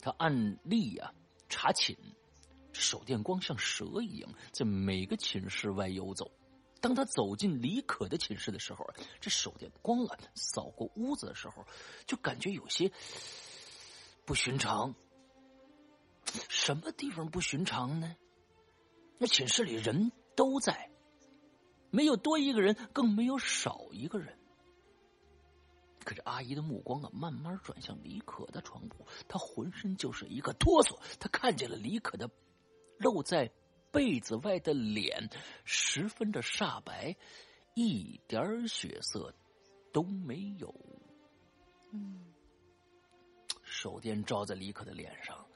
[0.00, 1.12] 她按例呀、
[1.48, 1.96] 查寝，
[2.72, 6.30] 手电光像蛇一样在每个寝室外游走。
[6.80, 8.88] 当他走进李可的寝室的时候，
[9.20, 11.64] 这手电光啊扫过屋子的时候，
[12.06, 12.92] 就感觉有些
[14.24, 14.94] 不寻常。
[16.48, 18.14] 什么地方不寻常呢？
[19.16, 20.90] 那寝室里人都在，
[21.90, 24.38] 没有多一个人，更没有少一个人。
[26.04, 30.98] 可是阿姨的目光啊，慢慢转向李可的床铺，她浑身就是一个哆嗦。
[31.18, 32.30] 她看见了李可的
[32.98, 33.50] 露在
[33.90, 35.28] 被子外的脸，
[35.64, 37.16] 十分的煞白，
[37.74, 39.34] 一点血色
[39.92, 40.74] 都没有。
[41.92, 42.32] 嗯，
[43.62, 45.46] 手电照在李可的脸上，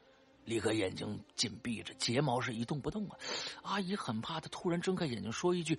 [0.45, 3.19] 李可眼睛紧闭着，睫毛是一动不动啊。
[3.63, 5.79] 阿姨很怕他突然睁开眼睛说一句：“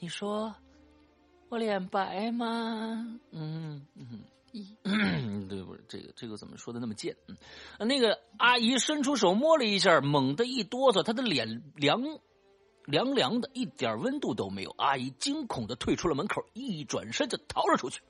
[0.00, 0.54] 你说
[1.48, 4.24] 我脸白吗？”嗯嗯。
[4.84, 5.76] 嗯， 对不？
[5.88, 7.16] 这个这个怎么说的那么贱？
[7.28, 12.02] 嗯，那个阿姨伸出手摸了一下，猛地一哆嗦，她的脸凉
[12.84, 14.74] 凉凉的，一点温度都没有。
[14.78, 18.00] 阿姨惊恐的退出了门口，一转身就逃了出去。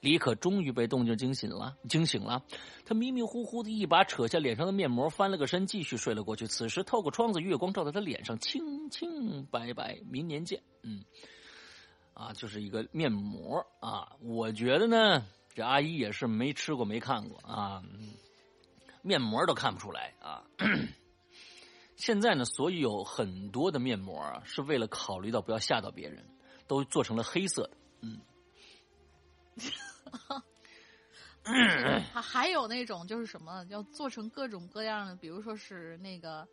[0.00, 2.44] 李可终于被动静惊醒了，惊醒了。
[2.84, 6.46] 他迷迷糊糊的一把扯下脸上的面膜，翻了个身，继续睡了过去。
[6.46, 9.98] 此时透过窗子，月光照在他脸上，清清白白。
[10.10, 10.62] 明年见。
[10.82, 11.02] 嗯。
[12.14, 14.16] 啊，就是一个面膜啊。
[14.20, 17.82] 我觉得呢，这阿姨也是没吃过没看过啊。
[19.02, 20.42] 面膜都看不出来啊。
[21.96, 26.24] 现在呢，所以有很多的面膜啊，是为了考虑到不要吓到别人，
[26.66, 27.76] 都做成了黑色的。
[28.00, 28.20] 嗯，
[32.12, 36.48] 还还有那种就是什么，要做成各种各样的，比如说是那个，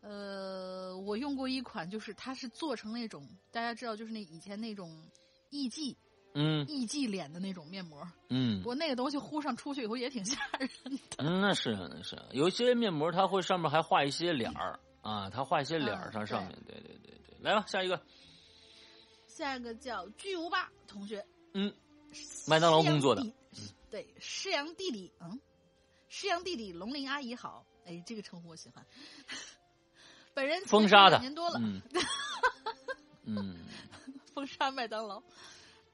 [0.00, 5.08] 呃，我用过一款，就是它是做成那种大家知道，就是那以前那种
[5.50, 5.96] 艺伎，
[6.34, 6.64] 嗯。
[6.68, 8.60] 艺伎脸的那种面膜，嗯。
[8.60, 10.68] 不，过那个东西呼上出去以后也挺吓人
[11.10, 11.16] 的。
[11.18, 18.00] 嗯，那是那是，有一些面膜它会上面还画一些脸儿啊，它画一些脸儿嗯上上面，对对对对，来吧，下一个，
[19.26, 21.74] 下一个叫巨无霸同学，嗯，
[22.46, 23.22] 麦当劳工作的。
[23.22, 23.32] 嗯，
[23.90, 25.40] 对，师阳弟弟，嗯，
[26.08, 28.86] 师阳弟弟龙鳞阿姨好，哎，这个称呼我喜欢。
[30.38, 31.82] 本人封杀的两年多了， 嗯
[33.24, 33.56] 嗯
[34.32, 35.20] 封杀麦当劳。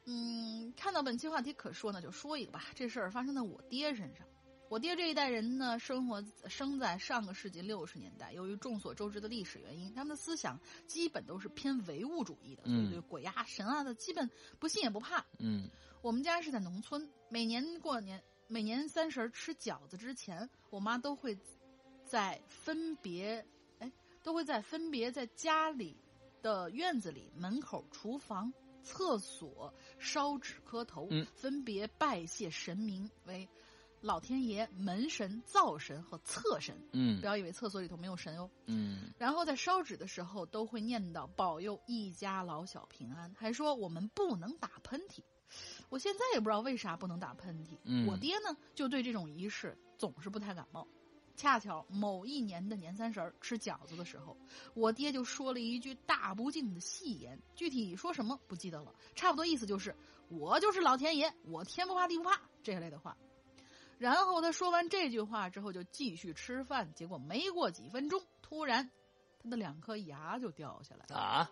[0.04, 2.66] 嗯，看到本期话题可说呢，就说一个吧。
[2.74, 4.26] 这事儿发生在我爹身上。
[4.68, 15.24] 我爹这一代人呢，生活生在上个世纪六十年代，由于众所周知的历史原因，他们的思想基本都是偏唯物主义的，所以嗯对鬼啊、神啊的基本不信也不怕。
[15.38, 15.70] 嗯
[16.02, 21.34] 我们家是在农村，每年过年，每年三十儿吃饺子之前，我妈都会
[22.04, 23.46] 在分别，哎，
[24.24, 25.96] 都会在分别在家里
[26.42, 28.52] 的院子里、门口、厨房、
[28.82, 33.48] 厕所烧纸磕头，嗯分别拜谢神明为
[34.00, 36.76] 老天爷、门神、灶神和厕神。
[36.92, 38.50] 嗯不要以为厕所里头没有神哦。
[38.66, 45.20] 嗯然后在烧纸的时候都会念叨保佑一家老小平安，还说我们不能打喷嚏。
[45.88, 47.78] 我现在也不知道为啥不能打喷嚏。
[47.84, 50.88] 嗯我爹呢就对这种仪式总是不太感冒。
[51.36, 54.36] 恰巧某一年的年三十儿吃饺子的时候，
[54.74, 59.94] 我爹就说了一句大不敬的戏言，具体说什么不记得了，差不多意思就是
[60.28, 63.16] 我就是老天爷，我天不怕地不怕这类的话。
[63.98, 68.90] 然后他说完这句话之后就继续吃饭，结果没过几分钟，突然
[69.42, 71.50] 他的两颗牙就掉下来了，啊，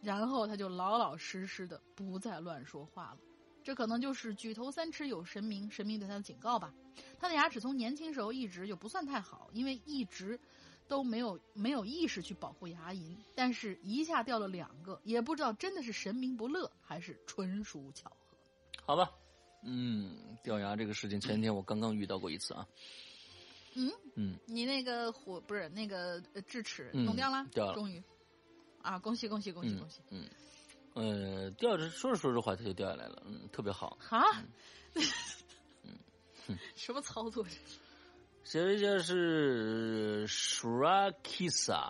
[0.00, 3.18] 然后他就老老实实的不再乱说话了。
[3.64, 6.72] 这可能就是举头三尺有神明，神明对他的警告吧。
[7.18, 10.38] 他的牙齿从年轻时候一直就不算太好，因为一直
[10.86, 18.36] 都没有没有意识去保护牙龈，但是一下掉了两个，也不知道真的是神明不乐，还是纯属巧合。
[18.84, 19.10] 好吧，
[19.62, 22.68] 嗯，掉牙这个事情，前天我刚刚遇到过一次啊，
[23.74, 28.02] 嗯嗯，你那个火不是那个呃智齿嗯弄掉了，掉了终于
[28.82, 30.00] 啊，恭喜恭喜恭喜嗯恭喜！
[30.10, 30.28] 嗯，
[30.94, 33.96] 呃，掉着说着说着话，它就掉下来了，嗯，特别好。
[34.00, 34.22] 哈，
[36.46, 37.44] 嗯 什么操作？
[38.44, 41.80] 写的这是 Shrakisa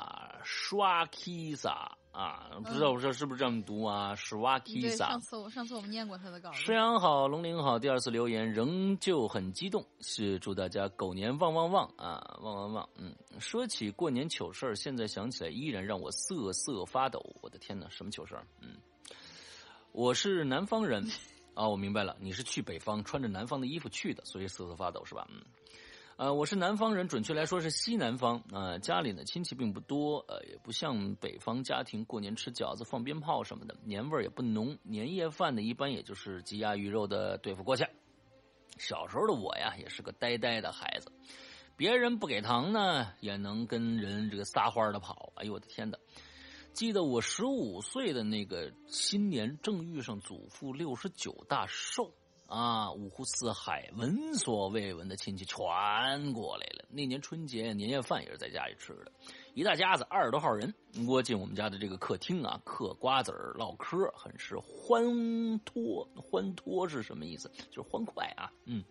[0.44, 4.96] Shrakisa 啊，不知道我说是不是这么读啊对，上？Shrakisa。
[4.96, 6.56] 上次我上次我们念过他的稿子。
[6.56, 12.88] 石阳好，龙鳞好，第二次留言仍旧很激动，是祝大家狗年旺旺旺啊，旺旺旺！
[12.94, 17.20] 嗯，说起过年糗事儿，现在想起来依然让我瑟瑟发抖。
[17.42, 18.46] 我的天哪，什么糗事儿？
[18.60, 18.76] 嗯，
[19.94, 21.08] 我是南方人
[21.54, 25.24] 啊，我明白了，你是去北方穿着南方的衣服去的，所以瑟瑟发抖是吧？
[25.30, 25.40] 嗯。
[26.16, 28.42] 呃，我是南方人，准确来说是西南方。
[28.50, 34.76] 呃，家里呢亲戚并不多，呃，也不像北方家庭过年吃饺子、放鞭炮什么的，年味儿也不浓。
[34.82, 37.86] 年夜饭呢，一般也就是鸡鸭鱼肉的对付过去。
[38.78, 41.12] 小时候的我呀，也是个呆呆的孩子，
[41.76, 45.32] 别人不给糖呢，也能跟人这个撒欢的跑。
[45.36, 45.96] 哎呦我的天哪！
[46.74, 52.12] 记得我十五岁的那个新年，正遇上祖父六十九大寿。
[52.46, 55.56] 啊，五湖四海、闻所未闻的亲戚全
[56.34, 56.84] 过来了。
[56.90, 59.10] 那年春节年夜饭也是在家里吃的，
[59.54, 60.72] 一大家子二十多号人
[61.06, 66.06] 窝进我们家的这个客厅啊，嗑瓜子儿、唠嗑，很是欢脱。
[66.16, 67.50] 欢脱是什么意思？
[67.70, 68.52] 就是欢快啊。
[68.66, 68.84] 嗯，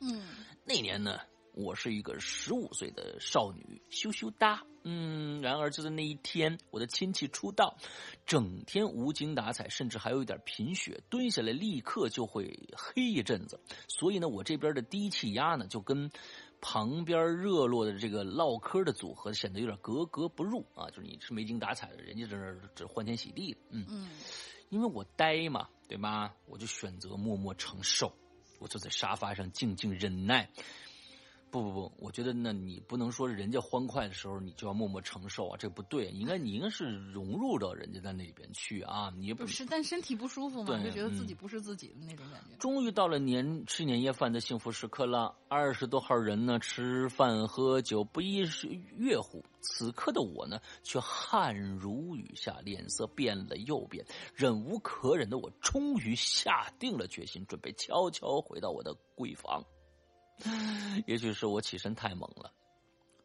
[0.00, 0.20] 嗯，
[0.64, 1.20] 那年呢，
[1.58, 4.62] 我是一个十五岁的少女，羞羞哒。
[4.84, 7.76] 嗯，然而就在那一天，我的亲戚出道，
[8.24, 13.58] 整天无精打采，甚至还有一点贫血，蹲下来立刻就会黑一阵子。
[13.88, 16.08] 所以呢，我这边的低气压呢，就跟
[16.60, 20.88] 旁边热络的这个唠嗑的组合显得有点格格不入啊。
[20.90, 23.58] 就是你是没精打采的，人家这是这欢天喜地的。
[23.70, 24.08] 嗯嗯，
[24.70, 26.36] 因为我呆嘛，对吧？
[26.46, 28.14] 我就选择默默承受，
[28.60, 30.48] 我坐在沙发上静静忍耐。
[31.50, 36.10] 不不不，我觉得那你不能说人家欢快的时候你就要默默承受啊，这不对。
[36.10, 42.56] 应该你应该是融入到人家的那边去啊，你不是，但身体不舒服嘛，对就觉得自己嗯不是自己的那种感觉。
[42.58, 49.44] 终于到了年吃年夜饭的幸福时刻了，二十多号人呢，吃饭喝酒不亦是乐乎。
[49.60, 54.04] 此刻的我呢，却汗如雨下，脸色变了又变，
[54.34, 59.62] 忍无可忍的我，终于下定了决心，准备悄悄回到我的闺房。
[61.06, 62.52] 也许是我起身太猛了，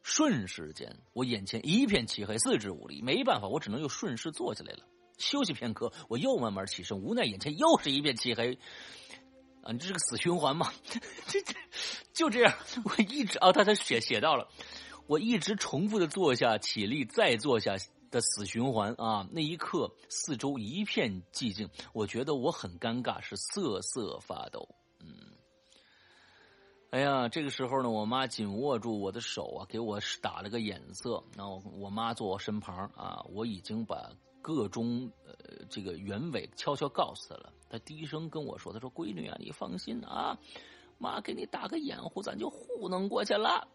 [0.02, 4.80] 瞬时间我眼前一片漆黑，四肢无力，没办法，我只能又顺势坐起来了。
[5.18, 8.58] 休息片刻，我又慢慢起身，无奈眼前又是一片漆黑。
[9.62, 10.74] 啊，你这是个死循环嘛？
[11.28, 11.56] 这这
[12.14, 12.54] 就这样，
[12.84, 14.50] 我一直啊，他他写写到了，
[15.08, 17.78] 我一直重复的坐下、起立、再坐下
[18.12, 19.30] 的死循环啊。
[19.32, 24.68] 那一刻，四周一片寂静，我觉得我很尴尬，是瑟瑟发抖。
[26.94, 31.24] 哎呀，这个时候呢，我妈紧握住我的手啊，给我打了个眼色。
[31.36, 34.12] 然后我妈坐我身旁啊，我已经把。
[34.44, 37.54] 个中呃，这个原委悄悄告诉她了。
[37.70, 40.38] 她低声跟我说：“她说，闺女啊，你放心啊，
[40.98, 43.70] 妈给你打个掩护，咱就糊弄过去了。”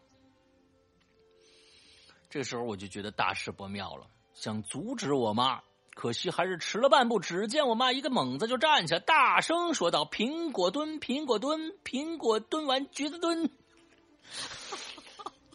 [2.29, 5.63] 这时候我就觉得大事不妙了，想阻止我妈，
[5.99, 7.19] 可惜还是迟了半步。
[7.19, 13.51] 只见我妈一个猛子就站起来，大声说道：“苹果蹲，苹果蹲，苹果蹲完橘子蹲。”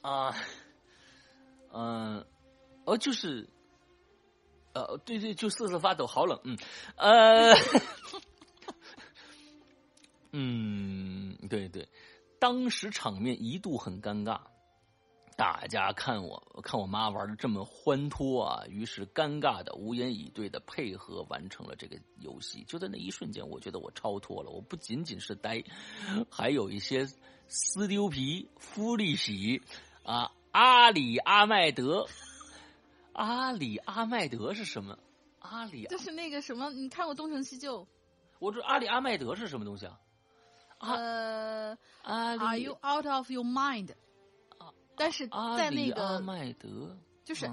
[0.03, 0.35] 啊，
[1.71, 2.25] 嗯，
[2.83, 3.47] 哦，就是。
[4.73, 6.57] 呃，对对，就瑟瑟发抖，好冷，嗯，
[6.97, 7.55] 呃，
[10.33, 11.87] 嗯，对对，
[12.39, 14.41] 当时场面一度很尴尬，
[15.35, 22.63] 大家看我看我妈玩的这么欢脱啊，于是尴尬的无言以对的配合完成了这个游戏。
[22.63, 25.63] 就在那一瞬间，我觉得我超脱了，我不仅仅是呆，
[26.29, 27.07] 还有一些
[27.47, 29.61] 撕丢皮、夫利喜
[30.03, 32.07] 啊，阿里阿麦德。
[33.13, 34.97] 阿里阿麦德是什么？
[35.39, 36.69] 阿里就是那个什么？
[36.71, 37.81] 你看过《东成西就》？
[38.39, 39.99] 我这阿里阿麦德是什么东西啊？
[40.79, 43.89] 呃，Are you out of your mind？
[44.93, 47.45] 啊，但是在那个阿麦德就是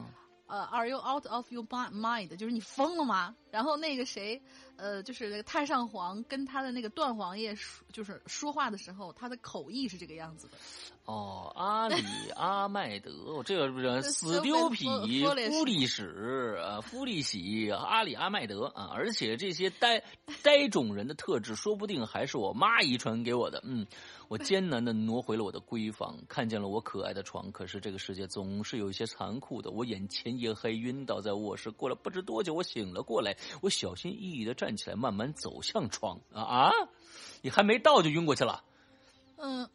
[0.47, 2.37] 呃，Are you out of your mind？
[2.37, 3.37] 就是你疯了吗？
[3.51, 4.41] 然后那个谁？
[4.77, 10.57] 呃，就是那个太上皇跟他的那个段王爷说，就是说话的时候，他的口译是这个样子的。
[11.05, 12.03] 哦，阿里
[12.35, 14.87] 阿麦德，这个不是死丢皮
[15.51, 20.03] 夫利史啊，夫利喜阿里阿麦德啊，而且这些呆
[20.43, 23.61] 呆种人的特质，说不定还是我妈遗传给我的。
[23.67, 23.87] 嗯，
[24.29, 27.53] 我艰难的挪回了我的闺房，看见了我可爱的床。
[27.53, 31.71] 可是这个世界总是有一些残酷的，我眼前一黑，晕倒在卧室。
[31.71, 36.21] 过了不知多久，我醒了过来，我小心翼翼的站起来，慢慢走向床。
[36.33, 36.73] 啊啊，
[37.43, 38.65] 你还没到就晕过去了？
[39.37, 39.69] 嗯。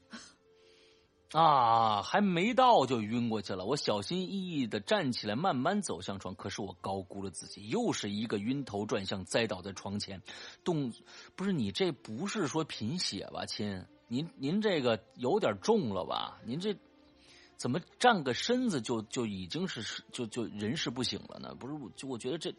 [1.31, 3.65] 啊，还没到就晕过去了。
[3.65, 6.33] 我小心翼翼的站起来，慢慢走向床。
[6.35, 10.21] 可是我高估了自己，又是一个晕头转向，栽倒在床前。
[10.63, 10.93] 动，
[11.35, 13.85] 不是你这不是说贫血吧，亲？
[14.07, 16.39] 您您这个有点重了吧？
[16.45, 16.77] 您这
[17.57, 21.53] 怎么站个身子就就已经是就就人事不醒了呢？
[21.55, 22.53] 不是，就我觉得这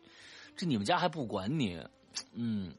[0.56, 1.78] 这你们家还不管你，
[2.32, 2.74] 嗯。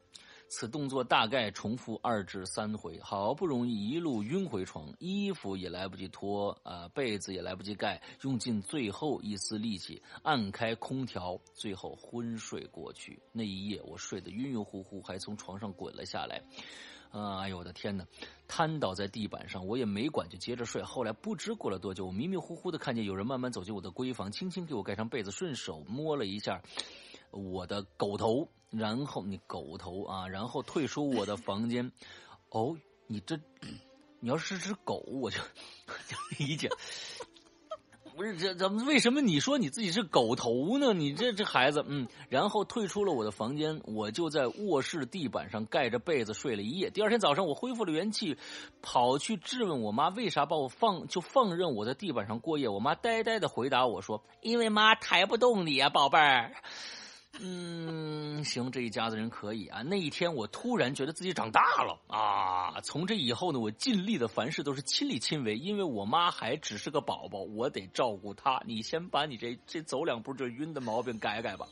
[0.50, 13.20] 此动作大概重复二至三回，好不容易一路晕回床，衣服也来不及脱，啊，被子也来不及盖，用尽最后一丝力气按开空调，最后昏睡过去。
[13.30, 16.42] 那一夜我睡得晕晕乎乎，还从床上滚了下来，
[17.10, 18.06] 啊，哎呦我的天哪！
[18.46, 20.82] 瘫倒在地板上，我也没管，就接着睡。
[20.82, 26.62] 后来不知过了多久，我迷迷糊糊的看见有人慢慢走进我的闺房，轻轻给我盖上被子，顺手摸了一下
[27.30, 28.48] 我的狗头。
[28.70, 31.90] 然后你狗头啊，然后退出我的房间。
[32.50, 32.76] 哦，
[33.06, 33.38] 你这，
[34.20, 35.38] 你要是只狗，我就
[36.38, 36.68] 理解。
[38.14, 38.84] 不是这怎么？
[38.84, 40.92] 为什么你说你自己是狗头呢？
[40.92, 42.08] 你这这孩子，嗯。
[42.28, 46.90] 然后退出了我的房间，我就在卧室地板上盖着被子睡了一夜。
[46.90, 48.36] 第二天早上，我恢复了元气，
[48.82, 52.68] 跑去质问我妈为啥把我放就放任我在地板上过夜。
[52.68, 56.52] 我妈呆呆的回答我说：“因为妈抬不动你啊，宝贝儿。”
[57.40, 59.82] 嗯，行，这一家子人可以啊。
[59.82, 62.80] 那一天，我突然觉得自己长大了啊！
[62.82, 68.62] 从这以后呢，我尽力的凡事都是亲力亲为，因为我妈还只是个宝宝，我得照顾她。
[68.66, 71.66] 你先把你这这走两步就晕的毛病改改吧。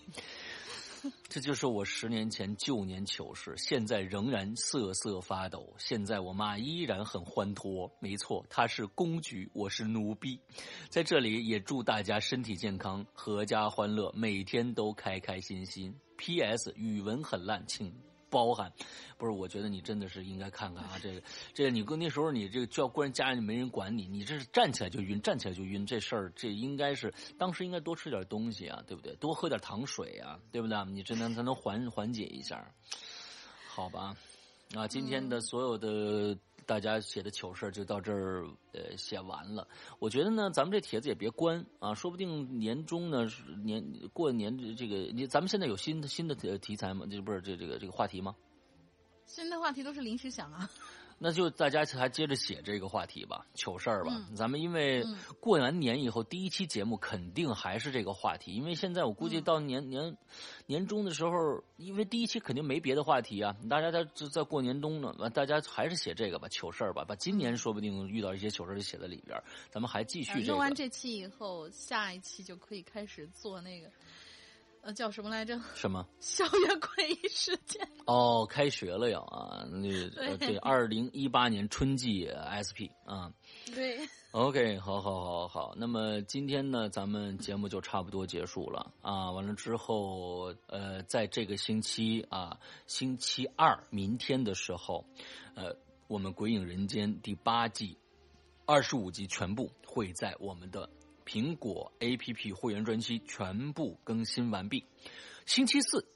[1.28, 5.74] 这就是我十年前旧年糗事，现在仍然瑟瑟发抖。
[5.78, 10.40] 现在我妈依然很欢脱，没错，她是公举，我是奴婢。
[10.88, 15.94] 在这里也祝大家身体健康，阖家欢乐，每天都开开心心。
[16.16, 16.72] P.S.
[16.76, 18.05] 语文很烂，请。
[18.31, 18.73] 包含，
[19.16, 19.32] 不是？
[19.32, 20.98] 我觉得你真的是应该看看啊！
[21.03, 21.23] 这个，
[21.55, 29.15] 这个，你跟那时候你这个叫关家里没人管你，你这是站起来就晕，站起来就晕，这事儿这应该是当时应该多吃点东西啊，对不对？
[29.16, 30.85] 多喝点糖水啊，对不对？
[30.86, 32.70] 你这能才能缓缓解一下，
[33.69, 34.16] 好吧？
[34.74, 36.36] 啊，今天的所有的
[36.66, 39.66] 大家写的糗事就到这儿呃写完了。
[39.98, 43.26] 我觉得呢，咱们这帖子也别关啊，说不定年终呢
[43.64, 43.82] 年
[44.12, 47.06] 过年这个你咱们现在有新的新的题题材吗？
[47.09, 48.34] 这不是这这个这个话题吗？
[49.24, 50.68] 新的话题都是临时想啊。
[51.18, 54.12] 那就大家还接着写这个话题吧，糗事儿吧。
[54.28, 60.16] 嗯咱们因为嗯过完年以后，第一期节目肯定还是这个话题，因为现在我估计嗯到年、年
[60.66, 70.40] 年终的时候，因为第一期肯定没别的话题啊，大家在在在过年中呢，完大家还是写这个吧，糗事儿吧，把今年说不定遇到一些糗事儿就写在里边儿，咱们还继续这个。
[70.40, 73.90] 呃用完这期以后，下一期就可以开始做那个，
[74.86, 75.60] 呃，叫什么来着？
[75.74, 76.06] 什么？
[76.20, 77.86] 校园诡异事件。
[78.06, 79.66] 哦，开学了呀啊！
[79.68, 79.88] 那
[80.38, 83.32] 对，二零一八年春季 SP 啊。
[83.74, 83.98] 对
[84.30, 85.74] ，OK，好，好，好，好。
[85.76, 89.32] 那么今天呢，咱们节目就差不多结束了啊。
[89.32, 92.56] 完了之后，呃，在这个星期啊，
[92.86, 95.04] 星期二明天的时候，
[95.56, 95.74] 呃，
[96.06, 97.98] 我们《鬼影人间》第八季
[98.64, 100.88] 二十五集全部会在我们的
[101.27, 104.86] 苹果 APP 会员专区全部更新完毕。
[105.44, 106.07] 星期四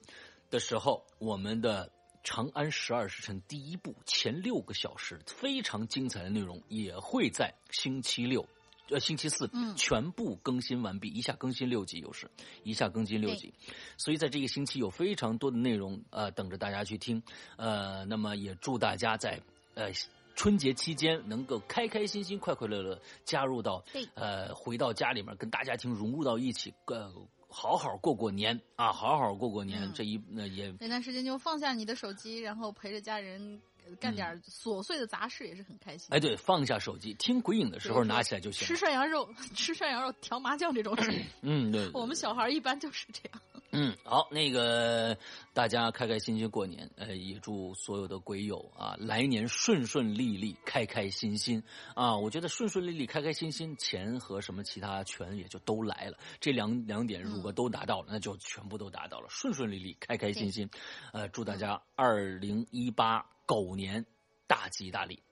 [0.48, 1.88] 的时候，我们的
[2.22, 8.48] 《长安十二时辰》第一部前六个小时非常精彩的内容也会在星期六。
[8.88, 12.28] 呃，星期四嗯全部更新完毕，一下更新六集，有时
[12.64, 13.54] 一下更新六集，
[13.96, 17.22] 所以在这个星期有非常多的内容呃等着大家去听，
[17.56, 19.40] 呃，那么也祝大家在
[19.74, 19.92] 呃
[20.40, 27.12] 春节期间能够开开心心、快快乐乐加入到对呃回到家里面跟大家庭融入到一起，呃，
[27.50, 36.08] 好好过过年啊，好好过过年，嗯这一那也那段时间就放下你的手机，然后陪着家人呃干点琐碎的杂事，也是很开心。
[36.10, 38.74] 哎，对，放下手机听鬼影的时候 拿起来就行吃。
[38.76, 43.42] 涮羊肉、吃涮羊肉、调麻将这种事，嗯，对，我们小孩一般就是这样。
[43.72, 45.16] 嗯，好，那个
[45.52, 51.62] 大家开开心心过年，呃，也祝所有的鬼友啊，来年顺顺利利，开开心心
[51.94, 52.16] 啊！
[52.16, 56.18] 我觉得顺顺利利、开开心心，钱和什么其他全也就都来了。
[56.40, 60.68] 这两两点如果都达到了，那就全部都达到了，顺顺利利、开开心心。
[61.12, 64.04] 呃，祝大家二零一八狗年
[64.48, 65.22] 大吉大利。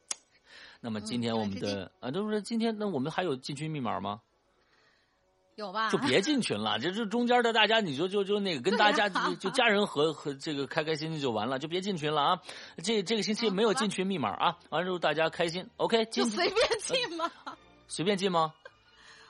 [0.81, 4.23] 那么今天我们嗯的、啊，就是今天，那我们还有进群密码吗？
[5.59, 5.90] 有吧？
[5.90, 12.40] 就别进群了，这这中间的大家，你就就就那个跟大家啊就就家人和和这个开开心心就完了，就别进群了啊！
[12.85, 17.30] 这这个星期没有进群密码啊，完了之后大家开心，OK，进就随便进嘛。
[17.89, 18.55] 随便进吗？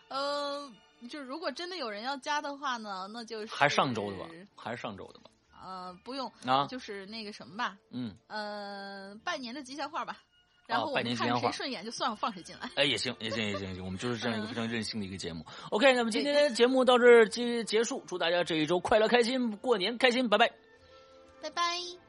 [0.08, 0.70] 呃，
[1.08, 4.26] 就如果真的有人要加的话呢，那就是还是上周的吧？
[4.54, 5.30] 还是上周的吧？
[5.64, 10.18] 呃，不用啊就是那个什么吧，嗯，呃，拜年的吉祥话吧。
[10.68, 12.70] 然后我们看谁顺眼就算放谁进来。
[12.76, 15.44] 哎，也行，也行，也行，也行，我们就是这样一个嗯非常任性的一个节目。
[15.70, 20.52] OK，那么今天的节目到这儿结结束，祝大家这一周快乐开心，过年开心，拜拜。
[21.40, 22.07] 拜拜。